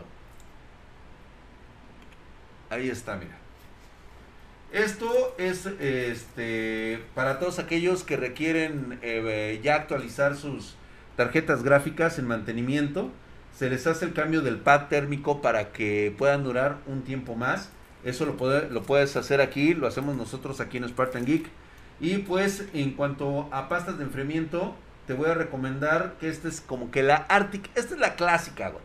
Ahí 2.70 2.89
está, 2.91 3.16
mira. 3.16 3.37
Esto 4.72 5.35
es 5.39 5.64
este 5.66 7.03
para 7.14 7.39
todos 7.39 7.59
aquellos 7.59 8.05
que 8.05 8.18
requieren 8.18 8.99
eh, 9.01 9.61
ya 9.62 9.76
actualizar 9.76 10.37
sus 10.37 10.74
tarjetas 11.16 11.62
gráficas 11.62 12.18
en 12.18 12.26
mantenimiento. 12.26 13.11
Se 13.57 13.70
les 13.70 13.87
hace 13.87 14.05
el 14.05 14.12
cambio 14.12 14.43
del 14.43 14.59
pad 14.59 14.89
térmico 14.89 15.41
para 15.41 15.72
que 15.72 16.14
puedan 16.18 16.45
durar 16.45 16.76
un 16.87 17.03
tiempo 17.03 17.35
más. 17.35 17.70
Eso 18.05 18.26
lo, 18.26 18.37
puede- 18.37 18.68
lo 18.70 18.83
puedes 18.83 19.16
hacer 19.16 19.41
aquí, 19.41 19.74
lo 19.74 19.87
hacemos 19.87 20.16
nosotros 20.16 20.61
aquí 20.61 20.76
en 20.76 20.89
Spartan 20.89 21.24
Geek. 21.24 21.49
Y 22.01 22.18
pues 22.18 22.64
en 22.74 22.92
cuanto 22.92 23.49
a 23.53 23.68
pastas 23.68 23.99
de 23.99 24.05
enfriamiento, 24.05 24.74
te 25.07 25.14
voy 25.14 25.28
a 25.30 25.34
recomendar 25.34 26.14
que 26.20 26.28
esta 26.28 26.49
es 26.49 26.61
como 26.61 26.90
que 26.90 27.03
la 27.03 27.16
Arctic. 27.16 27.70
Esta 27.74 27.94
es 27.94 28.01
la 28.01 28.14
clásica, 28.14 28.68
güey. 28.70 28.84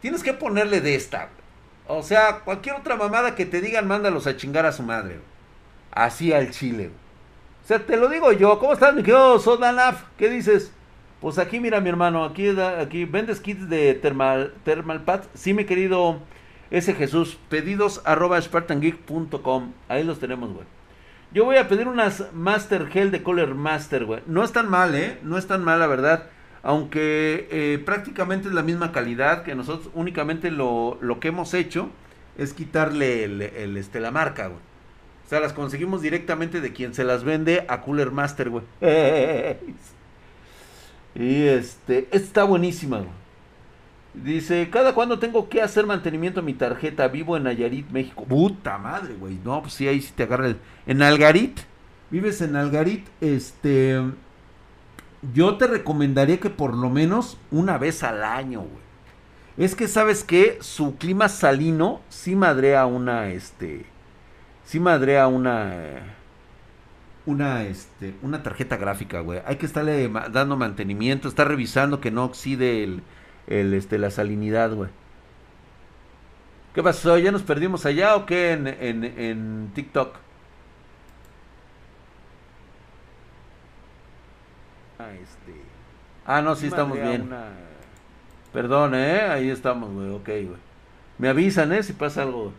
Tienes 0.00 0.22
que 0.22 0.34
ponerle 0.34 0.80
de 0.80 0.94
esta, 0.94 1.18
güey. 1.26 1.98
O 1.98 2.02
sea, 2.02 2.40
cualquier 2.40 2.76
otra 2.76 2.96
mamada 2.96 3.34
que 3.34 3.46
te 3.46 3.60
digan, 3.60 3.86
mándalos 3.86 4.26
a 4.26 4.36
chingar 4.36 4.66
a 4.66 4.72
su 4.72 4.82
madre. 4.82 5.14
güey. 5.14 5.26
Así 5.92 6.32
al 6.32 6.50
chile. 6.50 6.88
güey. 6.88 7.04
O 7.64 7.66
sea, 7.66 7.78
te 7.78 7.96
lo 7.96 8.08
digo 8.08 8.32
yo. 8.32 8.58
¿Cómo 8.58 8.72
estás, 8.74 8.94
mi 8.94 9.02
querido 9.02 9.38
Sodanaf? 9.38 10.02
¿Qué 10.18 10.28
dices? 10.28 10.72
Pues 11.20 11.38
aquí, 11.38 11.60
mira, 11.60 11.80
mi 11.80 11.88
hermano. 11.88 12.24
Aquí, 12.24 12.48
aquí 12.60 13.06
¿vendes 13.06 13.40
kits 13.40 13.68
de 13.70 13.94
Thermal, 13.94 14.52
thermal 14.64 15.02
Pads? 15.04 15.28
Sí, 15.34 15.54
mi 15.54 15.64
querido 15.64 16.20
ese 16.70 16.92
Jesús. 16.94 17.38
Pedidos 17.48 18.02
arroba 18.04 18.40
spartangeek.com. 18.40 19.72
Ahí 19.88 20.04
los 20.04 20.18
tenemos, 20.18 20.52
güey. 20.52 20.66
Yo 21.34 21.44
voy 21.44 21.56
a 21.56 21.66
pedir 21.66 21.88
unas 21.88 22.32
Master 22.32 22.86
Gel 22.86 23.10
de 23.10 23.24
Color 23.24 23.56
Master, 23.56 24.04
güey. 24.04 24.20
No 24.26 24.44
están 24.44 24.70
mal, 24.70 24.94
¿eh? 24.94 25.18
No 25.24 25.36
están 25.36 25.64
mal, 25.64 25.80
la 25.80 25.88
verdad. 25.88 26.26
Aunque 26.62 27.48
eh, 27.50 27.82
prácticamente 27.84 28.46
es 28.46 28.54
la 28.54 28.62
misma 28.62 28.92
calidad 28.92 29.42
que 29.42 29.56
nosotros 29.56 29.90
únicamente 29.94 30.52
lo, 30.52 30.96
lo 31.00 31.18
que 31.18 31.28
hemos 31.28 31.52
hecho 31.52 31.90
es 32.38 32.52
quitarle 32.52 33.24
el, 33.24 33.76
este, 33.76 33.98
la 33.98 34.12
marca, 34.12 34.46
güey. 34.46 34.60
O 35.26 35.28
sea, 35.28 35.40
las 35.40 35.52
conseguimos 35.52 36.02
directamente 36.02 36.60
de 36.60 36.72
quien 36.72 36.94
se 36.94 37.02
las 37.02 37.24
vende 37.24 37.64
a 37.66 37.80
Cooler 37.80 38.12
Master, 38.12 38.50
güey. 38.50 38.64
Y 41.16 41.42
este, 41.46 42.08
esta 42.10 42.16
está 42.16 42.44
buenísima, 42.44 42.98
güey. 42.98 43.23
Dice, 44.14 44.70
¿cada 44.70 44.94
cuándo 44.94 45.18
tengo 45.18 45.48
que 45.48 45.60
hacer 45.60 45.86
mantenimiento 45.86 46.40
a 46.40 46.42
mi 46.44 46.54
tarjeta? 46.54 47.08
Vivo 47.08 47.36
en 47.36 47.44
Nayarit, 47.44 47.90
México. 47.90 48.24
Puta 48.24 48.78
madre, 48.78 49.14
güey. 49.14 49.40
No, 49.44 49.60
pues 49.62 49.74
sí, 49.74 49.88
ahí 49.88 50.00
sí 50.00 50.12
te 50.14 50.22
agarra 50.22 50.46
el... 50.46 50.56
En 50.86 51.02
Algarit. 51.02 51.58
Vives 52.10 52.40
en 52.40 52.54
Algarit, 52.54 53.06
este... 53.20 54.00
Yo 55.32 55.56
te 55.56 55.66
recomendaría 55.66 56.38
que 56.38 56.50
por 56.50 56.74
lo 56.74 56.90
menos 56.90 57.38
una 57.50 57.76
vez 57.76 58.04
al 58.04 58.22
año, 58.22 58.60
güey. 58.60 58.84
Es 59.56 59.74
que, 59.74 59.88
¿sabes 59.88 60.22
qué? 60.22 60.58
Su 60.60 60.96
clima 60.96 61.28
salino 61.28 62.00
sí 62.08 62.36
madrea 62.36 62.86
una, 62.86 63.28
este... 63.28 63.84
Sí 64.64 64.78
madrea 64.78 65.26
una... 65.26 66.16
Una, 67.26 67.64
este... 67.64 68.14
Una 68.22 68.44
tarjeta 68.44 68.76
gráfica, 68.76 69.20
güey. 69.20 69.40
Hay 69.44 69.56
que 69.56 69.66
estarle 69.66 70.08
dando 70.30 70.56
mantenimiento, 70.56 71.26
estar 71.26 71.48
revisando 71.48 72.00
que 72.00 72.12
no 72.12 72.24
oxide 72.24 72.84
el... 72.84 73.02
el 73.46 73.74
este, 73.74 73.98
la 73.98 74.10
salinidad, 74.10 74.72
güey. 74.74 74.90
¿Qué 76.74 76.82
pasó? 76.82 77.16
¿Ya 77.18 77.30
nos 77.30 77.42
perdimos 77.42 77.86
allá 77.86 78.16
o 78.16 78.26
qué 78.26 78.52
en, 78.52 78.66
en, 78.66 79.04
en 79.04 79.70
TikTok? 79.74 80.16
Ah, 84.98 85.12
este... 85.12 85.52
Ah, 86.24 86.42
no, 86.42 86.56
sí 86.56 86.66
estamos 86.66 87.00
bien. 87.00 87.28
Perdón, 88.52 88.94
¿eh? 88.94 89.20
Ahí 89.22 89.50
estamos, 89.50 89.92
güey. 89.92 90.10
Ok, 90.10 90.26
güey. 90.26 90.60
Me 91.18 91.28
avisan, 91.28 91.72
¿eh? 91.72 91.82
Si 91.82 91.92
pasa 91.92 92.22
algo. 92.22 92.52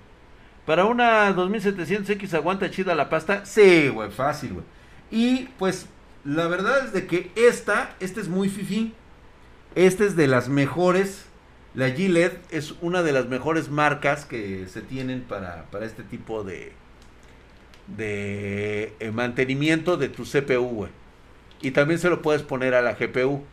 Para 0.65 0.85
una 0.85 1.33
2700X 1.35 2.33
aguanta 2.33 2.69
chida 2.69 2.95
la 2.95 3.09
pasta. 3.09 3.45
Sí, 3.45 3.89
güey, 3.89 4.11
fácil, 4.11 4.53
güey. 4.53 4.65
Y 5.11 5.49
pues 5.59 5.87
la 6.23 6.47
verdad 6.47 6.85
es 6.85 6.93
de 6.93 7.05
que 7.07 7.31
esta, 7.35 7.95
esta 7.99 8.19
es 8.19 8.27
muy 8.27 8.49
fifi. 8.49 8.93
Esta 9.75 10.05
es 10.05 10.15
de 10.15 10.27
las 10.27 10.47
mejores. 10.47 11.25
La 11.73 11.91
Gillette 11.91 12.39
es 12.49 12.75
una 12.81 13.03
de 13.03 13.11
las 13.11 13.27
mejores 13.27 13.69
marcas 13.69 14.23
que 14.23 14.67
se 14.69 14.81
tienen 14.81 15.21
para, 15.21 15.65
para 15.69 15.85
este 15.85 16.03
tipo 16.03 16.45
de, 16.45 16.71
de 17.87 18.93
eh, 19.01 19.11
mantenimiento 19.11 19.97
de 19.97 20.07
tu 20.07 20.23
CPU, 20.23 20.67
güey. 20.67 20.91
Y 21.61 21.71
también 21.71 21.99
se 21.99 22.09
lo 22.09 22.21
puedes 22.21 22.41
poner 22.43 22.73
a 22.73 22.81
la 22.81 22.93
GPU. 22.93 23.43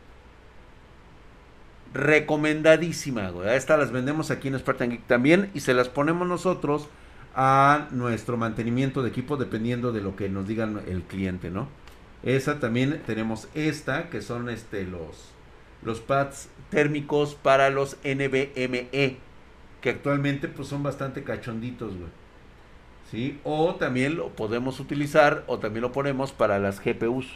Recomendadísima, 1.92 3.30
güey. 3.30 3.56
Estas 3.56 3.80
las 3.80 3.90
vendemos 3.90 4.30
aquí 4.30 4.46
en 4.46 4.58
Spartan 4.58 4.90
Geek 4.90 5.06
también 5.08 5.50
y 5.54 5.60
se 5.60 5.74
las 5.74 5.88
ponemos 5.88 6.28
nosotros 6.28 6.88
a 7.34 7.88
nuestro 7.90 8.36
mantenimiento 8.36 9.02
de 9.02 9.08
equipo 9.08 9.36
dependiendo 9.36 9.90
de 9.92 10.02
lo 10.02 10.14
que 10.14 10.28
nos 10.28 10.46
digan 10.46 10.82
el 10.86 11.02
cliente, 11.02 11.50
¿no? 11.50 11.68
Esa 12.22 12.60
también 12.60 13.02
tenemos 13.04 13.48
esta 13.54 14.08
que 14.08 14.22
son 14.22 14.48
este 14.48 14.84
los 14.84 15.32
los 15.84 16.00
pads 16.00 16.48
térmicos 16.70 17.34
para 17.34 17.70
los 17.70 17.96
NVMe 18.04 19.18
que 19.82 19.90
actualmente 19.90 20.48
pues 20.48 20.68
son 20.68 20.82
bastante 20.82 21.22
cachonditos, 21.24 21.94
güey. 21.96 22.08
¿Sí? 23.10 23.38
O 23.44 23.74
también 23.74 24.16
lo 24.16 24.30
podemos 24.30 24.80
utilizar 24.80 25.44
o 25.46 25.58
también 25.58 25.82
lo 25.82 25.92
ponemos 25.92 26.32
para 26.32 26.58
las 26.58 26.80
GPUs. 26.82 27.26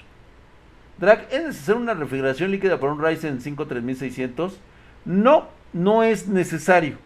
Drag, 0.96 1.28
¿es 1.30 1.42
necesario 1.42 1.82
una 1.82 1.92
refrigeración 1.92 2.50
líquida 2.50 2.80
para 2.80 2.92
un 2.92 3.04
Ryzen 3.04 3.42
5 3.42 3.66
3600? 3.66 4.58
No, 5.04 5.48
no 5.74 6.02
es 6.02 6.28
necesario. 6.28 6.96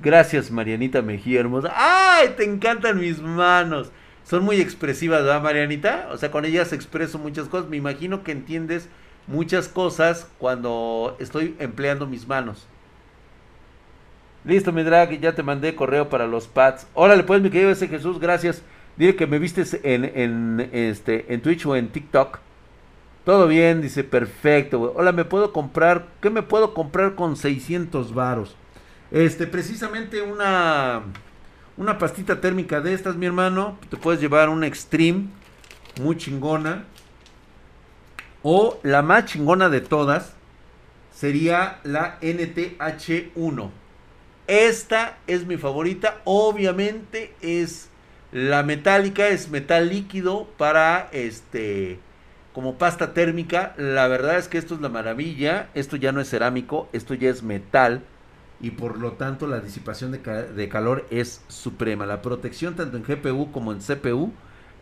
Gracias, 0.00 0.52
Marianita 0.52 1.02
Mejía 1.02 1.40
hermosa. 1.40 1.72
¡Ay! 1.74 2.34
Te 2.36 2.44
encantan 2.44 3.00
mis 3.00 3.20
manos. 3.20 3.90
Son 4.22 4.44
muy 4.44 4.60
expresivas, 4.60 5.24
¿verdad, 5.24 5.42
Marianita? 5.42 6.08
O 6.12 6.18
sea, 6.18 6.30
con 6.30 6.44
ellas 6.44 6.72
expreso 6.72 7.18
muchas 7.18 7.48
cosas. 7.48 7.68
Me 7.68 7.78
imagino 7.78 8.22
que 8.22 8.30
entiendes 8.30 8.88
muchas 9.30 9.68
cosas 9.68 10.26
cuando 10.38 11.16
estoy 11.20 11.56
empleando 11.58 12.06
mis 12.06 12.26
manos. 12.26 12.66
Listo, 14.44 14.72
mi 14.72 14.82
drag, 14.82 15.20
ya 15.20 15.34
te 15.34 15.42
mandé 15.42 15.74
correo 15.74 16.08
para 16.08 16.26
los 16.26 16.46
pads. 16.46 16.86
Órale, 16.94 17.22
pues, 17.22 17.40
mi 17.40 17.50
querido 17.50 17.70
ese 17.70 17.88
Jesús, 17.88 18.18
gracias. 18.18 18.62
Dile 18.96 19.14
que 19.14 19.26
me 19.26 19.38
vistes 19.38 19.78
en, 19.82 20.04
en, 20.04 20.70
este, 20.72 21.32
en 21.32 21.40
Twitch 21.42 21.64
o 21.66 21.76
en 21.76 21.88
TikTok. 21.88 22.38
Todo 23.24 23.46
bien, 23.46 23.82
dice, 23.82 24.02
perfecto. 24.02 24.94
Hola, 24.96 25.12
¿me 25.12 25.24
puedo 25.24 25.52
comprar? 25.52 26.06
¿Qué 26.20 26.30
me 26.30 26.42
puedo 26.42 26.74
comprar 26.74 27.14
con 27.14 27.36
600 27.36 28.14
varos? 28.14 28.56
Este, 29.10 29.46
precisamente 29.46 30.22
una, 30.22 31.02
una 31.76 31.98
pastita 31.98 32.40
térmica 32.40 32.80
de 32.80 32.94
estas, 32.94 33.16
mi 33.16 33.26
hermano. 33.26 33.78
Te 33.90 33.96
puedes 33.96 34.20
llevar 34.20 34.48
una 34.48 34.66
Extreme, 34.66 35.26
muy 36.00 36.16
chingona. 36.16 36.84
O 38.42 38.78
la 38.82 39.02
más 39.02 39.26
chingona 39.26 39.68
de 39.68 39.80
todas 39.80 40.34
sería 41.12 41.80
la 41.84 42.18
NTH1. 42.20 43.70
Esta 44.46 45.18
es 45.26 45.46
mi 45.46 45.56
favorita. 45.56 46.20
Obviamente 46.24 47.34
es 47.42 47.88
la 48.32 48.62
metálica, 48.62 49.28
es 49.28 49.50
metal 49.50 49.88
líquido 49.88 50.48
para 50.56 51.08
este 51.12 51.98
como 52.52 52.76
pasta 52.76 53.12
térmica. 53.12 53.74
La 53.76 54.08
verdad 54.08 54.38
es 54.38 54.48
que 54.48 54.58
esto 54.58 54.74
es 54.74 54.80
la 54.80 54.88
maravilla. 54.88 55.68
Esto 55.74 55.96
ya 55.96 56.12
no 56.12 56.20
es 56.20 56.30
cerámico, 56.30 56.88
esto 56.92 57.14
ya 57.14 57.30
es 57.30 57.42
metal. 57.42 58.02
Y 58.60 58.72
por 58.72 58.98
lo 58.98 59.12
tanto 59.12 59.46
la 59.46 59.60
disipación 59.60 60.12
de, 60.12 60.68
calor 60.68 61.06
es 61.10 61.42
suprema. 61.48 62.06
La 62.06 62.22
protección 62.22 62.76
tanto 62.76 62.96
en 62.96 63.04
GPU 63.04 63.52
como 63.52 63.72
en 63.72 63.78
CPU 63.78 64.32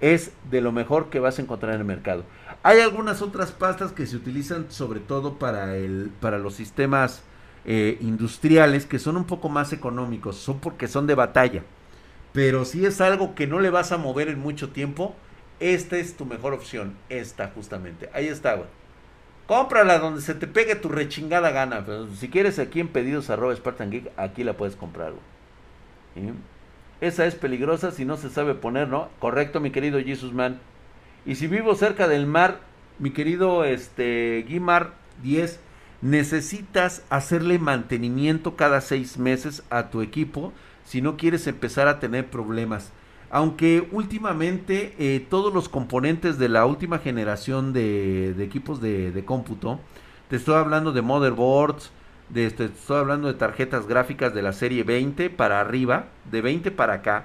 es 0.01 0.33
de 0.51 0.61
lo 0.61 0.73
mejor 0.73 1.11
que 1.11 1.21
vas 1.21 1.39
a 1.39 1.43
encontrar 1.43 1.75
en 1.75 1.81
el 1.81 1.87
mercado. 1.87 2.25
Hay 2.63 2.81
algunas 2.81 3.23
otras 3.23 3.53
pastas 3.53 3.93
que 3.93 4.07
se 4.07 4.17
utilizan 4.17 4.71
sobre 4.71 5.01
todo 5.01 5.39
para, 5.39 5.77
el, 5.77 6.11
para 6.21 6.39
los 6.39 6.55
sistemas 6.55 7.23
eh, 7.65 7.99
industriales 8.01 8.87
que 8.87 8.99
son 8.99 9.17
un 9.17 9.25
poco 9.25 9.49
más 9.49 9.73
económicos. 9.73 10.37
Son 10.37 10.61
porque 10.61 10.89
son 10.89 11.07
de 11.07 11.15
batalla. 11.15 11.63
Pero 12.33 12.65
si 12.65 12.85
es 12.85 13.01
algo 13.01 13.35
que 13.35 13.47
no 13.47 13.61
le 13.61 13.71
vas 13.71 13.93
a 13.93 13.99
mover 13.99 14.29
en 14.29 14.39
mucho 14.39 14.71
tiempo, 14.71 15.15
esta 15.61 15.97
es 15.97 16.17
tu 16.17 16.25
mejor 16.25 16.53
opción. 16.53 16.95
Esta, 17.09 17.49
justamente. 17.49 18.11
Ahí 18.13 18.29
está, 18.29 18.55
güey. 18.55 18.69
Cómprala 19.47 19.99
donde 19.99 20.21
se 20.21 20.35
te 20.35 20.47
pegue 20.47 20.75
tu 20.75 20.91
rechingada 20.91 21.51
gana. 21.51 21.85
Si 22.17 22.29
quieres 22.29 22.59
aquí 22.59 22.81
en 22.81 22.89
pedidos 22.89 23.31
arroba 23.31 23.57
Spartan 23.57 23.91
Geek, 23.91 24.11
aquí 24.17 24.45
la 24.45 24.57
puedes 24.57 24.77
comprar. 24.77 25.15
Esa 27.01 27.27
es 27.27 27.35
peligrosa 27.35 27.93
si 27.93 28.05
no 28.05 28.17
se 28.17 28.31
sabe 28.31 28.55
poner, 28.55 28.89
¿no? 28.89 29.09
Correcto, 29.19 29.61
mi 29.61 29.71
querido 29.71 30.01
Jesus 30.01 30.33
Man. 30.33 30.59
Y 31.25 31.37
si 31.37 31.47
vivo 31.47 31.75
cerca 31.75 32.09
del 32.09 32.27
mar, 32.27 32.61
mi 32.99 33.11
querido 33.11 33.65
este 33.65 34.45
Guimar 34.49 34.95
10, 35.23 35.61
necesitas 36.01 37.05
hacerle 37.11 37.59
mantenimiento 37.59 38.57
cada 38.57 38.81
seis 38.81 39.19
meses 39.19 39.63
a 39.71 39.91
tu 39.91 40.03
equipo 40.03 40.53
si 40.85 41.03
no 41.03 41.17
quieres 41.17 41.47
empezar 41.47 41.89
a 41.89 42.01
tener 42.01 42.27
problemas. 42.27 42.93
Aunque 43.31 43.87
últimamente 43.93 44.95
eh, 44.99 45.25
todos 45.29 45.53
los 45.53 45.69
componentes 45.69 46.39
de 46.39 46.49
la 46.49 46.65
última 46.65 46.99
generación 46.99 47.75
de, 47.75 48.31
equipos 48.43 48.81
de, 48.81 49.23
cómputo, 49.27 49.81
te 50.29 50.37
estoy 50.37 50.55
hablando 50.55 50.93
de 50.93 51.03
motherboards, 51.03 51.91
de, 52.29 52.51
te 52.51 52.67
estoy 52.67 52.99
hablando 52.99 53.29
de 53.29 53.35
tarjetas 53.35 53.87
gráficas 53.87 54.35
de 54.35 54.43
la 54.43 54.53
serie 54.53 54.83
20 54.83 55.31
para 55.31 55.61
arriba, 55.61 56.07
de 56.31 56.43
20 56.43 56.71
para 56.71 56.95
acá, 56.95 57.25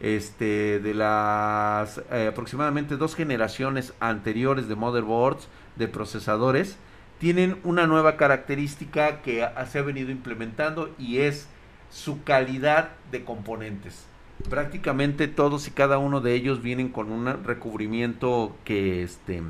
este, 0.00 0.78
de 0.80 0.94
las 0.94 2.02
eh, 2.10 2.28
aproximadamente 2.28 2.96
dos 2.96 3.14
generaciones 3.14 3.94
anteriores 4.00 4.68
de 4.68 4.74
motherboards, 4.74 5.48
de 5.76 5.88
procesadores, 5.88 6.76
tienen 7.18 7.58
una 7.64 7.86
nueva 7.86 8.16
característica 8.16 9.22
que 9.22 9.46
se 9.70 9.78
ha 9.78 9.82
venido 9.82 10.10
implementando 10.10 10.94
y 10.98 11.18
es 11.18 11.48
su 11.90 12.22
calidad 12.24 12.90
de 13.10 13.24
componentes. 13.24 14.04
Prácticamente 14.50 15.28
todos 15.28 15.66
y 15.66 15.70
cada 15.70 15.96
uno 15.96 16.20
de 16.20 16.34
ellos 16.34 16.60
vienen 16.60 16.90
con 16.90 17.10
un 17.10 17.42
recubrimiento 17.42 18.54
que 18.64 19.02
este 19.02 19.42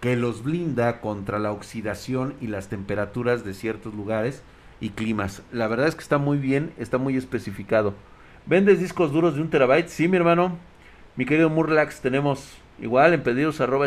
que 0.00 0.16
los 0.16 0.42
blinda 0.42 1.00
contra 1.00 1.38
la 1.38 1.52
oxidación 1.52 2.34
y 2.40 2.46
las 2.46 2.68
temperaturas 2.68 3.44
de 3.44 3.54
ciertos 3.54 3.94
lugares 3.94 4.42
y 4.80 4.90
climas. 4.90 5.42
La 5.52 5.68
verdad 5.68 5.88
es 5.88 5.94
que 5.94 6.02
está 6.02 6.18
muy 6.18 6.38
bien, 6.38 6.72
está 6.78 6.98
muy 6.98 7.16
especificado. 7.16 7.94
¿Vendes 8.46 8.80
discos 8.80 9.12
duros 9.12 9.34
de 9.34 9.42
un 9.42 9.50
terabyte? 9.50 9.88
Sí, 9.88 10.08
mi 10.08 10.16
hermano. 10.16 10.56
Mi 11.16 11.26
querido 11.26 11.50
Murlax, 11.50 12.00
tenemos 12.00 12.56
igual 12.80 13.12
en 13.12 13.22
pedidos 13.22 13.60
arroba 13.60 13.86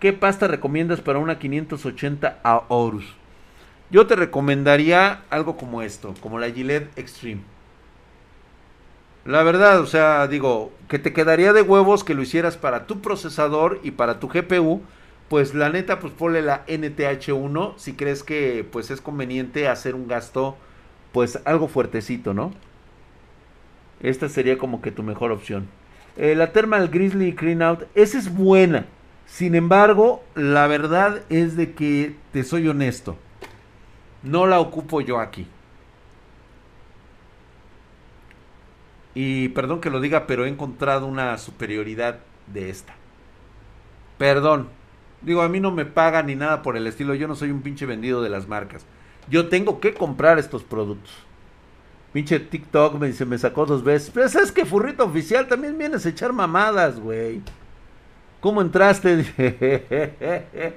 ¿Qué 0.00 0.12
pasta 0.12 0.48
recomiendas 0.48 1.00
para 1.00 1.18
una 1.18 1.38
580 1.38 2.40
a 2.42 2.64
Horus? 2.68 3.14
Yo 3.90 4.06
te 4.06 4.16
recomendaría 4.16 5.22
algo 5.30 5.56
como 5.56 5.82
esto, 5.82 6.14
como 6.20 6.38
la 6.38 6.50
Gillette 6.50 6.90
Extreme. 6.98 7.42
La 9.28 9.42
verdad, 9.42 9.78
o 9.80 9.86
sea, 9.86 10.26
digo, 10.26 10.72
que 10.88 10.98
te 10.98 11.12
quedaría 11.12 11.52
de 11.52 11.60
huevos 11.60 12.02
que 12.02 12.14
lo 12.14 12.22
hicieras 12.22 12.56
para 12.56 12.86
tu 12.86 13.02
procesador 13.02 13.78
y 13.82 13.90
para 13.90 14.20
tu 14.20 14.28
GPU, 14.28 14.80
pues 15.28 15.52
la 15.52 15.68
neta, 15.68 16.00
pues 16.00 16.14
ponle 16.14 16.40
la 16.40 16.64
NTH1 16.64 17.74
si 17.76 17.92
crees 17.92 18.22
que 18.22 18.66
pues 18.72 18.90
es 18.90 19.02
conveniente 19.02 19.68
hacer 19.68 19.94
un 19.94 20.08
gasto, 20.08 20.56
pues 21.12 21.40
algo 21.44 21.68
fuertecito, 21.68 22.32
¿no? 22.32 22.54
Esta 24.00 24.30
sería 24.30 24.56
como 24.56 24.80
que 24.80 24.92
tu 24.92 25.02
mejor 25.02 25.30
opción. 25.30 25.68
Eh, 26.16 26.34
la 26.34 26.52
Thermal 26.52 26.88
Grizzly 26.88 27.34
Clean 27.34 27.60
Out, 27.60 27.82
esa 27.94 28.16
es 28.16 28.34
buena. 28.34 28.86
Sin 29.26 29.54
embargo, 29.54 30.24
la 30.36 30.66
verdad 30.68 31.20
es 31.28 31.54
de 31.54 31.74
que, 31.74 32.16
te 32.32 32.44
soy 32.44 32.66
honesto, 32.66 33.18
no 34.22 34.46
la 34.46 34.58
ocupo 34.58 35.02
yo 35.02 35.20
aquí. 35.20 35.46
Y 39.20 39.48
perdón 39.48 39.80
que 39.80 39.90
lo 39.90 40.00
diga, 40.00 40.28
pero 40.28 40.44
he 40.44 40.48
encontrado 40.48 41.04
una 41.06 41.36
superioridad 41.38 42.20
de 42.46 42.70
esta. 42.70 42.94
Perdón. 44.16 44.68
Digo, 45.22 45.42
a 45.42 45.48
mí 45.48 45.58
no 45.58 45.72
me 45.72 45.84
paga 45.84 46.22
ni 46.22 46.36
nada 46.36 46.62
por 46.62 46.76
el 46.76 46.86
estilo. 46.86 47.16
Yo 47.16 47.26
no 47.26 47.34
soy 47.34 47.50
un 47.50 47.62
pinche 47.62 47.84
vendido 47.84 48.22
de 48.22 48.28
las 48.28 48.46
marcas. 48.46 48.86
Yo 49.28 49.48
tengo 49.48 49.80
que 49.80 49.92
comprar 49.92 50.38
estos 50.38 50.62
productos. 50.62 51.12
Pinche 52.12 52.38
TikTok 52.38 52.94
me 52.94 53.08
dice, 53.08 53.24
me 53.24 53.38
sacó 53.38 53.66
dos 53.66 53.82
veces. 53.82 54.12
Pero 54.14 54.26
es 54.26 54.52
que 54.52 54.64
Furrito 54.64 55.06
Oficial 55.06 55.48
también 55.48 55.76
vienes 55.76 56.06
a 56.06 56.10
echar 56.10 56.32
mamadas, 56.32 57.00
güey. 57.00 57.42
¿Cómo 58.38 58.62
entraste? 58.62 59.24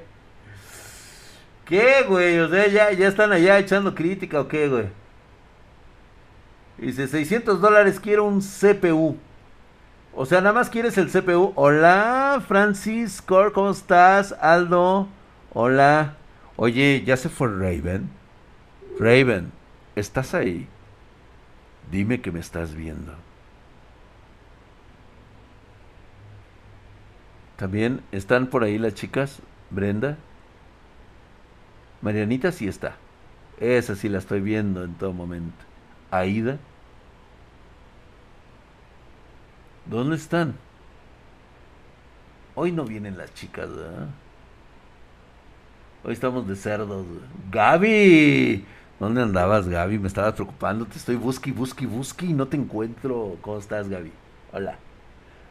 ¿Qué, 1.66 2.06
güey? 2.10 2.40
O 2.40 2.50
sea, 2.50 2.68
ya, 2.70 2.92
ya 2.92 3.08
están 3.08 3.34
allá 3.34 3.60
echando 3.60 3.94
crítica 3.94 4.42
o 4.42 4.48
qué, 4.48 4.68
güey. 4.68 5.01
Dice, 6.82 7.08
600 7.08 7.62
dólares 7.62 8.00
quiero 8.00 8.26
un 8.26 8.42
CPU. 8.42 9.16
O 10.16 10.26
sea, 10.26 10.42
nada 10.42 10.54
más 10.54 10.72
quieres 10.72 10.98
el 10.98 11.12
CPU. 11.12 11.54
Hola, 11.56 12.44
Francis, 12.48 13.22
¿cómo 13.22 13.70
estás? 13.70 14.32
Aldo, 14.42 15.08
hola. 15.54 16.16
Oye, 16.56 17.04
ya 17.06 17.18
se 17.18 17.30
fue 17.30 17.50
Raven. 17.50 18.10
Raven, 19.00 19.52
¿estás 19.96 20.34
ahí? 20.34 20.68
Dime 21.92 22.20
que 22.20 22.32
me 22.32 22.40
estás 22.40 22.74
viendo. 22.74 23.14
También 27.58 28.02
están 28.12 28.48
por 28.48 28.64
ahí 28.64 28.80
las 28.80 28.96
chicas. 28.96 29.40
Brenda. 29.70 30.18
Marianita 32.02 32.52
sí 32.52 32.68
está. 32.68 32.96
Esa 33.60 33.96
sí 33.96 34.10
la 34.10 34.18
estoy 34.18 34.42
viendo 34.42 34.84
en 34.84 34.96
todo 34.96 35.14
momento. 35.14 35.64
Aida. 36.10 36.58
¿Dónde 39.86 40.16
están? 40.16 40.56
Hoy 42.56 42.72
no 42.72 42.86
vienen 42.86 43.18
las 43.18 43.34
chicas. 43.34 43.70
Hoy 46.04 46.14
estamos 46.14 46.48
de 46.48 46.56
cerdos. 46.56 47.06
Gaby, 47.52 48.66
¿dónde 49.00 49.22
andabas, 49.22 49.68
Gaby? 49.68 50.00
Me 50.00 50.08
estabas 50.08 50.34
preocupando. 50.34 50.86
Te 50.86 50.98
estoy 50.98 51.16
busqui, 51.16 51.52
busqui, 51.52 51.86
busqui 51.86 52.28
y 52.28 52.34
no 52.34 52.48
te 52.48 52.58
encuentro. 52.58 53.38
¿Cómo 53.42 53.58
estás, 53.58 53.90
Gaby? 53.90 54.12
Hola. 54.54 54.78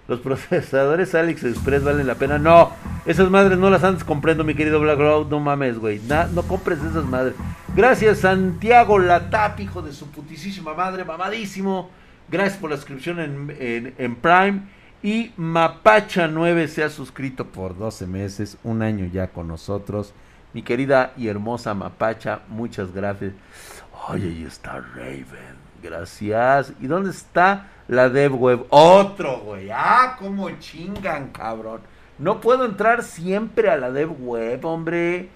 Los 0.09 0.19
procesadores 0.21 1.15
Alex 1.15 1.45
Express 1.45 1.85
valen 1.85 2.07
la 2.07 2.17
pena. 2.17 2.39
No, 2.39 2.73
esas 3.07 3.31
madres 3.31 3.59
no 3.59 3.71
las 3.71 3.85
andes 3.85 4.03
comprando, 4.03 4.43
mi 4.43 4.55
querido 4.55 4.81
Black 4.81 4.99
Road. 4.99 5.29
No 5.29 5.39
mames, 5.39 5.79
güey. 5.79 6.01
no 6.33 6.43
compres 6.43 6.81
esas 6.83 7.05
madres. 7.05 7.35
Gracias, 7.77 8.19
Santiago 8.19 8.99
Latap, 8.99 9.61
hijo 9.61 9.83
de 9.83 9.93
su 9.93 10.11
putisísima 10.11 10.75
madre, 10.75 11.05
mamadísimo. 11.05 11.91
Gracias 12.31 12.59
por 12.59 12.71
la 12.71 12.77
suscripción 12.77 13.19
en, 13.19 14.17
Prime. 14.17 14.63
Y 15.03 15.31
Mapacha9 15.37 16.67
se 16.69 16.85
ha 16.85 16.91
suscrito 16.91 17.47
por 17.47 17.77
12 17.77 18.07
meses, 18.07 18.59
un 18.63 18.83
año 18.83 19.07
ya 19.07 19.29
con 19.29 19.49
nosotros. 19.49 20.13
Mi 20.53 20.63
querida 20.63 21.13
y 21.17 21.29
hermosa 21.29 21.75
Mapacha, 21.75 22.43
muchas 22.49 22.93
gracias. 22.93 23.33
Oye, 24.09 24.29
ahí 24.29 24.45
está 24.45 24.79
Raven. 24.79 25.59
Gracias. 25.83 26.73
¿Y 26.81 26.87
dónde 26.87 27.11
está 27.11 27.69
la 27.89 28.09
dev 28.09 28.35
web? 28.35 28.67
Otro, 28.69 29.41
güey. 29.41 29.71
Ah, 29.73 30.17
cómo 30.19 30.51
chingan, 30.59 31.31
cabrón. 31.31 31.81
No 32.19 32.41
puedo 32.41 32.65
entrar 32.65 33.03
siempre 33.03 33.71
a 33.71 33.77
la 33.77 33.91
dev 33.91 34.13
web, 34.23 34.65
hombre. 34.65 35.31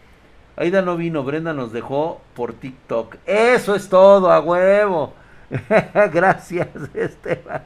Aida 0.57 0.83
no 0.83 0.97
vino, 0.97 1.25
Brenda 1.25 1.55
nos 1.55 1.73
dejó 1.73 2.21
por 2.35 2.53
TikTok. 2.53 3.17
Eso 3.27 3.75
es 3.75 3.89
todo, 3.89 4.31
a 4.31 4.41
huevo. 4.41 5.15
Gracias, 6.13 6.69
Esteban. 6.95 7.63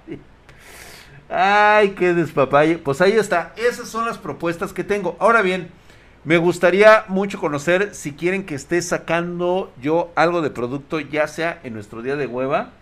Ay, 1.29 1.91
qué 1.91 2.15
despapalle. 2.15 2.79
Pues 2.79 3.01
ahí 3.01 3.13
está. 3.13 3.53
Esas 3.57 3.89
son 3.89 4.07
las 4.07 4.19
propuestas 4.19 4.73
que 4.73 4.85
tengo. 4.85 5.17
Ahora 5.21 5.43
bien, 5.43 5.69
me 6.25 6.37
gustaría 6.39 7.05
mucho 7.09 7.39
conocer 7.39 7.95
si 7.95 8.13
quieren 8.13 8.45
que 8.45 8.55
esté 8.55 8.81
sacando 8.83 9.73
yo 9.81 10.11
algo 10.15 10.43
de 10.43 10.51
producto, 10.51 11.01
ya 11.01 11.29
sea 11.29 11.61
en 11.63 11.75
nuestro 11.75 12.03
día 12.03 12.17
de 12.17 12.27
hueva 12.27 12.73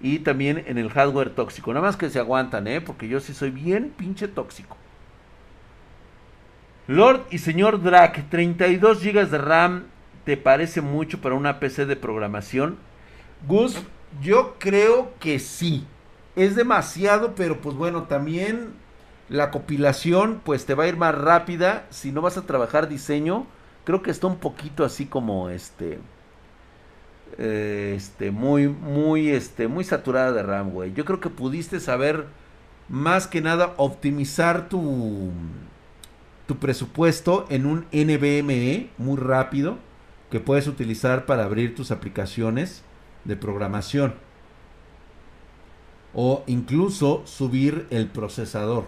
y 0.00 0.20
también 0.20 0.64
en 0.66 0.78
el 0.78 0.90
hardware 0.90 1.30
tóxico. 1.30 1.72
Nada 1.72 1.86
más 1.86 1.96
que 1.96 2.10
se 2.10 2.18
aguantan, 2.18 2.66
¿eh? 2.66 2.80
Porque 2.80 3.08
yo 3.08 3.20
sí 3.20 3.34
soy 3.34 3.50
bien 3.50 3.92
pinche 3.96 4.26
tóxico. 4.26 4.76
Lord 6.88 7.26
y 7.30 7.38
señor 7.38 7.82
Drac, 7.82 8.28
32 8.28 9.02
GB 9.02 9.30
de 9.30 9.38
RAM, 9.38 9.84
¿te 10.24 10.36
parece 10.36 10.80
mucho 10.80 11.20
para 11.20 11.36
una 11.36 11.60
PC 11.60 11.86
de 11.86 11.94
programación? 11.94 12.76
Gus, 13.46 13.80
yo 14.20 14.56
creo 14.58 15.12
que 15.18 15.38
sí 15.38 15.86
es 16.36 16.56
demasiado, 16.56 17.34
pero 17.34 17.60
pues 17.60 17.76
bueno, 17.76 18.04
también 18.04 18.72
la 19.28 19.50
compilación 19.50 20.40
pues 20.44 20.66
te 20.66 20.74
va 20.74 20.84
a 20.84 20.88
ir 20.88 20.96
más 20.96 21.14
rápida. 21.14 21.86
Si 21.90 22.12
no 22.12 22.20
vas 22.20 22.36
a 22.36 22.46
trabajar 22.46 22.88
diseño, 22.88 23.46
creo 23.84 24.02
que 24.02 24.10
está 24.10 24.26
un 24.26 24.36
poquito 24.36 24.84
así 24.84 25.06
como 25.06 25.48
este 25.50 25.98
eh, 27.38 27.94
este 27.96 28.30
muy 28.30 28.68
muy 28.68 29.30
este 29.30 29.68
muy 29.68 29.84
saturada 29.84 30.32
de 30.32 30.42
RAM, 30.42 30.70
güey. 30.70 30.92
Yo 30.94 31.04
creo 31.04 31.20
que 31.20 31.30
pudiste 31.30 31.80
saber 31.80 32.26
más 32.88 33.26
que 33.26 33.40
nada 33.40 33.74
optimizar 33.76 34.68
tu 34.68 35.30
tu 36.46 36.58
presupuesto 36.58 37.46
en 37.48 37.66
un 37.66 37.86
NVMe 37.92 38.90
muy 38.98 39.16
rápido 39.16 39.78
que 40.30 40.40
puedes 40.40 40.66
utilizar 40.66 41.24
para 41.26 41.44
abrir 41.44 41.74
tus 41.74 41.90
aplicaciones 41.90 42.82
de 43.24 43.36
programación 43.36 44.14
o 46.14 46.42
incluso 46.46 47.22
subir 47.24 47.86
el 47.90 48.06
procesador. 48.06 48.84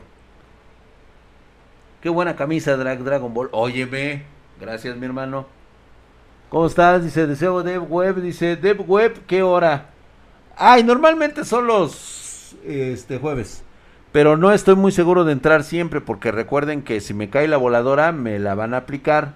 Qué 2.00 2.08
buena 2.10 2.36
camisa 2.36 2.76
Drag 2.76 3.02
Dragon 3.02 3.32
Ball. 3.32 3.48
Óyeme, 3.52 4.24
gracias 4.60 4.96
mi 4.96 5.06
hermano. 5.06 5.46
¿Cómo 6.50 6.66
estás? 6.66 7.02
Dice, 7.02 7.26
deseo 7.26 7.62
Dev 7.62 7.90
Web. 7.90 8.20
Dice, 8.20 8.56
Dev 8.56 8.84
Web, 8.86 9.24
¿qué 9.26 9.42
hora? 9.42 9.90
Ay, 10.56 10.84
normalmente 10.84 11.44
son 11.44 11.66
los 11.66 12.56
este, 12.64 13.18
jueves. 13.18 13.64
Pero 14.12 14.36
no 14.36 14.52
estoy 14.52 14.76
muy 14.76 14.92
seguro 14.92 15.24
de 15.24 15.32
entrar 15.32 15.64
siempre 15.64 16.00
porque 16.00 16.30
recuerden 16.30 16.82
que 16.82 17.00
si 17.00 17.14
me 17.14 17.30
cae 17.30 17.48
la 17.48 17.56
voladora 17.56 18.12
me 18.12 18.38
la 18.38 18.54
van 18.54 18.74
a 18.74 18.78
aplicar. 18.78 19.34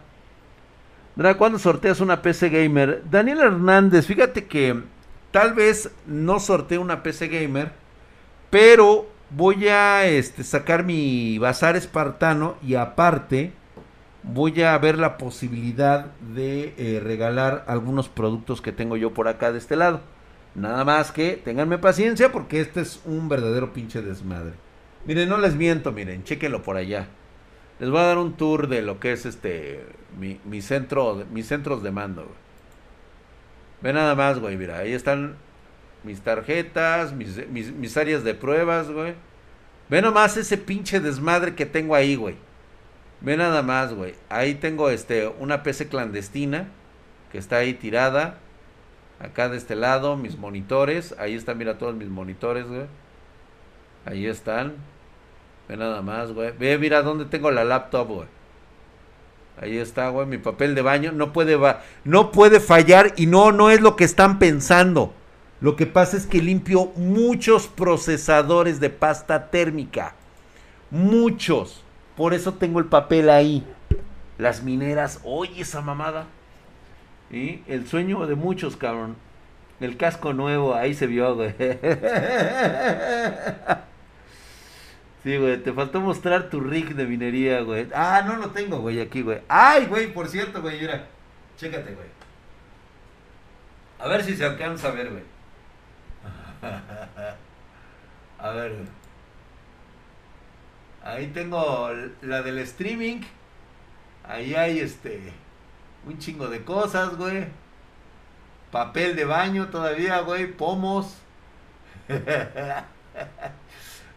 ¿Cuándo 1.37 1.59
sorteas 1.59 2.01
una 2.01 2.23
PC 2.23 2.49
Gamer? 2.49 3.03
Daniel 3.11 3.41
Hernández, 3.41 4.07
fíjate 4.07 4.47
que 4.47 4.83
Tal 5.31 5.53
vez 5.53 5.91
no 6.07 6.41
sortee 6.41 6.79
una 6.79 7.03
PC 7.03 7.29
gamer, 7.29 7.73
pero 8.49 9.07
voy 9.31 9.69
a 9.69 10.07
este, 10.07 10.43
sacar 10.43 10.85
mi 10.85 11.37
bazar 11.39 11.77
espartano 11.77 12.57
y 12.62 12.77
aparte 12.77 13.53
voy 14.23 14.62
a 14.62 14.77
ver 14.79 14.99
la 14.99 15.19
posibilidad 15.19 16.07
de 16.35 16.75
eh, 16.79 17.01
regalar 17.01 17.64
algunos 17.66 18.09
productos 18.09 18.62
que 18.62 18.73
tengo 18.73 18.97
yo 18.97 19.12
por 19.12 19.29
acá 19.29 19.53
de 19.53 19.59
este 19.59 19.77
lado. 19.77 20.01
Nada 20.55 20.83
más 20.85 21.12
que 21.12 21.33
tenganme 21.33 21.77
paciencia 21.77 22.33
porque 22.33 22.61
este 22.61 22.81
es 22.81 23.03
un 23.05 23.29
verdadero 23.29 23.75
pinche 23.75 24.01
desmadre. 24.01 24.55
Miren, 25.05 25.29
no 25.29 25.37
les 25.37 25.55
miento, 25.55 25.93
miren, 25.93 26.25
chequenlo 26.25 26.62
por 26.62 26.79
allá. 26.79 27.09
Les 27.79 27.91
voy 27.91 28.01
a 28.01 28.05
dar 28.05 28.18
un 28.18 28.37
tour 28.37 28.68
de 28.68 28.83
lo 28.83 28.99
que 28.99 29.12
es 29.12 29.24
este 29.24 29.85
mi, 30.18 30.41
mi 30.45 30.62
centro, 30.62 31.24
mis 31.31 31.47
centros 31.47 31.83
de 31.83 31.91
mando. 31.91 32.26
Ve 33.81 33.93
nada 33.93 34.14
más, 34.14 34.39
güey, 34.41 34.57
mira, 34.57 34.79
ahí 34.79 34.93
están 34.93 35.37
mis 36.03 36.20
tarjetas, 36.20 37.12
mis, 37.12 37.47
mis, 37.49 37.97
áreas 37.97 38.24
de 38.24 38.35
pruebas, 38.35 38.91
güey. 38.91 39.14
Ve 39.89 40.03
nomás 40.03 40.37
ese 40.37 40.59
pinche 40.59 41.01
desmadre 41.01 41.55
que 41.55 41.66
tengo 41.66 41.95
ahí, 41.95 42.16
güey. 42.16 42.37
Ve 43.20 43.37
nada 43.37 43.62
más, 43.62 43.95
güey. 43.95 44.14
Ahí 44.29 44.55
tengo 44.55 44.91
este 44.91 45.29
una 45.39 45.62
PC 45.62 45.89
clandestina 45.89 46.68
que 47.33 47.39
está 47.39 47.57
ahí 47.57 47.74
tirada. 47.74 48.39
Acá 49.20 49.49
de 49.49 49.57
este 49.57 49.76
lado, 49.76 50.16
mis 50.16 50.37
monitores. 50.37 51.14
Ahí 51.18 51.35
están, 51.35 51.59
mira, 51.59 51.79
todos 51.79 51.95
mis 51.95 52.09
monitores, 52.09 52.66
güey. 52.66 52.87
Ahí 54.05 54.26
están. 54.26 54.74
Ve 55.69 55.77
nada 55.77 56.03
más, 56.03 56.33
güey. 56.33 56.53
Ve, 56.59 56.79
mira 56.79 57.03
dónde 57.03 57.27
tengo 57.27 57.51
la 57.51 57.64
laptop, 57.64 58.09
güey. 58.09 58.29
Ahí 59.61 59.77
está, 59.77 60.09
güey, 60.09 60.27
mi 60.27 60.39
papel 60.39 60.75
de 60.75 60.83
baño. 60.83 61.12
No 61.12 61.33
puede, 61.33 61.59
no 62.05 62.31
puede 62.31 62.61
fallar 62.61 63.12
y 63.16 63.27
no, 63.27 63.53
no 63.53 63.71
es 63.71 63.81
lo 63.81 63.97
que 63.97 64.05
están 64.05 64.39
pensando. 64.39 65.12
Lo 65.61 65.77
que 65.77 65.87
pasa 65.87 66.16
es 66.16 66.27
que 66.27 66.41
limpio 66.41 66.93
muchos 66.97 67.66
procesadores 67.66 68.81
de 68.81 68.91
pasta 68.91 69.51
térmica. 69.51 70.14
Muchos. 70.91 71.83
Por 72.16 72.33
eso 72.33 72.55
tengo 72.55 72.79
el 72.79 72.87
papel 72.87 73.29
ahí. 73.29 73.66
Las 74.39 74.62
mineras. 74.62 75.21
Oye, 75.25 75.61
esa 75.61 75.81
mamada. 75.81 76.27
Y 77.31 77.61
el 77.66 77.87
sueño 77.87 78.27
de 78.27 78.37
muchos, 78.37 78.77
cabrón. 78.77 79.16
El 79.81 79.97
casco 79.97 80.33
nuevo, 80.33 80.75
ahí 80.75 80.95
se 80.95 81.07
vio, 81.07 81.35
güey. 81.35 81.55
Sí, 85.23 85.37
güey, 85.37 85.62
te 85.62 85.73
faltó 85.73 86.01
mostrar 86.01 86.49
tu 86.49 86.61
rig 86.61 86.95
de 86.95 87.05
minería, 87.05 87.61
güey. 87.62 87.89
Ah, 87.95 88.23
no 88.25 88.37
lo 88.37 88.51
tengo, 88.51 88.79
güey, 88.79 89.01
aquí, 89.01 89.23
güey. 89.23 89.41
Ay, 89.49 89.87
güey, 89.87 90.12
por 90.12 90.29
cierto, 90.29 90.62
güey, 90.62 90.81
mira. 90.81 91.07
Chécate, 91.57 91.93
güey. 91.95 92.07
A 93.99 94.07
ver 94.07 94.23
si 94.25 94.37
se 94.37 94.45
alcanza 94.45 94.89
a 94.89 94.93
ver, 94.93 95.11
güey. 95.11 95.25
a 98.39 98.51
ver, 98.51 98.73
güey. 98.75 98.89
Ahí 101.03 101.27
tengo 101.29 101.91
la 102.23 102.43
del 102.43 102.59
streaming. 102.59 103.23
Ahí 104.23 104.55
hay 104.55 104.79
este. 104.79 105.33
Un 106.07 106.19
chingo 106.19 106.49
de 106.49 106.62
cosas, 106.62 107.16
güey. 107.16 107.47
Papel 108.71 109.16
de 109.16 109.25
baño 109.25 109.69
todavía, 109.69 110.21
güey. 110.21 110.47
Pomos. 110.53 111.16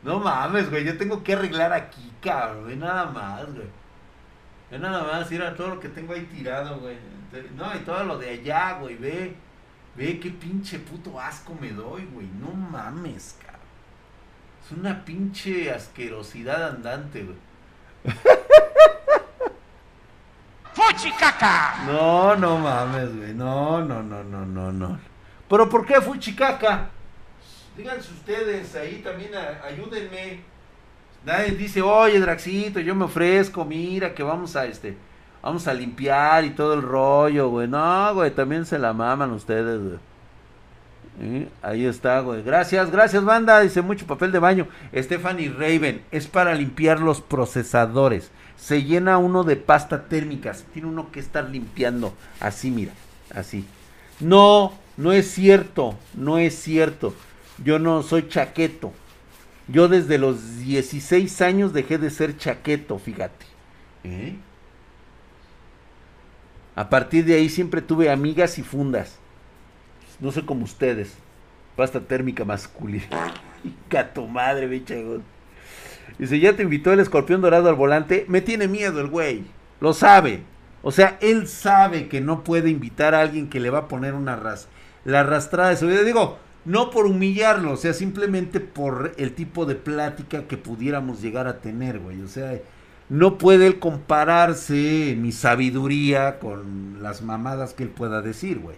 No 0.04 0.20
mames, 0.20 0.70
güey, 0.70 0.84
yo 0.84 0.98
tengo 0.98 1.24
que 1.24 1.34
arreglar 1.34 1.74
aquí, 1.74 2.12
cabrón, 2.22 2.68
ve 2.68 2.76
nada 2.76 3.06
más, 3.06 3.46
güey. 3.54 3.68
Ve 4.72 4.80
nada 4.80 5.04
más, 5.04 5.30
mira 5.30 5.56
todo 5.56 5.68
lo 5.70 5.80
que 5.80 5.90
tengo 5.90 6.14
ahí 6.14 6.26
tirado, 6.26 6.80
güey. 6.80 6.98
No, 7.56 7.76
y 7.76 7.80
todo 7.80 8.04
lo 8.04 8.18
de 8.18 8.30
allá, 8.30 8.80
güey, 8.80 8.96
ve. 8.96 9.36
Ve 9.96 10.20
qué 10.20 10.32
pinche 10.32 10.80
puto 10.80 11.20
asco 11.20 11.54
me 11.60 11.72
doy, 11.72 12.06
güey. 12.14 12.28
No 12.40 12.52
mames, 12.54 13.38
cabrón. 13.40 13.60
Es 14.66 14.72
una 14.72 15.04
pinche 15.04 15.70
asquerosidad 15.72 16.70
andante, 16.70 17.24
güey. 17.24 17.38
¡Fuchicaca! 20.74 21.84
No, 21.86 22.36
no 22.38 22.58
mames, 22.58 23.16
güey. 23.16 23.34
No, 23.34 23.84
no, 23.84 24.02
no, 24.02 24.24
no, 24.24 24.46
no, 24.46 24.72
no. 24.72 25.00
¿Pero 25.50 25.70
por 25.70 25.86
qué 25.86 26.00
fuchicaca? 26.00 26.90
Díganse 27.78 28.12
ustedes, 28.14 28.76
ahí 28.76 29.02
también 29.04 29.32
ayúdenme. 29.36 30.42
Nadie 31.26 31.52
dice, 31.52 31.82
oye 31.82 32.20
Draxito, 32.20 32.80
yo 32.80 32.96
me 32.96 33.06
ofrezco, 33.06 33.64
mira 33.64 34.14
que 34.14 34.24
vamos 34.24 34.56
a 34.56 34.66
este, 34.66 34.98
vamos 35.42 35.68
a 35.68 35.74
limpiar 35.74 36.44
y 36.44 36.50
todo 36.52 36.74
el 36.74 36.82
rollo, 36.82 37.50
güey. 37.50 37.68
No, 37.68 38.14
güey, 38.16 38.32
también 38.32 38.66
se 38.66 38.80
la 38.80 38.94
maman 38.94 39.32
ustedes. 39.32 40.00
Ahí 41.62 41.86
está, 41.86 42.20
güey. 42.22 42.42
Gracias, 42.42 42.90
gracias, 42.90 43.24
banda. 43.24 43.60
Dice 43.60 43.82
mucho 43.82 44.08
papel 44.08 44.32
de 44.32 44.40
baño. 44.40 44.68
Stephanie 44.96 45.50
Raven, 45.50 46.04
es 46.12 46.28
para 46.28 46.56
limpiar 46.56 47.00
los 47.00 47.22
procesadores. 47.22 48.32
Se 48.58 48.84
llena 48.84 49.18
uno 49.18 49.44
de 49.44 49.56
pasta 49.56 50.06
térmica. 50.06 50.54
Tiene 50.74 50.88
uno 50.88 51.12
que 51.12 51.20
estar 51.20 51.50
limpiando. 51.50 52.14
Así, 52.40 52.72
mira, 52.72 52.94
así. 53.36 53.66
No, 54.20 54.74
no 54.98 55.12
es 55.12 55.30
cierto, 55.32 55.96
no 56.16 56.38
es 56.38 56.56
cierto. 56.56 57.14
Yo 57.64 57.80
no 57.80 58.04
soy 58.04 58.28
chaqueto. 58.28 58.92
Yo 59.68 59.88
desde 59.88 60.18
los 60.18 60.60
16 60.60 61.42
años 61.42 61.74
dejé 61.74 61.98
de 61.98 62.10
ser 62.10 62.38
chaqueto, 62.38 62.98
fíjate. 63.00 63.46
¿Eh? 64.04 64.36
A 66.76 66.90
partir 66.90 67.26
de 67.26 67.36
ahí 67.36 67.50
siempre 67.50 67.82
tuve 67.82 68.10
amigas 68.10 68.58
y 68.58 68.64
fundas. 68.64 69.18
No 70.20 70.32
sé 70.32 70.46
como 70.46 70.66
ustedes. 70.66 71.14
Pasta 71.76 72.02
térmica 72.02 72.44
masculina. 72.46 73.34
Gato 73.90 74.28
madre, 74.28 74.68
bicha. 74.68 74.96
Dice, 76.18 76.40
ya 76.40 76.56
te 76.56 76.64
invitó 76.64 76.92
el 76.92 77.00
escorpión 77.00 77.42
dorado 77.42 77.70
al 77.70 77.76
volante. 77.76 78.26
Me 78.28 78.42
tiene 78.42 78.68
miedo 78.68 79.00
el 79.00 79.08
güey. 79.08 79.44
Lo 79.80 79.94
sabe. 79.94 80.42
O 80.82 80.92
sea, 80.92 81.18
él 81.22 81.48
sabe 81.48 82.08
que 82.08 82.22
no 82.22 82.44
puede 82.44 82.70
invitar 82.70 83.14
a 83.14 83.22
alguien 83.22 83.50
que 83.50 83.60
le 83.60 83.70
va 83.70 83.80
a 83.80 83.88
poner 83.88 84.14
una 84.14 84.36
ras 84.36 84.68
la 85.06 85.22
arrastrada 85.22 85.70
de 85.70 85.78
su 85.78 85.88
vida. 85.88 86.04
Digo, 86.04 86.38
No 86.64 86.92
por 86.92 87.06
humillarlo, 87.08 87.74
o 87.74 87.78
sea, 87.78 87.94
simplemente 87.94 88.60
por 88.60 89.14
el 89.18 89.34
tipo 89.34 89.66
de 89.66 89.76
plática 89.76 90.48
que 90.48 90.58
pudiéramos 90.58 91.22
llegar 91.22 91.48
a 91.48 91.60
tener, 91.60 92.00
güey. 92.00 92.22
O 92.22 92.28
sea, 92.28 92.60
no 93.10 93.38
puede 93.38 93.68
él 93.68 93.80
compararse 93.80 95.16
mi 95.20 95.32
sabiduría 95.32 96.40
con 96.40 97.02
las 97.02 97.24
mamadas 97.24 97.74
que 97.74 97.84
él 97.84 97.90
pueda 97.90 98.22
decir, 98.22 98.60
güey. 98.60 98.78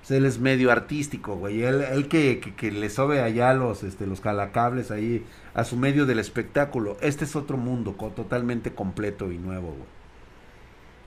Pues 0.00 0.10
él 0.12 0.24
es 0.24 0.38
medio 0.38 0.70
artístico, 0.70 1.36
güey. 1.36 1.62
Él, 1.62 1.82
él 1.82 2.06
que, 2.06 2.38
que, 2.38 2.54
que, 2.54 2.70
le 2.70 2.90
sobe 2.90 3.22
allá 3.22 3.54
los, 3.54 3.82
este, 3.82 4.06
los 4.06 4.20
calacables 4.20 4.90
ahí 4.90 5.24
a 5.54 5.64
su 5.64 5.76
medio 5.76 6.06
del 6.06 6.20
espectáculo. 6.20 6.96
Este 7.00 7.24
es 7.24 7.34
otro 7.34 7.56
mundo, 7.56 7.92
totalmente 8.14 8.72
completo 8.72 9.32
y 9.32 9.38
nuevo, 9.38 9.74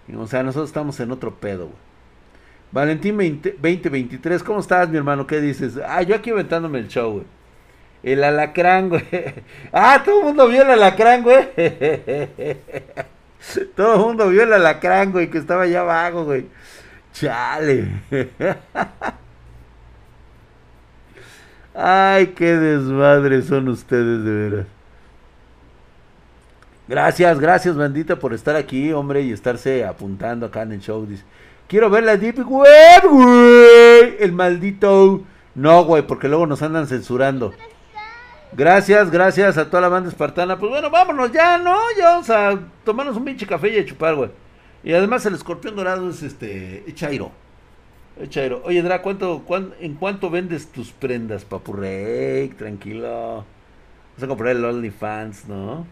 güey. 0.08 0.22
O 0.22 0.28
sea, 0.28 0.44
nosotros 0.44 0.70
estamos 0.70 1.00
en 1.00 1.12
otro 1.12 1.36
pedo, 1.40 1.68
güey. 1.68 1.89
Valentín 2.72 3.18
2023, 3.18 4.44
¿cómo 4.44 4.60
estás, 4.60 4.88
mi 4.90 4.98
hermano? 4.98 5.26
¿Qué 5.26 5.42
dices? 5.42 5.80
Ah, 5.88 6.04
yo 6.04 6.16
aquí 6.16 6.30
aventándome 6.30 6.78
el 6.80 6.88
show, 6.88 7.14
güey. 7.14 7.26
El 8.04 8.24
alacrán, 8.24 8.90
güey. 8.90 9.04
Ah, 9.74 10.02
todo 10.06 10.20
el 10.20 10.26
mundo 10.26 10.48
vio 10.48 10.62
el 10.62 10.70
alacrán, 10.70 11.24
güey. 11.24 11.50
Todo 13.76 13.94
el 13.96 14.00
mundo 14.02 14.28
vio 14.30 14.44
el 14.44 14.52
alacrán, 14.54 15.12
güey, 15.12 15.30
que 15.30 15.38
estaba 15.38 15.64
allá 15.64 15.80
abajo, 15.82 16.26
güey. 16.26 16.46
Chale. 17.14 17.88
Ay, 21.74 22.28
qué 22.28 22.56
desmadre 22.58 23.42
son 23.42 23.70
ustedes, 23.70 24.24
de 24.26 24.32
veras. 24.32 24.68
Gracias, 26.88 27.40
gracias, 27.40 27.76
bandita, 27.78 28.18
por 28.18 28.34
estar 28.34 28.56
aquí, 28.56 28.92
hombre, 28.92 29.22
y 29.22 29.32
estarse 29.32 29.86
apuntando 29.86 30.48
acá 30.48 30.64
en 30.64 30.74
el 30.74 30.82
show. 30.82 31.06
Dice. 31.06 31.24
Quiero 31.70 31.92
ver 31.92 32.04
la 32.04 32.18
Deep 32.18 32.40
Web, 32.50 33.04
güey. 33.08 34.16
El 34.20 34.32
maldito. 34.32 35.22
No, 35.54 35.84
güey, 35.84 36.02
porque 36.02 36.28
luego 36.28 36.48
nos 36.48 36.64
andan 36.64 36.88
censurando. 36.88 37.54
Gracias, 38.54 39.12
gracias 39.12 39.56
a 39.60 39.70
toda 39.70 39.82
la 39.82 39.90
banda 39.90 40.10
espartana. 40.10 40.58
Pues 40.58 40.72
bueno, 40.72 40.90
vámonos 40.90 41.32
ya, 41.32 41.60
¿no? 41.60 41.78
Ya 41.96 42.06
vamos 42.06 42.30
a 42.32 42.58
tomarnos 42.84 43.16
un 43.18 43.24
pinche 43.24 43.46
café 43.46 43.70
y 43.70 43.78
a 43.78 43.86
chupar, 43.86 44.16
güey. 44.16 44.32
Y 44.84 44.94
además 44.94 45.24
el 45.28 45.36
escorpión 45.36 45.76
dorado 45.76 46.10
es 46.10 46.24
este. 46.24 46.84
Chairo. 46.96 47.32
Chairo. 48.30 48.64
Oye, 48.66 48.82
Dra, 48.82 49.04
¿cuánto, 49.04 49.46
¿en 49.80 49.94
cuánto 49.94 50.32
vendes 50.32 50.72
tus 50.72 50.92
prendas, 50.92 51.46
papurrey? 51.46 52.50
Tranquilo. 52.50 53.46
Vas 54.16 54.24
a 54.24 54.28
comprar 54.28 54.56
el 54.56 54.66
OnlyFans, 54.66 55.48
¿no? 55.48 55.86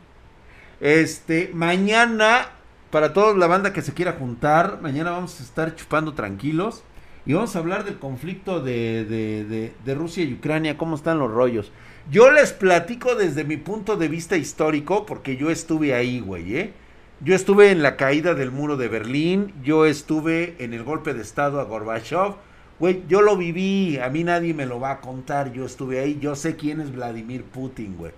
Este, 0.79 1.51
mañana 1.53 2.56
para 2.91 3.13
toda 3.13 3.35
la 3.35 3.47
banda 3.47 3.73
que 3.73 3.81
se 3.81 3.93
quiera 3.93 4.13
juntar, 4.13 4.79
mañana 4.81 5.11
vamos 5.11 5.39
a 5.39 5.43
estar 5.43 5.75
chupando 5.75 6.13
tranquilos 6.13 6.83
y 7.25 7.33
vamos 7.33 7.55
a 7.55 7.59
hablar 7.59 7.83
del 7.83 7.99
conflicto 7.99 8.61
de, 8.61 9.03
de, 9.03 9.73
de, 9.83 9.95
Rusia 9.95 10.23
y 10.23 10.33
Ucrania, 10.33 10.77
cómo 10.77 10.95
están 10.95 11.19
los 11.19 11.29
rollos. 11.29 11.71
Yo 12.09 12.31
les 12.31 12.53
platico 12.53 13.15
desde 13.15 13.43
mi 13.43 13.57
punto 13.57 13.97
de 13.97 14.07
vista 14.07 14.37
histórico, 14.37 15.05
porque 15.05 15.35
yo 15.35 15.49
estuve 15.49 15.93
ahí, 15.93 16.21
güey, 16.21 16.55
¿eh? 16.55 16.73
Yo 17.19 17.35
estuve 17.35 17.71
en 17.71 17.83
la 17.83 17.97
caída 17.97 18.33
del 18.33 18.51
muro 18.51 18.77
de 18.77 18.87
Berlín, 18.87 19.53
yo 19.61 19.85
estuve 19.85 20.55
en 20.59 20.73
el 20.73 20.83
golpe 20.83 21.13
de 21.13 21.21
estado 21.21 21.59
a 21.59 21.65
Gorbachev, 21.65 22.35
güey, 22.79 23.03
yo 23.09 23.21
lo 23.21 23.35
viví, 23.35 23.97
a 23.97 24.07
mí 24.09 24.23
nadie 24.23 24.53
me 24.53 24.65
lo 24.65 24.79
va 24.79 24.91
a 24.91 25.01
contar, 25.01 25.51
yo 25.51 25.65
estuve 25.65 25.99
ahí, 25.99 26.19
yo 26.21 26.35
sé 26.35 26.55
quién 26.55 26.79
es 26.79 26.93
Vladimir 26.93 27.43
Putin, 27.43 27.97
güey. 27.97 28.13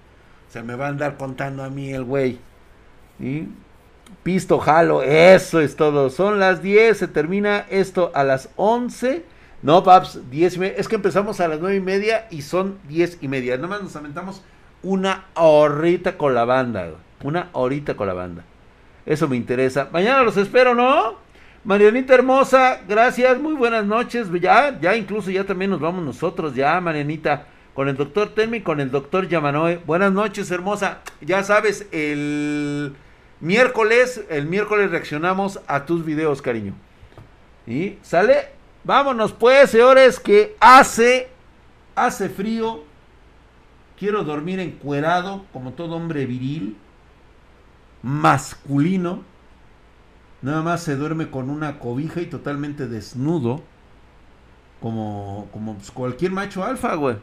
Se 0.50 0.62
me 0.62 0.76
va 0.76 0.88
a 0.88 0.90
andar 0.90 1.18
contando 1.18 1.64
a 1.64 1.70
mí 1.70 1.92
el 1.92 2.04
güey. 2.04 2.38
¿sí? 3.20 3.48
Pisto, 4.24 4.60
jalo, 4.60 5.02
eso 5.02 5.62
es 5.62 5.76
todo. 5.76 6.10
Son 6.10 6.40
las 6.40 6.62
10, 6.62 6.98
se 6.98 7.08
termina 7.08 7.66
esto 7.70 8.12
a 8.14 8.24
las 8.24 8.50
11. 8.58 9.24
No, 9.62 9.84
paps, 9.84 10.30
10 10.30 10.56
y 10.56 10.60
media. 10.60 10.76
Es 10.78 10.88
que 10.88 10.96
empezamos 10.96 11.40
a 11.40 11.48
las 11.48 11.60
9 11.60 11.76
y 11.78 11.82
media 11.82 12.28
y 12.30 12.42
son 12.42 12.80
10 12.88 13.20
y 13.22 13.28
media. 13.28 13.56
Nada 13.56 13.68
más 13.68 13.82
nos 13.82 13.96
aventamos 13.96 14.44
una 14.84 15.26
horita 15.36 16.18
con 16.18 16.34
la 16.34 16.46
banda. 16.46 16.92
Una 17.24 17.50
horita 17.54 17.96
con 17.96 18.08
la 18.08 18.14
banda. 18.14 18.44
Eso 19.06 19.28
me 19.28 19.36
interesa. 19.36 19.90
Mañana 19.92 20.24
los 20.24 20.38
espero, 20.38 20.76
¿no? 20.76 21.16
Marianita 21.64 22.14
hermosa, 22.14 22.80
gracias, 22.88 23.38
muy 23.40 23.54
buenas 23.54 23.86
noches. 23.86 24.28
Ya, 24.40 24.80
ya 24.80 24.96
incluso 24.96 25.30
ya 25.30 25.44
también 25.44 25.72
nos 25.72 25.82
vamos 25.82 26.06
nosotros, 26.06 26.56
ya, 26.56 26.80
Marianita. 26.80 27.48
Con 27.74 27.90
el 27.90 27.98
doctor 27.98 28.30
Temi, 28.30 28.62
con 28.62 28.80
el 28.80 28.92
doctor 28.92 29.28
Yamanoe. 29.28 29.82
Buenas 29.86 30.12
noches, 30.12 30.52
hermosa. 30.52 31.00
Ya 31.22 31.44
sabes, 31.44 31.88
el 31.92 32.94
Miércoles, 33.42 34.26
el 34.30 34.48
miércoles 34.48 34.92
reaccionamos 34.92 35.62
a 35.68 35.86
tus 35.86 36.04
videos, 36.04 36.42
cariño. 36.42 36.74
Y 37.66 37.98
sale, 38.02 38.50
vámonos 38.84 39.32
pues, 39.32 39.70
señores, 39.70 40.20
que 40.20 40.58
hace, 40.60 41.30
hace 41.96 42.30
frío. 42.30 42.84
Quiero 43.98 44.24
dormir 44.24 44.60
encuerado, 44.60 45.46
como 45.54 45.74
todo 45.74 45.96
hombre 45.96 46.26
viril, 46.26 46.78
masculino. 48.02 49.24
Nada 50.42 50.62
más 50.62 50.84
se 50.84 50.96
duerme 50.96 51.30
con 51.30 51.50
una 51.50 51.80
cobija 51.80 52.22
y 52.22 52.26
totalmente 52.26 52.88
desnudo. 52.88 53.62
Como, 54.82 55.50
como 55.52 55.76
pues, 55.76 55.92
cualquier 55.92 56.32
macho 56.32 56.64
alfa, 56.64 56.96
güey. 56.96 57.18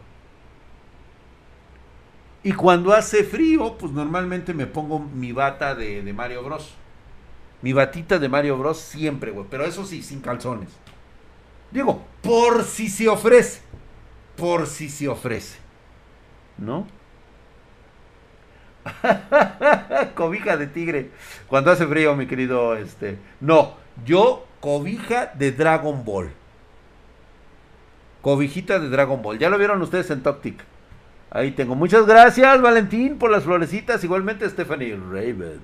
Y 2.47 2.53
cuando 2.53 2.93
hace 2.93 3.25
frío, 3.25 3.77
pues 3.77 3.91
normalmente 3.91 4.55
me 4.55 4.69
pongo 4.69 5.01
mi 5.01 5.33
bata 5.33 5.75
de, 5.75 6.01
Mario 6.13 6.45
Bros. 6.45 6.75
Mi 7.61 7.73
batita 7.73 8.21
de 8.21 8.29
Mario 8.29 8.57
Bros 8.57 8.79
siempre, 8.79 9.33
güey. 9.33 9.47
Pero 9.51 9.65
eso 9.65 9.85
sí, 9.85 10.01
sin 10.01 10.21
calzones. 10.21 10.69
Digo, 11.73 12.05
por 12.23 12.63
si 12.63 12.89
se 12.89 13.09
ofrece. 13.09 13.63
Por 14.37 14.69
si 14.69 14.89
se 14.89 15.09
ofrece. 15.09 15.59
¿No? 16.57 16.87
cobija 20.15 20.57
de 20.57 20.69
tigre. 20.69 21.11
Cuando 21.49 21.73
hace 21.73 21.85
frío, 21.85 22.15
mi 22.15 22.29
querido, 22.29 22.77
este. 22.77 23.19
No, 23.41 23.75
yo 24.05 24.47
cobija 24.61 25.33
de 25.35 25.51
Dragon 25.51 26.05
Ball. 26.05 26.31
Cobijita 28.23 28.79
de 28.79 28.89
Dragon 28.89 29.21
Ball. 29.21 29.37
Ya 29.37 29.51
lo 29.51 29.59
vieron 29.59 29.83
ustedes 29.83 30.09
en 30.13 30.23
Toptic. 30.23 30.63
Ahí 31.31 31.53
tengo. 31.53 31.75
Muchas 31.75 32.07
gracias, 32.07 32.63
Valentín, 32.63 33.19
por 33.19 33.31
las 33.31 33.45
florecitas. 33.45 34.03
Igualmente, 34.05 34.49
Stephanie 34.49 34.97
Raven. 34.97 35.61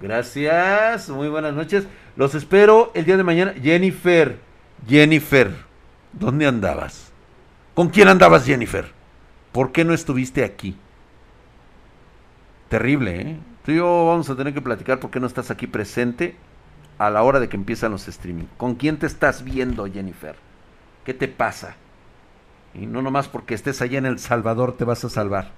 Gracias. 0.00 1.08
Muy 1.08 1.28
buenas 1.28 1.54
noches. 1.54 1.86
Los 2.16 2.34
espero 2.34 2.90
el 2.94 3.04
día 3.04 3.16
de 3.16 3.24
mañana. 3.24 3.54
Jennifer. 3.60 4.38
Jennifer. 4.86 5.50
¿Dónde 6.12 6.46
andabas? 6.46 7.12
¿Con 7.74 7.88
quién 7.88 8.08
andabas, 8.08 8.44
Jennifer? 8.44 8.86
¿Por 9.52 9.72
qué 9.72 9.84
no 9.84 9.94
estuviste 9.94 10.44
aquí? 10.44 10.76
Terrible, 12.68 13.20
¿eh? 13.20 13.36
Tú 13.64 13.72
y 13.72 13.76
yo 13.76 14.06
vamos 14.06 14.28
a 14.28 14.36
tener 14.36 14.52
que 14.52 14.60
platicar 14.60 14.98
por 14.98 15.10
qué 15.10 15.20
no 15.20 15.26
estás 15.26 15.50
aquí 15.50 15.66
presente 15.66 16.36
a 16.98 17.10
la 17.10 17.22
hora 17.22 17.38
de 17.38 17.48
que 17.48 17.56
empiezan 17.56 17.92
los 17.92 18.08
streaming. 18.08 18.46
¿Con 18.56 18.74
quién 18.74 18.98
te 18.98 19.06
estás 19.06 19.44
viendo, 19.44 19.86
Jennifer? 19.86 20.36
¿Qué 21.04 21.14
te 21.14 21.28
pasa? 21.28 21.76
Y 22.74 22.86
no 22.86 23.02
nomás 23.02 23.28
porque 23.28 23.54
estés 23.54 23.82
allá 23.82 23.98
en 23.98 24.06
El 24.06 24.18
Salvador 24.18 24.76
te 24.76 24.84
vas 24.84 25.04
a 25.04 25.10
salvar. 25.10 25.50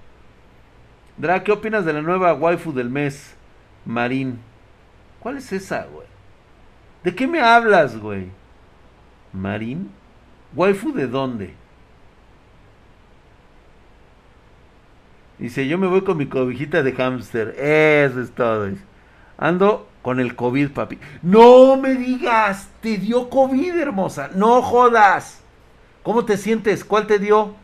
Dra, 1.17 1.43
¿qué 1.43 1.51
opinas 1.51 1.85
de 1.85 1.93
la 1.93 2.01
nueva 2.01 2.33
waifu 2.33 2.73
del 2.73 2.89
mes? 2.89 3.35
Marín. 3.85 4.39
¿Cuál 5.19 5.37
es 5.37 5.51
esa, 5.53 5.85
güey? 5.85 6.07
¿De 7.03 7.15
qué 7.15 7.27
me 7.27 7.39
hablas, 7.39 7.97
güey? 7.97 8.29
¿Marín? 9.31 9.91
¿Waifu 10.55 10.91
de 10.93 11.07
dónde? 11.07 11.53
Dice, 15.37 15.67
yo 15.67 15.77
me 15.77 15.87
voy 15.87 16.01
con 16.01 16.17
mi 16.17 16.27
cobijita 16.27 16.81
de 16.81 16.93
hámster. 16.93 17.49
Eso 17.57 18.21
es 18.21 18.31
todo. 18.31 18.69
Ando 19.37 19.87
con 20.01 20.19
el 20.19 20.35
COVID, 20.35 20.71
papi. 20.71 20.97
No 21.21 21.75
me 21.77 21.95
digas, 21.95 22.69
te 22.81 22.97
dio 22.97 23.29
COVID, 23.29 23.75
hermosa. 23.75 24.29
No 24.33 24.61
jodas. 24.61 25.41
¿Cómo 26.05 26.23
te 26.23 26.37
sientes? 26.37 26.85
¿Cuál 26.85 27.07
te 27.07 27.17
dio? 27.17 27.55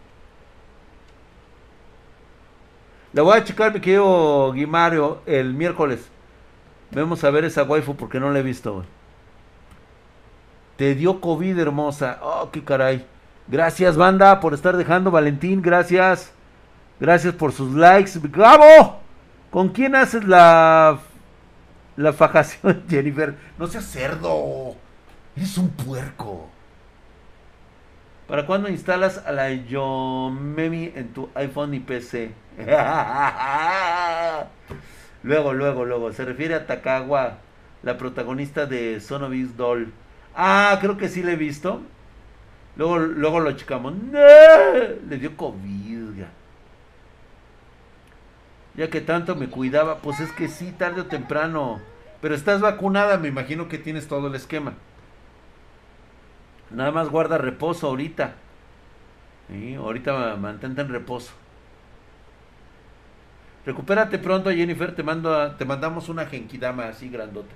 La 3.14 3.22
voy 3.22 3.38
a 3.38 3.44
checar, 3.44 3.72
mi 3.72 3.80
querido 3.80 4.52
Guimario, 4.52 5.22
el 5.28 5.54
miércoles. 5.54 6.10
Vamos 6.90 7.24
a 7.24 7.30
ver 7.30 7.46
esa 7.46 7.62
waifu 7.62 7.96
porque 7.96 8.20
no 8.20 8.32
la 8.32 8.40
he 8.40 8.42
visto. 8.42 8.84
Te 10.76 10.96
dio 10.96 11.22
COVID, 11.22 11.60
hermosa. 11.60 12.18
Oh, 12.24 12.50
qué 12.52 12.64
caray. 12.64 13.06
Gracias, 13.48 13.96
banda, 13.96 14.40
por 14.40 14.56
estar 14.56 14.76
dejando. 14.76 15.12
Valentín, 15.12 15.62
gracias. 15.62 16.32
Gracias 17.00 17.36
por 17.36 17.52
sus 17.52 17.76
likes. 17.76 18.14
¡Gabo! 18.24 19.02
¿Con 19.52 19.70
quién 19.70 19.96
haces 19.96 20.24
la, 20.24 20.98
la 21.96 22.12
fajación, 22.12 22.86
Jennifer? 22.90 23.38
No 23.60 23.68
seas 23.68 23.86
cerdo. 23.86 24.78
Eres 25.36 25.60
un 25.60 25.70
puerco. 25.70 26.50
¿Para 28.32 28.46
cuándo 28.46 28.70
instalas 28.70 29.22
a 29.26 29.34
la 29.34 29.52
Yomemi 29.52 30.94
en 30.96 31.10
tu 31.12 31.30
iPhone 31.36 31.74
y 31.74 31.82
PC? 31.82 32.32
luego, 35.24 35.54
luego, 35.54 35.84
luego. 35.84 36.14
Se 36.14 36.24
refiere 36.24 36.56
a 36.56 36.66
Takawa, 36.66 37.40
la 37.84 37.98
protagonista 37.98 38.66
de 38.66 39.02
Sonobis 39.02 39.58
Doll. 39.58 39.92
Ah, 40.34 40.78
creo 40.80 40.96
que 40.96 41.10
sí 41.10 41.24
la 41.24 41.34
he 41.34 41.36
visto. 41.36 41.82
Luego, 42.78 43.00
luego 43.00 43.42
lo 43.42 43.52
checamos. 43.52 43.96
¡No! 43.96 44.20
Le 45.10 45.18
dio 45.18 45.36
COVID. 45.36 46.24
Ya 48.76 48.90
que 48.90 49.02
tanto 49.02 49.36
me 49.36 49.50
cuidaba, 49.50 49.98
pues 49.98 50.22
es 50.22 50.32
que 50.32 50.48
sí, 50.48 50.72
tarde 50.72 51.02
o 51.02 51.06
temprano. 51.08 51.82
Pero 52.22 52.34
estás 52.34 52.62
vacunada, 52.62 53.18
me 53.18 53.28
imagino 53.28 53.68
que 53.68 53.78
tienes 53.78 54.08
todo 54.08 54.28
el 54.28 54.36
esquema. 54.36 54.72
Nada 56.72 56.92
más 56.92 57.10
guarda 57.10 57.38
reposo 57.38 57.88
ahorita. 57.88 58.34
Ahorita 59.78 60.14
ma- 60.14 60.36
mantente 60.38 60.82
en 60.82 60.90
reposo. 60.90 61.34
Recupérate 63.66 64.18
pronto, 64.20 64.50
Jennifer. 64.52 64.94
Te 64.96 65.04
mando 65.04 65.56
te 65.56 65.66
mandamos 65.66 66.10
una 66.10 66.26
genkidama 66.26 66.86
así 66.88 67.10
grandota. 67.10 67.56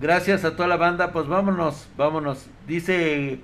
Gracias 0.00 0.44
a 0.44 0.54
toda 0.56 0.68
la 0.68 0.76
banda. 0.76 1.12
Pues 1.12 1.26
vámonos, 1.26 1.88
vámonos. 1.96 2.48
Dice 2.66 3.40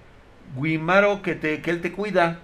Guimaro 0.57 1.23
que 1.23 1.35
te, 1.35 1.63
que 1.63 1.71
él 1.71 1.81
te 1.81 1.93
cuida. 1.93 2.41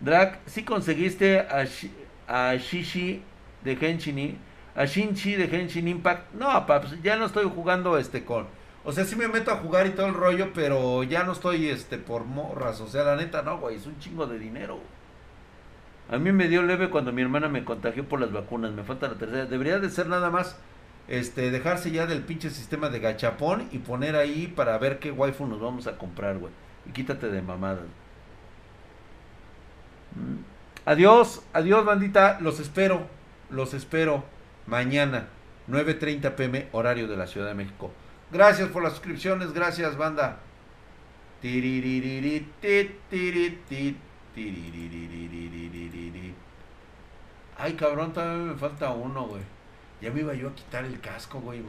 Drag, 0.00 0.40
si 0.46 0.64
conseguiste 0.64 1.40
a, 1.40 1.64
a 2.26 2.56
Shishi 2.56 3.22
de 3.62 3.72
Henshin, 3.80 4.38
a 4.74 4.84
Shinchi 4.84 5.36
de 5.36 5.44
Henshin 5.44 5.86
Impact. 5.88 6.32
No, 6.34 6.66
paps, 6.66 7.00
ya 7.02 7.16
no 7.16 7.26
estoy 7.26 7.48
jugando 7.48 7.96
este 7.98 8.24
con. 8.24 8.46
O 8.84 8.92
sea, 8.92 9.04
sí 9.04 9.14
me 9.14 9.28
meto 9.28 9.52
a 9.52 9.56
jugar 9.56 9.86
y 9.86 9.90
todo 9.90 10.06
el 10.06 10.14
rollo, 10.14 10.52
pero 10.52 11.04
ya 11.04 11.22
no 11.22 11.32
estoy 11.32 11.68
este 11.68 11.98
por 11.98 12.24
morras. 12.24 12.80
O 12.80 12.88
sea, 12.88 13.04
la 13.04 13.16
neta, 13.16 13.42
no, 13.42 13.58
güey, 13.58 13.76
es 13.76 13.86
un 13.86 13.98
chingo 13.98 14.26
de 14.26 14.38
dinero. 14.38 14.80
A 16.10 16.18
mí 16.18 16.32
me 16.32 16.48
dio 16.48 16.62
leve 16.62 16.90
cuando 16.90 17.12
mi 17.12 17.22
hermana 17.22 17.48
me 17.48 17.64
contagió 17.64 18.08
por 18.08 18.20
las 18.20 18.32
vacunas. 18.32 18.72
Me 18.72 18.82
falta 18.82 19.08
la 19.08 19.14
tercera. 19.14 19.46
Debería 19.46 19.78
de 19.78 19.88
ser 19.88 20.08
nada 20.08 20.30
más 20.30 20.56
este 21.08 21.50
dejarse 21.50 21.90
ya 21.90 22.06
del 22.06 22.22
pinche 22.22 22.50
sistema 22.50 22.88
de 22.88 23.00
gachapón 23.00 23.68
y 23.70 23.78
poner 23.78 24.16
ahí 24.16 24.46
para 24.48 24.76
ver 24.78 24.98
qué 24.98 25.12
waifu 25.12 25.46
nos 25.46 25.60
vamos 25.60 25.86
a 25.86 25.96
comprar, 25.96 26.38
güey. 26.38 26.52
Y 26.86 26.90
quítate 26.90 27.30
de 27.30 27.40
mamadas. 27.40 27.84
Mm. 30.16 30.52
Adiós, 30.84 31.42
adiós 31.52 31.84
bandita, 31.84 32.40
los 32.40 32.58
espero, 32.58 33.06
los 33.50 33.72
espero 33.72 34.24
mañana, 34.66 35.28
9.30 35.70 36.34
pm, 36.34 36.68
horario 36.72 37.06
de 37.06 37.16
la 37.16 37.28
Ciudad 37.28 37.46
de 37.46 37.54
México. 37.54 37.92
Gracias 38.32 38.70
por 38.70 38.82
las 38.82 38.94
suscripciones, 38.94 39.52
gracias 39.52 39.96
banda. 39.96 40.40
Ay, 47.58 47.74
cabrón, 47.74 48.12
todavía 48.12 48.52
me 48.52 48.58
falta 48.58 48.90
uno, 48.90 49.26
güey. 49.26 49.42
Ya 50.00 50.10
me 50.10 50.20
iba 50.20 50.34
yo 50.34 50.48
a 50.48 50.54
quitar 50.54 50.84
el 50.84 50.98
casco, 51.00 51.40
güey. 51.40 51.62